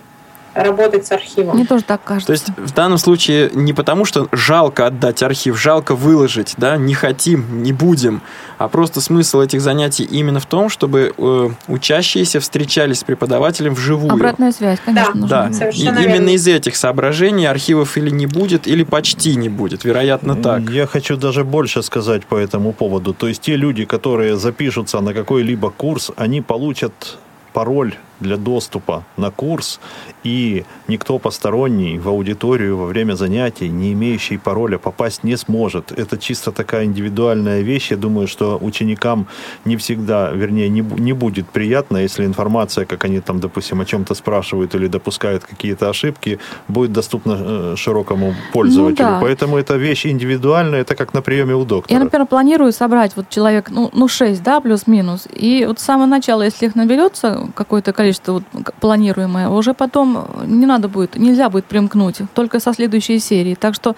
работать 0.55 1.07
с 1.07 1.13
архивом. 1.13 1.57
Мне 1.57 1.65
тоже 1.65 1.85
так 1.85 2.03
кажется. 2.05 2.27
То 2.27 2.33
есть 2.33 2.49
в 2.57 2.75
данном 2.75 2.99
случае 2.99 3.51
не 3.55 3.73
потому, 3.73 4.05
что 4.05 4.29
жалко 4.33 4.87
отдать 4.87 5.23
архив, 5.23 5.59
жалко 5.59 5.95
выложить, 5.95 6.55
да, 6.57 6.77
не 6.77 6.95
хотим, 6.95 7.63
не 7.63 7.73
будем, 7.73 8.23
а 8.59 8.69
просто 8.69 9.01
смысл 9.01 9.41
этих 9.41 9.61
занятий 9.61 10.05
именно 10.05 10.41
в 10.41 10.47
том, 10.47 10.69
чтобы 10.69 11.15
э, 11.17 11.51
учащиеся 11.69 12.41
встречались 12.41 13.01
с 13.01 13.05
преподавателем 13.05 13.75
вживую. 13.75 14.13
Обратная 14.13 14.53
связь, 14.53 14.79
конечно, 14.85 15.15
нужна. 15.15 15.29
Да, 15.29 15.43
будет. 15.45 15.55
и 15.55 15.59
Совершенно 15.59 15.99
именно 15.99 16.29
из 16.31 16.47
этих 16.47 16.77
соображений 16.77 17.47
архивов 17.47 17.97
или 17.97 18.11
не 18.11 18.27
будет, 18.27 18.67
или 18.67 18.85
почти 18.85 19.37
не 19.37 19.49
будет, 19.49 19.85
вероятно 19.85 20.37
так. 20.37 20.69
Я 20.71 20.87
хочу 20.87 21.17
даже 21.17 21.45
больше 21.45 21.83
сказать 21.83 22.27
по 22.27 22.37
этому 22.37 22.73
поводу. 22.73 23.15
То 23.15 23.29
есть 23.29 23.43
те 23.43 23.57
люди, 23.57 23.85
которые 23.85 24.37
запишутся 24.37 25.01
на 25.01 25.15
какой-либо 25.15 25.71
курс, 25.71 26.11
они 26.17 26.41
получат 26.41 27.19
пароль 27.53 27.95
для 28.23 28.37
доступа 28.37 29.05
на 29.16 29.31
курс, 29.31 29.81
и 30.25 30.64
никто 30.89 31.18
посторонний 31.18 31.99
в 31.99 32.09
аудиторию 32.09 32.77
во 32.77 32.87
время 32.87 33.14
занятий, 33.14 33.68
не 33.68 33.93
имеющий 33.93 34.39
пароля, 34.39 34.79
попасть 34.79 35.25
не 35.25 35.37
сможет. 35.37 35.93
Это 35.93 36.18
чисто 36.18 36.53
такая 36.53 36.85
индивидуальная 36.85 37.61
вещь. 37.62 37.91
Я 37.91 37.97
думаю, 37.97 38.27
что 38.27 38.59
ученикам 38.61 39.27
не 39.64 39.77
всегда, 39.77 40.31
вернее, 40.31 40.68
не, 40.68 40.81
не 40.81 41.12
будет 41.12 41.49
приятно, 41.49 41.99
если 41.99 42.25
информация, 42.25 42.85
как 42.85 43.05
они 43.05 43.20
там, 43.20 43.41
допустим, 43.41 43.81
о 43.81 43.85
чем-то 43.85 44.14
спрашивают 44.14 44.75
или 44.75 44.87
допускают 44.87 45.45
какие-то 45.45 45.89
ошибки, 45.91 46.39
будет 46.68 46.93
доступна 46.93 47.37
э, 47.39 47.75
широкому 47.77 48.35
пользователю. 48.53 49.07
Ну, 49.07 49.12
да. 49.12 49.18
Поэтому 49.20 49.57
это 49.57 49.77
вещь 49.77 50.07
индивидуальная, 50.07 50.81
это 50.81 50.95
как 50.95 51.14
на 51.14 51.23
приеме 51.23 51.55
у 51.55 51.64
доктора. 51.64 51.99
Я, 51.99 52.05
например, 52.05 52.27
планирую 52.27 52.73
собрать 52.73 53.12
вот 53.16 53.29
человек, 53.29 53.70
ну, 53.70 53.91
ну 53.93 54.09
6, 54.09 54.43
да, 54.43 54.61
плюс-минус. 54.61 55.27
И 55.35 55.64
вот 55.66 55.81
с 55.81 55.83
самого 55.83 56.07
начала, 56.07 56.43
если 56.43 56.66
их 56.66 56.75
наберется 56.75 57.49
какое-то 57.55 57.93
количество 57.93 58.12
вот, 58.27 58.43
планируемое, 58.81 59.49
уже 59.49 59.75
потом 59.75 60.27
не 60.47 60.67
надо 60.67 60.89
будет, 60.89 61.17
нельзя 61.17 61.49
будет 61.49 61.65
примкнуть, 61.65 62.19
только 62.35 62.61
со 62.61 62.73
следующей 62.73 63.19
серии. 63.19 63.55
Так 63.55 63.75
что, 63.75 63.97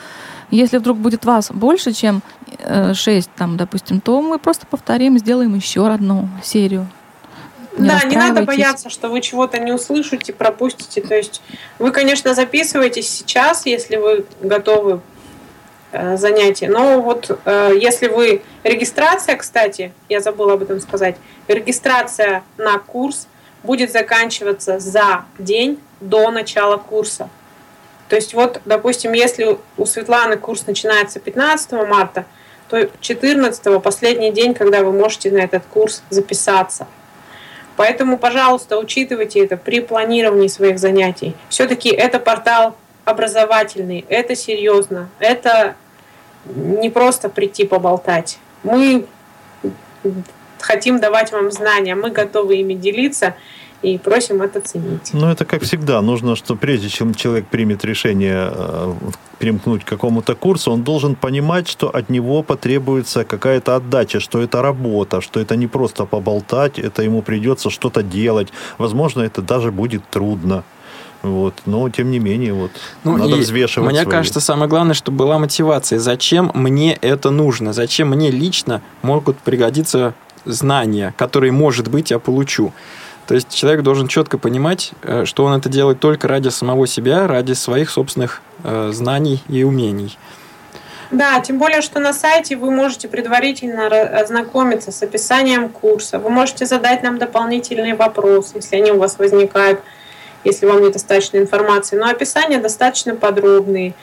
если 0.51 0.79
вдруг 0.79 0.99
будет 0.99 1.25
вас 1.25 1.51
больше, 1.51 1.93
чем 1.93 2.23
6, 2.93 3.31
там, 3.37 3.57
допустим, 3.57 4.01
то 4.01 4.21
мы 4.23 4.39
просто 4.39 4.67
повторим, 4.67 5.19
сделаем 5.19 5.55
еще 5.55 5.87
одну 5.87 6.29
серию. 6.43 6.87
Не 7.77 7.89
да, 7.89 8.01
не 8.05 8.17
надо 8.17 8.43
бояться, 8.43 8.89
что 8.89 9.09
вы 9.09 9.21
чего-то 9.21 9.59
не 9.59 9.73
услышите, 9.73 10.33
пропустите. 10.33 11.01
То 11.01 11.15
есть 11.15 11.43
вы, 11.79 11.91
конечно, 11.91 12.35
записываетесь 12.35 13.09
сейчас, 13.09 13.67
если 13.67 13.97
вы 13.97 14.27
готовы 14.41 15.01
э, 15.91 16.17
занятия. 16.17 16.69
Но 16.69 17.01
вот 17.01 17.37
э, 17.45 17.73
если 17.81 18.09
вы... 18.09 18.43
Регистрация, 18.63 19.37
кстати, 19.37 19.93
я 20.09 20.21
забыла 20.21 20.55
об 20.55 20.63
этом 20.63 20.81
сказать. 20.81 21.17
Регистрация 21.49 22.45
на 22.59 22.79
курс 22.79 23.27
будет 23.65 23.91
заканчиваться 23.91 24.79
за 24.79 25.25
день 25.39 25.81
до 26.01 26.31
начала 26.31 26.77
курса. 26.77 27.29
То 28.09 28.17
есть 28.17 28.35
вот, 28.35 28.61
допустим, 28.65 29.13
если 29.13 29.59
у 29.77 29.87
Светланы 29.87 30.37
курс 30.37 30.67
начинается 30.67 31.19
15 31.19 31.73
марта, 31.73 32.27
то 32.69 32.89
14 33.01 33.83
последний 33.83 34.31
день, 34.31 34.55
когда 34.55 34.83
вы 34.83 34.93
можете 34.93 35.31
на 35.31 35.39
этот 35.39 35.65
курс 35.65 36.03
записаться– 36.11 36.87
Поэтому, 37.77 38.19
пожалуйста, 38.19 38.79
учитывайте 38.79 39.45
это 39.45 39.57
при 39.57 39.81
планировании 39.81 40.49
своих 40.49 40.79
занятий. 40.79 41.35
Все-таки 41.49 41.89
это 41.89 42.21
портал 42.21 42.77
образовательный, 43.05 44.05
это 44.09 44.37
серьезно, 44.37 45.09
это 45.19 45.75
не 46.47 46.91
просто 46.91 47.29
прийти 47.29 47.65
поболтать. 47.65 48.39
Мы 48.63 49.07
хотим 50.65 51.01
давать 51.01 51.33
вам 51.33 51.51
знания, 51.51 51.95
мы 51.95 52.11
готовы 52.11 52.57
ими 52.57 52.75
делиться 52.75 53.35
и 53.83 53.99
просим 53.99 54.41
это 54.43 54.61
ценить. 54.61 55.11
Ну, 55.13 55.29
это 55.29 55.45
как 55.45 55.63
всегда. 55.63 56.01
Нужно, 56.01 56.37
что 56.37 56.57
прежде 56.57 56.89
чем 56.89 57.15
человек 57.15 57.47
примет 57.47 57.85
решение 57.85 58.51
э, 58.51 58.95
примкнуть 59.39 59.85
к 59.85 59.89
какому-то 59.89 60.35
курсу, 60.35 60.73
он 60.73 60.83
должен 60.83 61.15
понимать, 61.15 61.69
что 61.69 61.89
от 61.89 62.09
него 62.09 62.43
потребуется 62.43 63.25
какая-то 63.25 63.77
отдача, 63.77 64.21
что 64.21 64.41
это 64.41 64.63
работа, 64.63 65.21
что 65.21 65.39
это 65.39 65.57
не 65.57 65.67
просто 65.67 66.07
поболтать, 66.07 66.79
это 66.79 67.03
ему 67.03 67.21
придется 67.21 67.69
что-то 67.69 68.03
делать. 68.03 68.49
Возможно, 68.79 69.21
это 69.23 69.43
даже 69.43 69.71
будет 69.71 70.03
трудно. 70.09 70.65
Вот. 71.23 71.55
Но, 71.65 71.89
тем 71.89 72.11
не 72.11 72.19
менее, 72.19 72.53
вот, 72.53 72.71
ну, 73.03 73.17
надо 73.17 73.37
взвешивать 73.37 73.91
Мне 73.91 74.03
свои. 74.03 74.13
кажется, 74.13 74.41
самое 74.41 74.69
главное, 74.69 74.95
чтобы 74.95 75.19
была 75.19 75.39
мотивация. 75.39 75.99
Зачем 75.99 76.51
мне 76.55 76.99
это 77.01 77.31
нужно? 77.31 77.73
Зачем 77.73 78.11
мне 78.11 78.31
лично 78.31 78.83
могут 79.03 79.39
пригодиться 79.39 80.15
знания, 80.45 81.15
которые, 81.17 81.53
может 81.53 81.89
быть, 81.89 82.11
я 82.11 82.19
получу? 82.19 82.73
То 83.27 83.35
есть 83.35 83.53
человек 83.55 83.83
должен 83.83 84.07
четко 84.09 84.39
понимать, 84.39 84.93
э, 85.03 85.25
что 85.25 85.45
он 85.45 85.59
это 85.59 85.69
делает 85.69 86.01
только 86.01 86.29
ради 86.29 86.49
самого 86.49 86.87
себя, 86.87 87.27
ради 87.27 87.53
своих 87.53 87.91
собственных 87.91 88.43
э, 88.63 88.91
знаний 88.93 89.43
и 89.49 89.63
умений. 89.65 90.19
Да, 91.11 91.41
тем 91.41 91.59
более, 91.59 91.81
что 91.81 92.01
на 92.01 92.13
сайте 92.13 92.57
вы 92.57 92.71
можете 92.71 93.09
предварительно 93.09 93.87
ознакомиться 93.87 94.91
с 94.91 95.03
описанием 95.03 95.69
курса. 95.69 96.19
Вы 96.19 96.31
можете 96.31 96.67
задать 96.67 97.03
нам 97.03 97.19
дополнительные 97.19 97.95
вопросы, 97.95 98.57
если 98.57 98.77
они 98.77 98.91
у 98.91 98.99
вас 98.99 99.19
возникают, 99.19 99.81
если 100.43 100.67
вам 100.67 100.83
недостаточно 100.83 101.39
информации. 101.39 101.97
Но 101.97 102.09
описания 102.09 102.59
достаточно 102.59 103.15
подробные. 103.15 103.95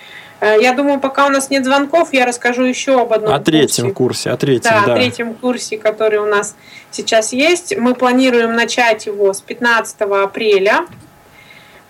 Э, 0.42 0.58
я 0.60 0.74
думаю, 0.74 1.00
пока 1.00 1.28
у 1.28 1.30
нас 1.30 1.50
нет 1.50 1.64
звонков, 1.64 2.12
я 2.12 2.26
расскажу 2.26 2.64
еще 2.64 3.00
об 3.00 3.14
одном 3.14 3.34
О 3.34 3.40
третьем 3.40 3.94
курсе. 3.94 4.32
О 4.32 4.38
третьем, 4.38 4.72
да, 4.72 4.86
да. 4.86 4.94
о 4.94 4.96
третьем 4.98 5.36
курсе, 5.36 5.78
который 5.78 6.20
у 6.20 6.26
нас 6.26 6.56
сейчас 6.90 7.32
есть. 7.32 7.78
Мы 7.78 7.94
планируем 7.94 8.54
начать 8.54 9.06
его 9.06 9.32
с 9.32 9.40
15 9.42 10.02
апреля. 10.02 10.88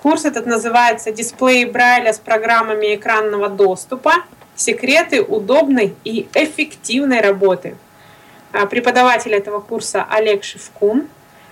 Курс 0.03 0.25
этот 0.25 0.45
называется 0.45 1.11
«Дисплей 1.11 1.65
Брайля 1.65 2.11
с 2.11 2.19
программами 2.19 2.95
экранного 2.95 3.47
доступа. 3.47 4.15
Секреты 4.55 5.21
удобной 5.21 5.95
и 6.03 6.27
эффективной 6.33 7.21
работы». 7.21 7.77
Э, 8.51 8.67
преподаватель 8.67 9.33
этого 9.33 9.61
курса 9.61 10.05
Олег 10.09 10.43
Шевкун. 10.43 11.07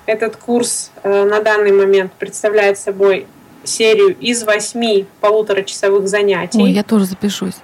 Этот 0.06 0.36
курс 0.36 0.92
э, 1.04 1.24
на 1.24 1.40
данный 1.40 1.72
момент 1.72 2.12
представляет 2.14 2.78
собой 2.78 3.26
серию 3.70 4.18
из 4.18 4.44
восьми 4.44 5.06
полуторачасовых 5.22 6.08
занятий. 6.08 6.62
Ой, 6.62 6.72
я 6.72 6.84
тоже 6.84 7.06
запишусь. 7.06 7.56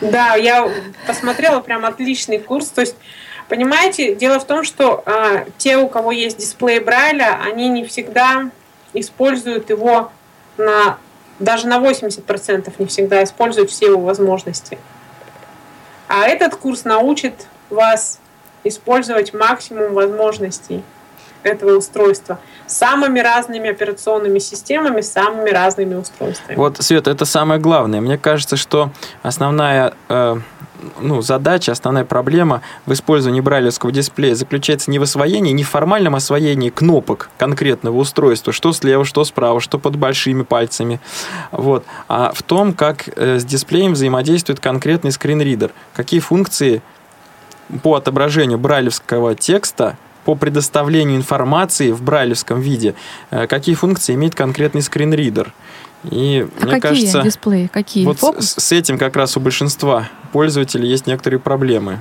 Да, 0.00 0.34
я 0.34 0.70
посмотрела, 1.06 1.60
прям 1.60 1.84
отличный 1.84 2.38
курс. 2.38 2.68
То 2.68 2.82
есть, 2.82 2.96
понимаете, 3.48 4.14
дело 4.14 4.38
в 4.38 4.46
том, 4.46 4.64
что 4.64 5.02
а, 5.06 5.44
те, 5.56 5.76
у 5.76 5.88
кого 5.88 6.12
есть 6.12 6.38
дисплей 6.38 6.78
Брайля, 6.78 7.40
они 7.42 7.68
не 7.68 7.84
всегда 7.84 8.50
используют 8.92 9.70
его 9.70 10.12
на 10.56 10.98
даже 11.38 11.68
на 11.68 11.78
80% 11.78 12.72
не 12.78 12.86
всегда 12.86 13.22
используют 13.22 13.70
все 13.70 13.86
его 13.86 14.00
возможности. 14.00 14.78
А 16.08 16.26
этот 16.26 16.56
курс 16.56 16.84
научит 16.84 17.46
вас 17.70 18.18
использовать 18.64 19.32
максимум 19.34 19.92
возможностей 19.92 20.82
этого 21.42 21.76
устройства 21.76 22.38
самыми 22.66 23.20
разными 23.20 23.70
операционными 23.70 24.38
системами, 24.38 25.00
самыми 25.00 25.50
разными 25.50 25.94
устройствами. 25.94 26.56
Вот, 26.56 26.76
Свет, 26.78 27.08
это 27.08 27.24
самое 27.24 27.60
главное. 27.60 28.00
Мне 28.00 28.18
кажется, 28.18 28.56
что 28.56 28.90
основная 29.22 29.94
э, 30.08 30.36
ну, 31.00 31.22
задача, 31.22 31.72
основная 31.72 32.04
проблема 32.04 32.62
в 32.86 32.92
использовании 32.92 33.40
брайлевского 33.40 33.92
дисплея 33.92 34.34
заключается 34.34 34.90
не 34.90 34.98
в 34.98 35.02
освоении, 35.02 35.52
не 35.52 35.64
в 35.64 35.68
формальном 35.68 36.14
освоении 36.14 36.70
кнопок 36.70 37.30
конкретного 37.38 37.96
устройства, 37.96 38.52
что 38.52 38.72
слева, 38.72 39.04
что 39.04 39.24
справа, 39.24 39.60
что 39.60 39.78
под 39.78 39.96
большими 39.96 40.42
пальцами, 40.42 41.00
вот, 41.52 41.84
а 42.08 42.32
в 42.34 42.42
том, 42.42 42.72
как 42.74 43.08
э, 43.16 43.38
с 43.38 43.44
дисплеем 43.44 43.94
взаимодействует 43.94 44.60
конкретный 44.60 45.12
скринридер, 45.12 45.72
какие 45.94 46.20
функции 46.20 46.82
по 47.82 47.96
отображению 47.96 48.58
брайлевского 48.58 49.34
текста 49.34 49.96
по 50.28 50.34
предоставлению 50.34 51.16
информации 51.16 51.90
в 51.90 52.02
брайлевском 52.02 52.60
виде, 52.60 52.94
э, 53.30 53.46
какие 53.46 53.74
функции 53.74 54.14
имеет 54.14 54.34
конкретный 54.34 54.82
скринридер. 54.82 55.54
И 56.04 56.46
а 56.60 56.64
мне 56.66 56.72
какие 56.74 56.80
кажется, 56.80 57.22
дисплеи? 57.22 57.70
Какие? 57.72 58.04
вот 58.04 58.18
Фокус? 58.18 58.50
с, 58.50 58.62
с 58.62 58.72
этим 58.72 58.98
как 58.98 59.16
раз 59.16 59.38
у 59.38 59.40
большинства 59.40 60.10
пользователей 60.34 60.86
есть 60.86 61.06
некоторые 61.06 61.40
проблемы. 61.40 62.00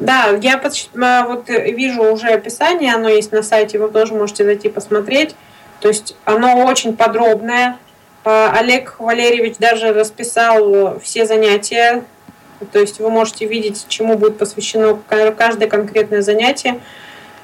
Да, 0.00 0.30
я 0.42 0.60
э, 0.60 1.24
вот 1.24 1.48
вижу 1.48 2.02
уже 2.02 2.26
описание, 2.30 2.96
оно 2.96 3.08
есть 3.08 3.30
на 3.30 3.44
сайте, 3.44 3.78
вы 3.78 3.88
тоже 3.88 4.14
можете 4.14 4.42
зайти 4.42 4.68
посмотреть. 4.68 5.36
То 5.78 5.86
есть 5.86 6.16
оно 6.24 6.64
очень 6.66 6.96
подробное. 6.96 7.78
Э, 8.24 8.48
Олег 8.58 8.96
Валерьевич 8.98 9.54
даже 9.58 9.92
расписал 9.92 10.98
все 10.98 11.26
занятия 11.26 12.02
то 12.72 12.78
есть 12.78 13.00
вы 13.00 13.10
можете 13.10 13.46
видеть, 13.46 13.86
чему 13.88 14.16
будет 14.16 14.38
посвящено 14.38 14.98
каждое 15.08 15.68
конкретное 15.68 16.22
занятие. 16.22 16.80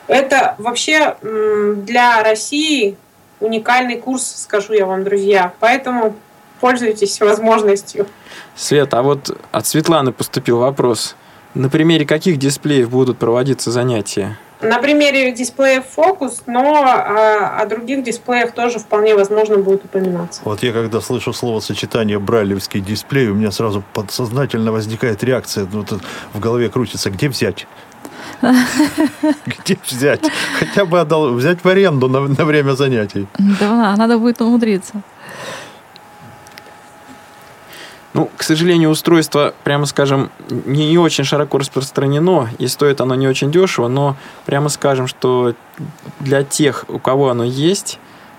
Это 0.07 0.55
вообще 0.59 1.17
для 1.23 2.23
России 2.23 2.97
уникальный 3.41 3.97
курс, 3.97 4.43
скажу 4.43 4.73
я 4.73 4.87
вам, 4.87 5.05
друзья. 5.05 5.53
Поэтому 5.61 6.15
пользуйтесь 6.61 7.21
возможностью. 7.21 8.07
Свет, 8.55 8.95
а 8.95 9.03
вот 9.03 9.37
от 9.53 9.67
Светланы 9.67 10.13
поступил 10.13 10.59
вопрос. 10.59 11.17
На 11.55 11.69
примере 11.69 12.07
каких 12.07 12.39
дисплеев 12.39 12.89
будут 12.89 13.19
проводиться 13.19 13.71
занятия? 13.71 14.39
На 14.61 14.79
примере 14.79 15.33
дисплея 15.33 15.83
фокус, 15.83 16.43
но 16.47 16.83
а, 16.83 17.61
о 17.61 17.67
других 17.67 18.03
дисплеях 18.03 18.53
тоже 18.53 18.79
вполне 18.79 19.15
возможно 19.15 19.59
будет 19.59 19.85
упоминаться. 19.85 20.41
Вот 20.45 20.63
я 20.63 20.73
когда 20.73 21.01
слышу 21.01 21.35
словосочетание 21.35 22.19
брайлевский 22.19 22.81
дисплей, 22.81 23.29
у 23.29 23.35
меня 23.35 23.51
сразу 23.51 23.85
подсознательно 23.93 24.73
возникает 24.73 25.23
реакция, 25.23 25.67
ну, 25.71 25.85
вот 25.89 26.01
в 26.33 26.41
голове 26.41 26.71
крутится, 26.71 27.11
где 27.11 27.29
взять? 27.29 27.67
Где 29.47 29.79
взять? 29.87 30.21
Хотя 30.59 30.85
бы 30.85 31.01
отдал, 31.01 31.33
взять 31.33 31.63
в 31.65 31.69
аренду 31.69 32.09
на, 32.09 32.21
на 32.21 32.45
время 32.45 32.73
занятий. 32.73 33.27
Да, 33.39 33.95
надо 33.97 34.19
будет 34.19 34.41
умудриться. 34.41 35.03
Ну, 38.17 38.31
к 38.35 38.45
сожалению, 38.45 38.89
устройство, 38.89 39.53
прямо 39.63 39.85
скажем, 39.85 40.31
не, 40.49 40.97
очень 40.97 41.25
широко 41.25 41.59
распространено, 41.59 42.49
и 42.59 42.67
стоит 42.67 43.03
оно 43.03 43.15
не 43.15 43.29
очень 43.29 43.53
дешево, 43.53 43.89
но 43.89 44.17
прямо 44.47 44.71
скажем, 44.71 45.07
что 45.07 45.53
для 46.21 46.43
тех, 46.43 46.87
у 46.89 46.99
кого 46.99 47.29
оно 47.29 47.45
есть, 47.45 47.99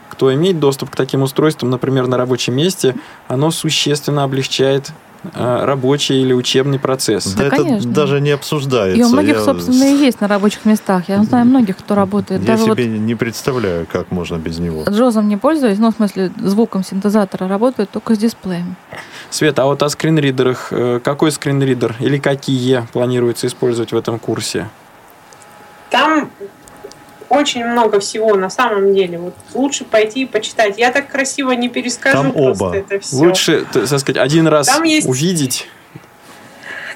кто 0.09 0.34
имеет 0.34 0.59
доступ 0.59 0.89
к 0.89 0.95
таким 0.95 1.21
устройствам, 1.21 1.69
например, 1.69 2.07
на 2.07 2.17
рабочем 2.17 2.55
месте, 2.55 2.95
оно 3.28 3.51
существенно 3.51 4.23
облегчает 4.23 4.93
рабочий 5.34 6.22
или 6.22 6.34
учебный 6.34 6.80
процесс. 6.80 7.26
Да, 7.34 7.43
Да, 7.43 7.47
это 7.47 7.55
конечно. 7.57 7.91
даже 7.91 8.22
не 8.22 8.32
обсуждается. 8.32 8.99
И 8.99 9.03
у 9.03 9.09
многих, 9.09 9.36
Я 9.38 9.41
собственно, 9.41 9.84
и 9.84 9.97
есть 9.97 10.22
на 10.22 10.28
рабочих 10.28 10.65
местах. 10.65 11.03
Я 11.07 11.24
знаю 11.24 11.45
многих, 11.45 11.78
кто 11.78 11.95
работает. 11.95 12.41
Я 12.41 12.47
Даже 12.47 12.65
вот 12.65 12.78
себе 12.78 12.88
не 12.88 13.15
представляю, 13.15 13.88
как 13.91 14.11
можно 14.11 14.38
без 14.38 14.59
него. 14.59 14.84
Джозом 14.89 15.28
не 15.28 15.38
пользуюсь, 15.38 15.78
ну, 15.80 15.91
в 15.91 15.95
смысле, 15.95 16.32
звуком 16.38 16.84
синтезатора 16.84 17.47
работает 17.47 17.89
только 17.89 18.15
с 18.15 18.18
дисплеем. 18.18 18.76
Света, 19.30 19.63
а 19.63 19.65
вот 19.65 19.84
о 19.84 19.89
скринридерах, 19.89 20.68
э, 20.72 20.99
какой 21.03 21.32
скринридер 21.32 21.95
или 21.99 22.18
какие 22.18 22.88
планируется 22.93 23.47
использовать 23.47 23.91
в 23.91 23.97
этом 23.97 24.20
курсе? 24.20 24.70
Там 25.89 26.30
очень 27.30 27.65
много 27.65 27.99
всего 27.99 28.36
на 28.36 28.49
самом 28.49 28.93
деле. 28.93 29.17
Вот 29.17 29.34
лучше 29.53 29.86
пойти 29.86 30.21
и 30.21 30.25
почитать. 30.25 30.78
Я 30.78 30.91
так 30.91 31.07
красиво 31.09 31.51
не 31.51 31.69
перескажу 31.69 32.17
Там 32.17 32.32
просто 32.34 32.63
оба. 32.65 32.75
это 32.75 32.99
все. 32.99 33.15
Лучше, 33.17 33.65
так 33.71 33.86
сказать, 33.88 34.17
один 34.17 34.47
раз 34.47 34.67
Там 34.67 34.84
есть- 34.84 35.07
увидеть. 35.07 35.67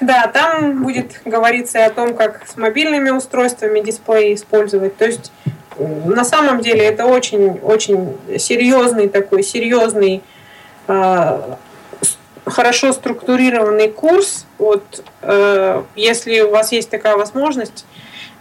Да, 0.00 0.26
там 0.26 0.82
будет 0.82 1.20
говориться 1.24 1.78
и 1.78 1.82
о 1.82 1.90
том, 1.90 2.14
как 2.14 2.46
с 2.48 2.56
мобильными 2.56 3.10
устройствами 3.10 3.80
дисплей 3.80 4.34
использовать. 4.34 4.96
То 4.96 5.04
есть 5.06 5.30
на 5.78 6.24
самом 6.24 6.60
деле 6.60 6.84
это 6.84 7.06
очень-очень 7.06 8.16
серьезный 8.38 9.08
такой, 9.08 9.44
серьезный, 9.44 10.22
э, 10.88 11.40
хорошо 12.46 12.92
структурированный 12.92 13.88
курс. 13.88 14.46
Вот 14.58 15.04
э, 15.22 15.82
если 15.94 16.40
у 16.40 16.50
вас 16.50 16.72
есть 16.72 16.90
такая 16.90 17.16
возможность, 17.16 17.84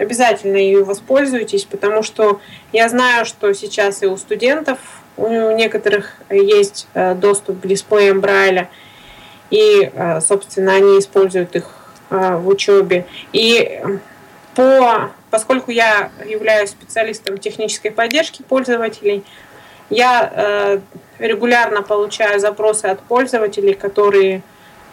обязательно 0.01 0.57
ее 0.57 0.83
воспользуйтесь, 0.83 1.65
потому 1.65 2.01
что 2.01 2.41
я 2.73 2.89
знаю, 2.89 3.25
что 3.25 3.53
сейчас 3.53 4.01
и 4.01 4.07
у 4.07 4.17
студентов, 4.17 4.79
у 5.15 5.51
некоторых 5.51 6.15
есть 6.29 6.87
э, 6.93 7.13
доступ 7.13 7.61
к 7.61 7.67
дисплеям 7.67 8.19
Брайля, 8.19 8.69
и, 9.51 9.91
э, 9.93 10.21
собственно, 10.21 10.73
они 10.73 10.97
используют 10.97 11.55
их 11.55 11.65
э, 12.09 12.35
в 12.37 12.47
учебе. 12.47 13.05
И 13.31 13.81
по, 14.55 15.11
поскольку 15.29 15.69
я 15.71 16.09
являюсь 16.25 16.71
специалистом 16.71 17.37
технической 17.37 17.91
поддержки 17.91 18.41
пользователей, 18.41 19.23
я 19.89 20.79
регулярно 21.19 21.81
получаю 21.81 22.39
запросы 22.39 22.85
от 22.85 23.01
пользователей, 23.01 23.73
которые 23.73 24.41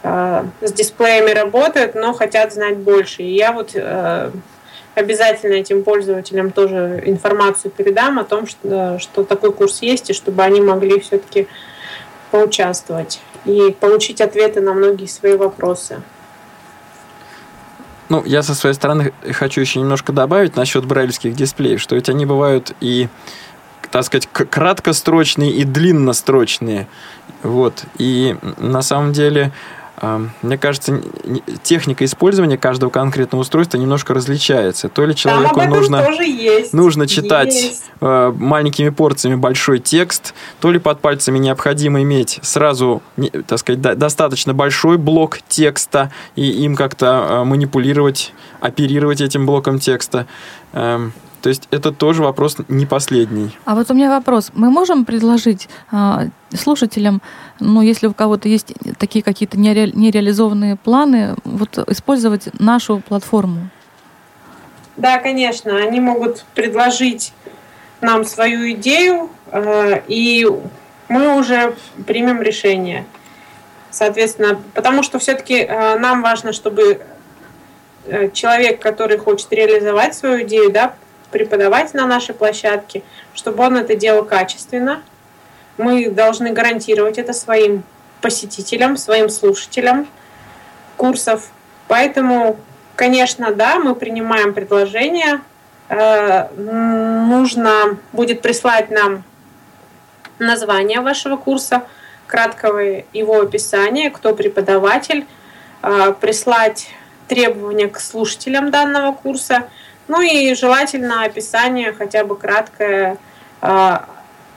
с 0.03 0.73
дисплеями 0.73 1.31
работают, 1.31 1.95
но 1.95 2.13
хотят 2.13 2.53
знать 2.53 2.79
больше. 2.79 3.23
И 3.23 3.33
я 3.33 3.53
вот 3.53 3.77
обязательно 4.99 5.55
этим 5.55 5.84
пользователям 5.84 6.51
тоже 6.51 7.03
информацию 7.07 7.70
передам 7.70 8.18
о 8.18 8.24
том, 8.24 8.46
что, 8.46 8.99
что 8.99 9.24
такой 9.24 9.53
курс 9.53 9.80
есть, 9.82 10.11
и 10.11 10.12
чтобы 10.12 10.42
они 10.42 10.61
могли 10.61 11.01
все-таки 11.01 11.46
поучаствовать 12.30 13.20
и 13.44 13.74
получить 13.78 14.20
ответы 14.20 14.61
на 14.61 14.74
многие 14.74 15.07
свои 15.07 15.36
вопросы. 15.36 16.03
Ну, 18.09 18.22
я 18.24 18.42
со 18.42 18.55
своей 18.55 18.74
стороны 18.74 19.12
хочу 19.32 19.61
еще 19.61 19.80
немножко 19.80 20.12
добавить 20.12 20.57
насчет 20.57 20.84
брайлевских 20.84 21.34
дисплеев, 21.34 21.80
что 21.80 21.94
ведь 21.94 22.09
они 22.09 22.26
бывают 22.26 22.72
и, 22.80 23.09
так 23.90 24.05
сказать, 24.05 24.26
краткострочные 24.32 25.53
и 25.53 25.64
длиннострочные. 25.64 26.88
Вот. 27.42 27.84
И 27.99 28.36
на 28.57 28.82
самом 28.82 29.12
деле, 29.12 29.53
мне 30.42 30.59
кажется, 30.59 31.01
техника 31.62 32.05
использования 32.05 32.57
каждого 32.57 32.90
конкретного 32.90 33.42
устройства 33.42 33.78
немножко 33.78 34.14
различается. 34.14 34.88
То 34.88 35.05
ли 35.05 35.14
человеку 35.14 35.61
нужно... 35.62 36.07
Нужно 36.72 37.07
читать 37.07 37.55
Есть. 37.55 37.84
э, 38.01 38.32
маленькими 38.36 38.90
порциями 38.90 39.34
большой 39.36 39.78
текст, 39.78 40.34
то 40.61 40.70
ли 40.70 40.78
под 40.78 41.01
пальцами 41.01 41.38
необходимо 41.38 42.03
иметь 42.03 42.38
сразу, 42.42 43.03
так 43.46 43.59
сказать, 43.59 43.80
до- 43.80 43.94
достаточно 43.94 44.55
большой 44.55 44.99
блок 44.99 45.38
текста 45.49 46.12
и 46.36 46.49
им 46.49 46.76
как-то 46.76 47.26
э, 47.28 47.44
манипулировать, 47.44 48.32
оперировать 48.61 49.20
этим 49.20 49.46
блоком 49.46 49.78
текста. 49.78 50.26
То 51.43 51.49
есть 51.49 51.68
это 51.70 51.93
тоже 51.93 52.22
вопрос 52.22 52.57
не 52.68 52.86
последний. 52.86 53.57
А 53.64 53.74
вот 53.74 53.91
у 53.91 53.95
меня 53.95 54.11
вопрос. 54.11 54.51
Мы 54.55 54.70
можем 54.70 55.05
предложить 55.05 55.68
а, 55.91 56.26
слушателям, 56.53 57.22
ну, 57.61 57.82
если 57.82 58.07
у 58.07 58.14
кого-то 58.14 58.49
есть 58.49 58.72
такие 58.99 59.22
какие-то 59.22 59.57
нере- 59.57 59.93
нереализованные 59.95 60.76
планы, 60.76 61.36
вот 61.45 61.78
использовать 61.89 62.49
нашу 62.61 63.01
платформу? 63.01 63.68
Да, 64.97 65.18
конечно, 65.18 65.76
они 65.76 66.01
могут 66.01 66.45
предложить 66.55 67.32
нам 68.01 68.24
свою 68.24 68.72
идею, 68.72 69.30
э, 69.53 70.03
и 70.09 70.47
мы 71.09 71.39
уже 71.39 71.76
примем 72.07 72.43
решение. 72.43 73.05
Соответственно, 73.91 74.61
потому 74.74 75.03
что 75.03 75.18
все-таки 75.18 75.64
нам 75.66 76.22
важно, 76.22 76.53
чтобы 76.53 77.01
э, 78.07 78.30
человек, 78.32 78.80
который 78.80 79.18
хочет 79.18 79.53
реализовать 79.53 80.14
свою 80.14 80.43
идею, 80.43 80.70
да, 80.70 80.95
преподавать 81.31 81.95
на 81.95 82.07
нашей 82.07 82.35
площадке, 82.35 83.03
чтобы 83.35 83.64
он 83.64 83.76
это 83.76 83.95
делал 83.95 84.24
качественно. 84.24 85.03
Мы 85.76 86.11
должны 86.11 86.51
гарантировать 86.53 87.18
это 87.18 87.33
своим 87.33 87.83
посетителям, 88.20 88.97
своим 88.97 89.29
слушателям 89.29 90.09
курсов. 90.97 91.49
Поэтому, 91.87 92.59
конечно, 92.97 93.53
да, 93.53 93.79
мы 93.79 93.95
принимаем 93.95 94.55
предложение. 94.55 95.41
Э, 95.89 96.49
Нужно 96.57 97.99
будет 98.12 98.43
прислать 98.43 98.91
нам 98.91 99.24
название 100.39 101.01
вашего 101.01 101.37
курса, 101.37 101.83
краткого 102.26 103.05
его 103.12 103.41
описания, 103.41 104.11
кто 104.11 104.35
преподаватель, 104.35 105.26
э, 105.83 106.14
прислать 106.20 106.89
требования 107.29 107.89
к 107.89 108.01
слушателям 108.01 108.70
данного 108.70 109.12
курса, 109.12 109.68
ну 110.09 110.21
и 110.21 110.55
желательно 110.55 111.25
описание 111.25 111.93
хотя 111.93 112.25
бы 112.25 112.37
краткое, 112.37 113.19
э, 113.61 113.99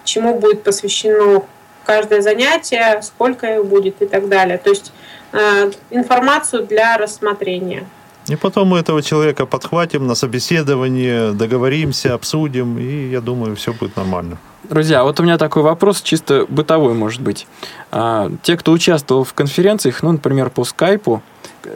чему 0.03 0.39
будет 0.39 0.63
посвящено 0.63 1.43
каждое 1.85 2.21
занятие, 2.21 3.01
сколько 3.01 3.55
их 3.55 3.65
будет 3.65 4.01
и 4.01 4.05
так 4.05 4.29
далее. 4.29 4.57
То 4.57 4.69
есть 4.69 4.91
э, 5.33 5.71
информацию 5.89 6.65
для 6.65 6.97
рассмотрения. 6.97 7.85
И 8.27 8.35
потом 8.35 8.69
мы 8.69 8.79
этого 8.79 9.01
человека 9.01 9.45
подхватим 9.45 10.07
на 10.07 10.15
собеседование, 10.15 11.31
договоримся, 11.31 12.13
обсудим, 12.13 12.77
и 12.77 13.09
я 13.09 13.19
думаю, 13.19 13.55
все 13.55 13.73
будет 13.73 13.95
нормально. 13.97 14.37
Друзья, 14.63 15.03
вот 15.03 15.19
у 15.19 15.23
меня 15.23 15.37
такой 15.37 15.63
вопрос, 15.63 16.01
чисто 16.01 16.45
бытовой, 16.47 16.93
может 16.93 17.19
быть. 17.19 17.47
А, 17.91 18.31
те, 18.43 18.55
кто 18.57 18.71
участвовал 18.71 19.23
в 19.23 19.33
конференциях, 19.33 20.03
ну, 20.03 20.11
например, 20.11 20.51
по 20.51 20.63
скайпу, 20.63 21.23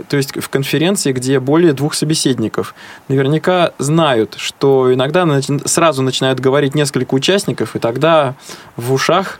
то 0.07 0.17
есть 0.17 0.39
в 0.39 0.49
конференции, 0.49 1.11
где 1.11 1.39
более 1.39 1.73
двух 1.73 1.93
собеседников, 1.93 2.75
наверняка 3.07 3.71
знают, 3.77 4.35
что 4.37 4.93
иногда 4.93 5.27
сразу 5.65 6.01
начинают 6.01 6.39
говорить 6.39 6.75
несколько 6.75 7.13
участников, 7.13 7.75
и 7.75 7.79
тогда 7.79 8.35
в 8.75 8.93
ушах 8.93 9.39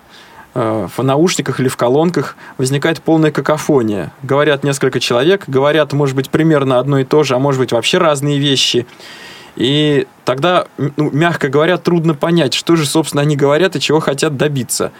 э, 0.54 0.88
в 0.96 1.04
наушниках 1.04 1.60
или 1.60 1.68
в 1.68 1.78
колонках 1.78 2.36
возникает 2.58 3.02
полная 3.02 3.32
какофония. 3.32 4.12
Говорят 4.24 4.64
несколько 4.64 5.00
человек, 5.00 5.44
говорят, 5.48 5.94
может 5.94 6.16
быть, 6.16 6.30
примерно 6.30 6.80
одно 6.80 7.00
и 7.00 7.04
то 7.04 7.24
же, 7.24 7.36
а 7.36 7.40
может 7.40 7.60
быть, 7.60 7.72
вообще 7.72 7.98
разные 7.98 8.40
вещи. 8.40 8.86
И 9.56 10.06
тогда, 10.26 10.68
ну, 10.78 11.10
мягко 11.12 11.48
говоря, 11.50 11.78
трудно 11.78 12.14
понять, 12.14 12.54
что 12.54 12.76
же, 12.76 12.86
собственно, 12.86 13.22
они 13.22 13.36
говорят 13.36 13.76
и 13.76 13.80
чего 13.80 14.00
хотят 14.00 14.36
добиться. 14.38 14.92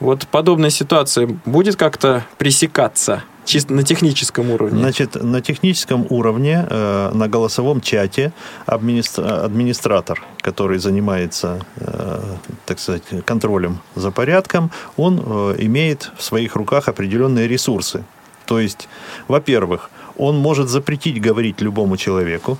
Вот 0.00 0.28
подобная 0.28 0.70
ситуация 0.70 1.26
будет 1.44 1.76
как-то 1.76 2.24
пресекаться 2.38 3.24
чисто 3.44 3.72
на 3.72 3.82
техническом 3.82 4.50
уровне? 4.50 4.78
Значит, 4.78 5.16
на 5.22 5.40
техническом 5.40 6.06
уровне, 6.10 6.66
э, 6.68 7.10
на 7.12 7.28
голосовом 7.28 7.80
чате 7.80 8.32
администра- 8.66 9.44
администратор, 9.44 10.22
который 10.40 10.78
занимается, 10.78 11.60
э, 11.76 12.20
так 12.66 12.78
сказать, 12.78 13.02
контролем 13.24 13.80
за 13.96 14.10
порядком, 14.12 14.70
он 14.96 15.20
э, 15.24 15.56
имеет 15.58 16.12
в 16.16 16.22
своих 16.22 16.54
руках 16.54 16.88
определенные 16.88 17.48
ресурсы. 17.48 18.04
То 18.44 18.60
есть, 18.60 18.88
во-первых, 19.26 19.90
он 20.16 20.38
может 20.38 20.68
запретить 20.68 21.20
говорить 21.20 21.60
любому 21.60 21.96
человеку, 21.96 22.58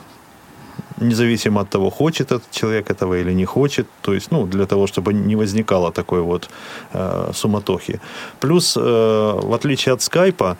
независимо 1.01 1.61
от 1.61 1.71
того, 1.71 1.91
хочет 1.91 2.33
этот 2.33 2.51
человек 2.51 2.91
этого 2.91 3.15
или 3.15 3.33
не 3.33 3.45
хочет, 3.45 3.87
то 4.03 4.15
есть, 4.15 4.31
ну, 4.33 4.47
для 4.47 4.67
того, 4.67 4.87
чтобы 4.87 5.13
не 5.13 5.37
возникало 5.37 5.93
такой 5.93 6.21
вот 6.21 6.49
э, 6.93 7.33
суматохи. 7.35 8.01
Плюс, 8.41 8.77
э, 8.77 8.81
в 8.81 9.55
отличие 9.55 9.93
от 9.95 10.03
скайпа, 10.03 10.57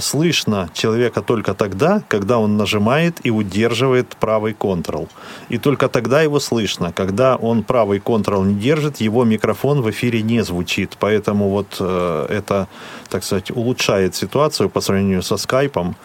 слышно 0.00 0.68
человека 0.74 1.22
только 1.22 1.54
тогда, 1.54 2.02
когда 2.08 2.38
он 2.38 2.56
нажимает 2.56 3.20
и 3.26 3.30
удерживает 3.30 4.16
правый 4.20 4.52
контрол. 4.52 5.08
И 5.48 5.58
только 5.58 5.88
тогда 5.88 6.22
его 6.22 6.40
слышно. 6.40 6.92
Когда 6.92 7.36
он 7.36 7.62
правый 7.62 8.00
контрол 8.00 8.44
не 8.44 8.54
держит, 8.54 9.00
его 9.00 9.24
микрофон 9.24 9.82
в 9.82 9.90
эфире 9.90 10.22
не 10.22 10.44
звучит. 10.44 10.96
Поэтому 11.00 11.48
вот 11.48 11.76
э, 11.80 12.26
это, 12.28 12.68
так 13.08 13.24
сказать, 13.24 13.50
улучшает 13.50 14.14
ситуацию 14.14 14.68
по 14.68 14.80
сравнению 14.80 15.22
со 15.22 15.36
скайпом 15.36 15.96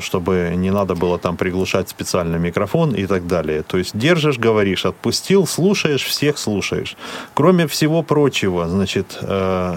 чтобы 0.00 0.52
не 0.56 0.70
надо 0.70 0.94
было 0.94 1.18
там 1.18 1.36
приглушать 1.36 1.88
специальный 1.88 2.38
микрофон 2.38 2.94
и 2.94 3.06
так 3.06 3.26
далее. 3.26 3.62
То 3.62 3.78
есть 3.78 3.96
держишь, 3.96 4.38
говоришь, 4.38 4.86
отпустил, 4.86 5.46
слушаешь, 5.46 6.04
всех 6.04 6.38
слушаешь. 6.38 6.96
Кроме 7.34 7.66
всего 7.66 8.02
прочего, 8.02 8.68
значит, 8.68 9.18
э, 9.20 9.76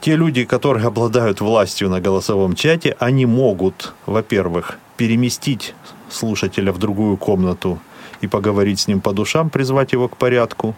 те 0.00 0.16
люди, 0.16 0.44
которые 0.44 0.86
обладают 0.86 1.40
властью 1.40 1.88
на 1.88 2.00
голосовом 2.00 2.54
чате, 2.54 2.96
они 2.98 3.24
могут, 3.24 3.92
во-первых, 4.06 4.78
переместить 4.96 5.74
слушателя 6.10 6.72
в 6.72 6.78
другую 6.78 7.16
комнату 7.16 7.78
и 8.20 8.26
поговорить 8.26 8.80
с 8.80 8.88
ним 8.88 9.00
по 9.00 9.12
душам, 9.12 9.50
призвать 9.50 9.92
его 9.92 10.08
к 10.08 10.16
порядку. 10.16 10.74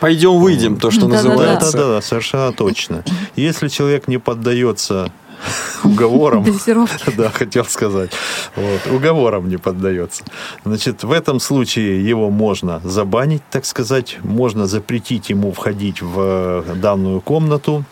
Пойдем 0.00 0.38
выйдем, 0.38 0.76
то, 0.76 0.90
что 0.90 1.02
да, 1.02 1.16
называется. 1.16 1.72
Да, 1.72 1.78
да, 1.78 1.88
да, 1.94 2.00
совершенно 2.02 2.52
точно. 2.52 3.02
Если 3.34 3.68
человек 3.68 4.08
не 4.08 4.18
поддается 4.18 5.10
уговорам, 5.84 6.44
да, 7.16 7.30
хотел 7.30 7.64
сказать, 7.64 8.10
вот, 8.54 8.80
уговорам 8.92 9.48
не 9.48 9.56
поддается. 9.56 10.24
Значит, 10.64 11.04
в 11.04 11.12
этом 11.12 11.40
случае 11.40 12.06
его 12.06 12.30
можно 12.30 12.80
забанить, 12.84 13.42
так 13.50 13.64
сказать, 13.64 14.18
можно 14.22 14.66
запретить 14.66 15.30
ему 15.30 15.52
входить 15.52 16.02
в 16.02 16.64
данную 16.76 17.20
комнату, 17.20 17.84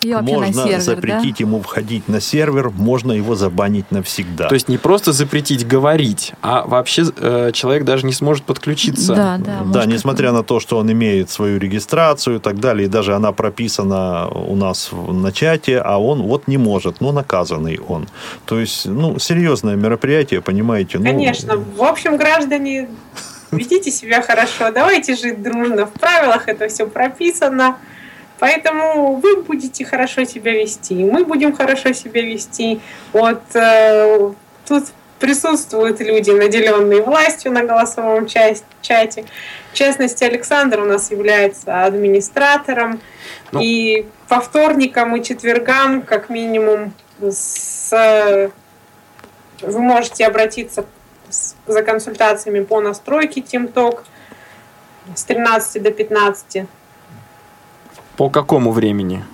и 0.00 0.14
можно 0.14 0.52
сервер, 0.52 0.80
запретить 0.80 1.38
да? 1.38 1.44
ему 1.44 1.60
входить 1.60 2.08
на 2.08 2.20
сервер, 2.20 2.70
можно 2.70 3.12
его 3.12 3.34
забанить 3.34 3.90
навсегда. 3.90 4.48
То 4.48 4.54
есть 4.54 4.68
не 4.68 4.78
просто 4.78 5.12
запретить 5.12 5.66
говорить, 5.66 6.32
а 6.42 6.64
вообще 6.66 7.04
э, 7.16 7.50
человек 7.52 7.84
даже 7.84 8.06
не 8.06 8.12
сможет 8.12 8.44
подключиться. 8.44 9.14
Да, 9.14 9.38
да. 9.38 9.62
Да, 9.64 9.86
несмотря 9.86 10.32
на 10.32 10.42
то, 10.42 10.60
что 10.60 10.78
он 10.78 10.90
имеет 10.92 11.30
свою 11.30 11.58
регистрацию 11.58 12.36
и 12.36 12.38
так 12.38 12.60
далее, 12.60 12.86
и 12.86 12.88
даже 12.88 13.14
она 13.14 13.32
прописана 13.32 14.28
у 14.28 14.54
нас 14.54 14.90
на 14.92 15.32
чате, 15.32 15.78
а 15.78 15.98
он 15.98 16.22
вот 16.22 16.46
не 16.46 16.58
может, 16.58 17.00
ну 17.00 17.12
наказанный 17.12 17.78
он. 17.78 18.08
То 18.44 18.60
есть, 18.60 18.86
ну, 18.86 19.18
серьезное 19.18 19.76
мероприятие, 19.76 20.40
понимаете? 20.40 20.98
Конечно. 20.98 21.54
Ну... 21.54 21.64
В 21.76 21.82
общем, 21.82 22.16
граждане, 22.16 22.88
ведите 23.50 23.90
себя 23.90 24.22
хорошо, 24.22 24.70
давайте 24.72 25.16
жить 25.16 25.42
дружно. 25.42 25.86
В 25.86 25.92
правилах 25.92 26.48
это 26.48 26.68
все 26.68 26.86
прописано. 26.86 27.76
Поэтому 28.38 29.16
вы 29.16 29.42
будете 29.42 29.84
хорошо 29.84 30.24
себя 30.24 30.52
вести, 30.52 30.94
мы 30.94 31.24
будем 31.24 31.54
хорошо 31.54 31.92
себя 31.92 32.22
вести. 32.22 32.80
Вот 33.12 33.42
э, 33.54 34.32
тут 34.66 34.84
присутствуют 35.18 36.00
люди, 36.00 36.30
наделенные 36.30 37.02
властью 37.02 37.52
на 37.52 37.64
голосовом 37.64 38.26
чате. 38.26 39.24
В 39.72 39.74
частности, 39.74 40.24
Александр 40.24 40.80
у 40.80 40.84
нас 40.84 41.10
является 41.10 41.84
администратором. 41.84 43.00
Ну. 43.52 43.60
И 43.62 44.06
по 44.28 44.40
вторникам 44.40 45.16
и 45.16 45.22
четвергам, 45.22 46.02
как 46.02 46.28
минимум, 46.28 46.92
с, 47.20 48.50
вы 49.60 49.80
можете 49.80 50.26
обратиться 50.26 50.84
за 51.66 51.82
консультациями 51.82 52.62
по 52.64 52.80
настройке 52.80 53.40
TeamTalk 53.40 54.00
с 55.14 55.24
13 55.24 55.82
до 55.82 55.90
15 55.90 56.66
по 58.18 58.28
какому 58.30 58.72
времени? 58.72 59.24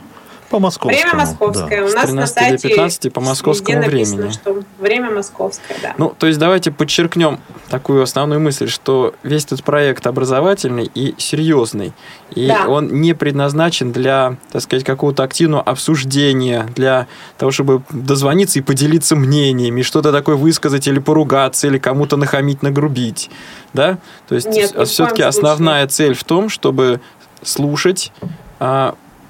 По 0.50 0.58
московскому. 0.60 0.92
Время 0.92 1.16
московское. 1.16 1.80
Да. 1.80 1.86
У 1.86 1.94
нас 1.94 2.04
13 2.04 2.14
на 2.14 2.26
сайте 2.26 2.68
до 2.68 2.68
15 2.68 3.12
по 3.14 3.20
московскому 3.22 3.78
написано, 3.78 4.16
времени. 4.16 4.32
Что 4.32 4.62
время 4.78 5.10
московское, 5.10 5.76
да. 5.82 5.94
Ну, 5.96 6.14
то 6.16 6.26
есть 6.26 6.38
давайте 6.38 6.70
подчеркнем 6.70 7.40
такую 7.70 8.02
основную 8.02 8.40
мысль, 8.40 8.68
что 8.68 9.14
весь 9.22 9.46
этот 9.46 9.64
проект 9.64 10.06
образовательный 10.06 10.88
и 10.94 11.14
серьезный. 11.16 11.94
И 12.30 12.46
Да. 12.46 12.68
он 12.68 13.00
не 13.00 13.14
предназначен 13.14 13.90
для, 13.90 14.36
так 14.52 14.60
сказать, 14.60 14.84
какого-то 14.84 15.22
активного 15.22 15.62
обсуждения, 15.62 16.68
для 16.76 17.06
того, 17.38 17.50
чтобы 17.50 17.82
дозвониться 17.88 18.58
и 18.58 18.62
поделиться 18.62 19.16
мнениями, 19.16 19.80
что-то 19.80 20.12
такое 20.12 20.36
высказать 20.36 20.86
или 20.86 20.98
поругаться, 20.98 21.68
или 21.68 21.78
кому-то 21.78 22.18
нахамить, 22.18 22.62
нагрубить. 22.62 23.30
Да? 23.72 23.96
То 24.28 24.34
есть 24.34 24.46
коем 24.46 24.86
все-таки 24.86 25.22
основная 25.22 25.86
цель 25.88 26.14
в 26.14 26.22
том, 26.22 26.50
чтобы 26.50 27.00
слушать 27.42 28.12
а, 28.20 28.26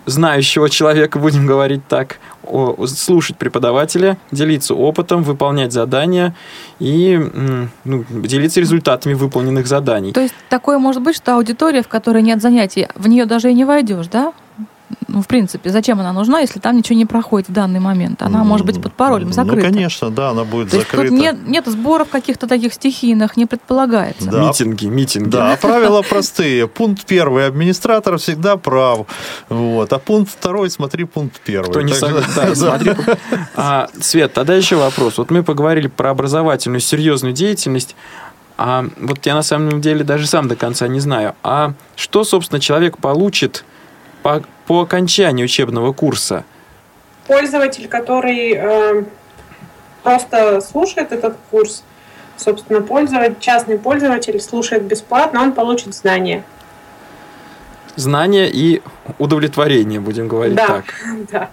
знающего 0.07 0.69
человека, 0.69 1.19
будем 1.19 1.47
говорить 1.47 1.87
так, 1.89 2.19
слушать 2.87 3.39
преподавателя, 3.39 4.19
делиться 4.31 4.75
опытом, 4.75 5.23
выполнять 5.23 5.73
задания 5.73 6.35
и 6.79 7.19
ну, 7.85 8.05
делиться 8.11 8.61
результатами 8.61 9.15
выполненных 9.15 9.67
заданий. 9.67 10.13
То 10.13 10.21
есть 10.21 10.35
такое 10.51 10.79
может 10.79 11.03
быть, 11.03 11.17
что 11.17 11.37
аудитория, 11.37 11.83
в 11.83 11.89
которой 11.89 12.23
нет 12.23 12.43
занятий, 12.43 12.89
в 12.95 13.09
нее 13.09 13.25
даже 13.25 13.51
и 13.51 13.55
не 13.55 13.65
войдешь, 13.65 14.09
да? 14.09 14.35
Ну, 15.15 15.23
в 15.23 15.29
принципе, 15.29 15.71
зачем 15.71 16.01
она 16.01 16.13
нужна, 16.13 16.41
если 16.41 16.59
там 16.59 16.77
ничего 16.77 16.99
не 16.99 17.07
проходит 17.07 17.49
в 17.49 17.53
данный 17.53 17.79
момент? 17.79 18.21
Она 18.21 18.43
может 18.43 18.67
быть 18.67 18.83
под 18.83 18.95
паролем 18.95 19.33
закрыта. 19.33 19.69
Ну, 19.69 19.73
конечно, 19.73 20.11
да, 20.11 20.31
она 20.31 20.43
будет 20.43 20.71
То 20.71 20.79
есть 20.79 20.91
закрыта. 20.91 21.11
тут 21.11 21.19
нет, 21.19 21.37
нет 21.47 21.67
сборов 21.67 22.09
каких-то 22.09 22.49
таких 22.49 22.75
стихийных, 22.75 23.37
не 23.37 23.47
предполагается. 23.47 24.29
Да. 24.29 24.49
Митинги, 24.49 24.87
митинги. 24.87 25.29
Да, 25.29 25.53
а 25.53 25.57
правила 25.57 26.03
простые. 26.09 26.67
Пункт 26.67 27.05
первый. 27.07 27.47
Администратор 27.47 28.19
всегда 28.19 28.57
прав. 28.57 29.07
Вот. 29.49 29.93
А 29.93 30.01
пункт 30.01 30.33
второй, 30.33 30.69
смотри 30.69 31.05
пункт 31.05 31.41
первый. 31.45 31.71
Кто 31.71 31.83
не 31.83 31.93
согласен, 31.93 32.57
смотри. 32.57 32.93
А, 33.55 33.89
Свет, 34.01 34.33
тогда 34.33 34.57
еще 34.57 34.75
вопрос. 34.75 35.19
Вот 35.19 35.31
мы 35.31 35.45
поговорили 35.45 35.87
про 35.87 36.11
образовательную 36.11 36.81
серьезную 36.81 37.35
деятельность. 37.35 37.95
А 38.57 38.85
вот 38.99 39.25
я 39.27 39.35
на 39.35 39.43
самом 39.43 39.81
деле 39.81 40.03
даже 40.03 40.27
сам 40.27 40.49
до 40.49 40.57
конца 40.57 40.89
не 40.89 40.99
знаю. 40.99 41.37
А 41.45 41.75
что, 41.95 42.25
собственно, 42.25 42.61
человек 42.61 42.99
получит 42.99 43.65
по, 44.25 44.43
по 44.67 44.81
окончании 44.81 45.45
учебного 45.45 45.93
курса? 45.93 46.45
Пользователь, 47.27 47.89
который 47.89 48.55
э, 48.55 49.05
просто 50.03 50.63
слушает 50.63 51.13
этот 51.13 51.37
курс, 51.51 51.85
собственно, 52.39 52.81
пользователь, 52.81 53.37
частный 53.39 53.79
пользователь 53.79 54.41
слушает 54.41 54.83
бесплатно, 54.85 55.43
он 55.43 55.53
получит 55.53 55.95
знания. 55.95 56.43
Знания 57.97 58.49
и 58.51 58.83
удовлетворение, 59.19 60.01
будем 60.01 60.27
говорить 60.27 60.57
да, 60.57 60.67
так. 60.67 60.85
да. 61.31 61.51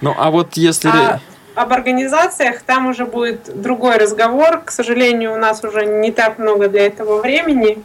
Ну, 0.00 0.14
а 0.16 0.30
вот 0.30 0.54
если... 0.54 0.88
А 0.88 1.20
об 1.56 1.72
организациях 1.72 2.62
там 2.62 2.86
уже 2.86 3.04
будет 3.04 3.60
другой 3.60 3.96
разговор. 3.96 4.62
К 4.64 4.70
сожалению, 4.70 5.34
у 5.34 5.38
нас 5.38 5.62
уже 5.64 5.86
не 5.86 6.12
так 6.12 6.38
много 6.38 6.68
для 6.68 6.86
этого 6.86 7.20
времени 7.20 7.82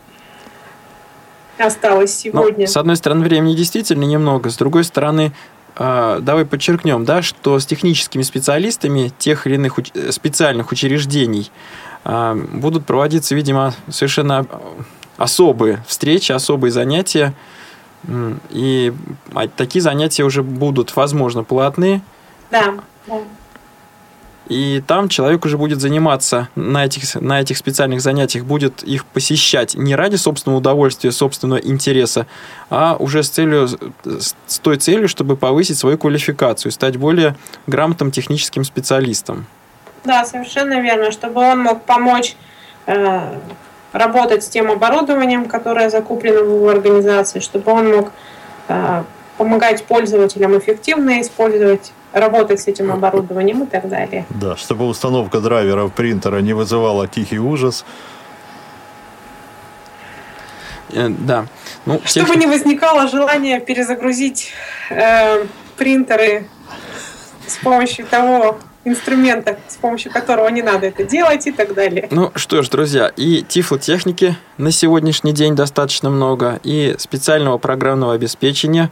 осталось 1.60 2.22
Ну, 2.26 2.32
сегодня. 2.32 2.68
с 2.68 2.78
одной 2.78 2.96
стороны, 2.96 3.24
времени 3.24 3.54
действительно 3.56 4.04
немного, 4.04 4.50
с 4.50 4.56
другой 4.58 4.84
стороны, 4.84 5.32
э, 5.78 6.20
давай 6.22 6.46
подчеркнем, 6.46 7.06
да, 7.06 7.22
что 7.22 7.60
с 7.60 7.66
техническими 7.66 8.22
специалистами 8.22 9.12
тех 9.18 9.46
или 9.48 9.56
иных 9.56 9.78
уч- 9.78 9.92
э, 9.94 10.12
специальных 10.12 10.72
учреждений 10.72 11.52
э, 12.06 12.34
будут 12.54 12.86
проводиться, 12.86 13.36
видимо, 13.36 13.74
совершенно 13.90 14.46
особые 15.18 15.84
встречи, 15.88 16.32
особые 16.32 16.72
занятия. 16.72 17.34
И 18.50 18.94
а, 19.34 19.50
такие 19.50 19.82
занятия 19.82 20.24
уже 20.24 20.42
будут, 20.42 20.96
возможно, 20.96 21.44
платные. 21.44 22.02
Да. 22.50 22.76
И 24.50 24.84
там 24.88 25.10
человек 25.10 25.46
уже 25.46 25.58
будет 25.60 25.80
заниматься 25.80 26.50
на 26.56 26.86
этих, 26.86 27.14
на 27.22 27.40
этих 27.40 27.56
специальных 27.56 28.02
занятиях, 28.02 28.46
будет 28.46 28.82
их 28.82 29.06
посещать 29.06 29.76
не 29.76 29.96
ради 29.96 30.16
собственного 30.16 30.58
удовольствия, 30.58 31.12
собственного 31.12 31.60
интереса, 31.60 32.26
а 32.72 32.96
уже 32.98 33.22
с, 33.22 33.30
целью, 33.30 33.68
с 33.68 34.60
той 34.60 34.78
целью, 34.78 35.08
чтобы 35.08 35.38
повысить 35.38 35.78
свою 35.78 36.00
квалификацию, 36.00 36.72
стать 36.72 36.98
более 36.98 37.36
грамотным 37.68 38.10
техническим 38.10 38.64
специалистом. 38.64 39.46
Да, 40.04 40.26
совершенно 40.26 40.82
верно, 40.82 41.12
чтобы 41.12 41.42
он 41.42 41.60
мог 41.60 41.84
помочь 41.84 42.36
э, 42.88 43.38
работать 43.92 44.44
с 44.44 44.50
тем 44.50 44.72
оборудованием, 44.72 45.46
которое 45.46 45.92
закуплено 45.92 46.44
в 46.44 46.56
его 46.56 46.70
организации, 46.70 47.40
чтобы 47.40 47.72
он 47.72 47.92
мог 47.92 48.12
э, 48.68 49.04
помогать 49.38 49.84
пользователям 49.84 50.58
эффективно 50.58 51.22
использовать, 51.22 51.92
работать 52.14 52.60
с 52.60 52.68
этим 52.68 52.92
оборудованием 52.92 53.64
и 53.64 53.66
так 53.66 53.88
далее. 53.88 54.26
Да, 54.30 54.56
чтобы 54.56 54.86
установка 54.88 55.40
драйверов 55.40 55.94
принтера 55.94 56.40
не 56.40 56.54
вызывала 56.54 57.08
тихий 57.08 57.40
ужас. 57.40 57.86
Э, 60.92 61.10
Да. 61.10 61.46
Ну, 61.86 62.02
Чтобы 62.04 62.36
не 62.36 62.48
возникало 62.48 63.08
желания 63.08 63.60
перезагрузить 63.60 64.52
э, 64.90 65.46
принтеры 65.78 66.48
с 67.48 67.58
помощью 67.58 68.06
того, 68.06 68.60
инструмента, 68.86 69.60
с 69.68 69.76
помощью 69.76 70.12
которого 70.12 70.48
не 70.48 70.62
надо 70.62 70.88
это 70.88 71.04
делать 71.04 71.46
и 71.48 71.52
так 71.52 71.74
далее. 71.74 72.08
Ну 72.12 72.32
что 72.36 72.62
ж, 72.62 72.70
друзья, 72.70 73.12
и 73.16 73.44
тифлотехники 73.48 74.38
на 74.58 74.72
сегодняшний 74.72 75.34
день 75.34 75.56
достаточно 75.56 76.10
много, 76.10 76.60
и 76.64 76.96
специального 76.98 77.58
программного 77.58 78.14
обеспечения 78.14 78.90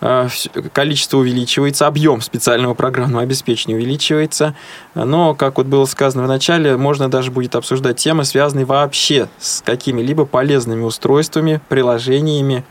э, 0.00 0.28
количество 0.72 1.18
увеличивается, 1.18 1.86
объем 1.86 2.20
специального 2.20 2.74
программного 2.74 3.22
обеспечения 3.22 3.76
увеличивается, 3.76 4.54
но, 4.94 5.34
как 5.34 5.58
вот 5.58 5.66
было 5.66 5.84
сказано 5.84 6.24
в 6.24 6.28
начале, 6.28 6.76
можно 6.76 7.08
даже 7.08 7.30
будет 7.30 7.54
обсуждать 7.54 7.96
темы, 7.96 8.24
связанные 8.24 8.64
вообще 8.66 9.28
с 9.38 9.62
какими-либо 9.62 10.24
полезными 10.24 10.82
устройствами, 10.82 11.60
приложениями, 11.68 12.64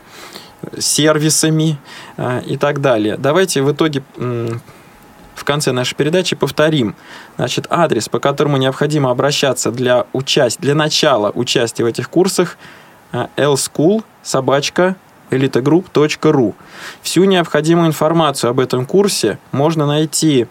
сервисами 0.78 1.78
э, 2.18 2.42
и 2.46 2.58
так 2.58 2.82
далее. 2.82 3.16
Давайте 3.16 3.62
в 3.62 3.72
итоге 3.72 4.02
в 5.38 5.44
конце 5.44 5.72
нашей 5.72 5.94
передачи 5.94 6.36
повторим. 6.36 6.94
Значит, 7.36 7.66
адрес, 7.70 8.08
по 8.08 8.18
которому 8.18 8.56
необходимо 8.56 9.10
обращаться 9.10 9.70
для, 9.70 10.06
участия, 10.12 10.60
для 10.60 10.74
начала 10.74 11.30
участия 11.34 11.84
в 11.84 11.86
этих 11.86 12.10
курсах 12.10 12.58
lschool 13.12 14.02
собачка 14.22 14.96
elitogroup.ru. 15.30 16.54
Всю 17.02 17.24
необходимую 17.24 17.88
информацию 17.88 18.50
об 18.50 18.60
этом 18.60 18.86
курсе 18.86 19.38
можно 19.52 19.86
найти, 19.86 20.46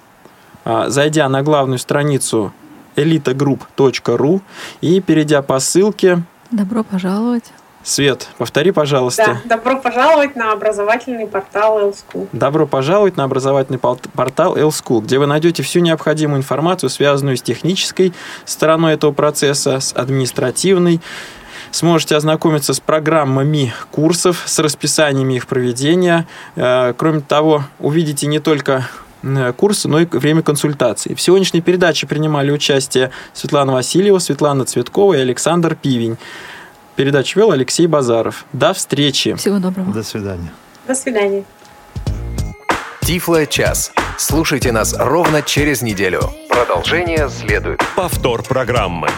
а, 0.65 0.89
зайдя 0.89 1.27
на 1.29 1.43
главную 1.43 1.79
страницу 1.79 2.53
elitogroup.ru 2.95 4.41
и 4.81 5.01
перейдя 5.01 5.41
по 5.41 5.59
ссылке 5.59 6.23
Добро 6.51 6.83
пожаловать 6.83 7.51
Свет, 7.87 8.27
повтори, 8.37 8.71
пожалуйста. 8.71 9.39
Да, 9.45 9.55
добро 9.55 9.79
пожаловать 9.79 10.35
на 10.35 10.51
образовательный 10.51 11.25
портал 11.25 11.79
L-School. 11.79 12.27
Добро 12.33 12.67
пожаловать 12.67 13.15
на 13.15 13.23
образовательный 13.23 13.79
портал 13.79 14.57
L-School, 14.57 15.03
где 15.03 15.17
вы 15.17 15.25
найдете 15.25 15.63
всю 15.63 15.79
необходимую 15.79 16.39
информацию, 16.39 16.89
связанную 16.89 17.37
с 17.37 17.41
технической 17.41 18.11
стороной 18.43 18.95
этого 18.95 19.13
процесса, 19.13 19.79
с 19.79 19.93
административной, 19.93 20.99
сможете 21.71 22.17
ознакомиться 22.17 22.73
с 22.73 22.81
программами 22.81 23.73
курсов, 23.89 24.43
с 24.45 24.59
расписаниями 24.59 25.35
их 25.35 25.47
проведения. 25.47 26.27
Э, 26.57 26.93
кроме 26.93 27.21
того, 27.21 27.63
увидите 27.79 28.27
не 28.27 28.39
только 28.39 28.89
курсы, 29.55 29.87
но 29.87 30.01
и 30.01 30.05
время 30.05 30.41
консультаций. 30.41 31.15
В 31.15 31.21
сегодняшней 31.21 31.61
передаче 31.61 32.05
принимали 32.05 32.51
участие 32.51 33.11
Светлана 33.33 33.73
Васильева, 33.73 34.19
Светлана 34.19 34.65
Цветкова 34.65 35.13
и 35.13 35.21
Александр 35.21 35.75
Пивень. 35.75 36.17
Передачу 36.97 37.39
вел 37.39 37.51
Алексей 37.51 37.85
Базаров. 37.85 38.45
До 38.53 38.73
встречи. 38.73 39.35
Всего 39.35 39.59
доброго. 39.59 39.93
До 39.93 40.01
свидания. 40.01 40.51
До 40.87 40.95
свидания. 40.95 41.43
Тифло 43.01 43.45
час. 43.45 43.91
Слушайте 44.17 44.71
нас 44.71 44.95
ровно 44.97 45.43
через 45.43 45.83
неделю. 45.83 46.21
Продолжение 46.49 47.29
следует. 47.29 47.83
Повтор 47.95 48.41
программы. 48.41 49.09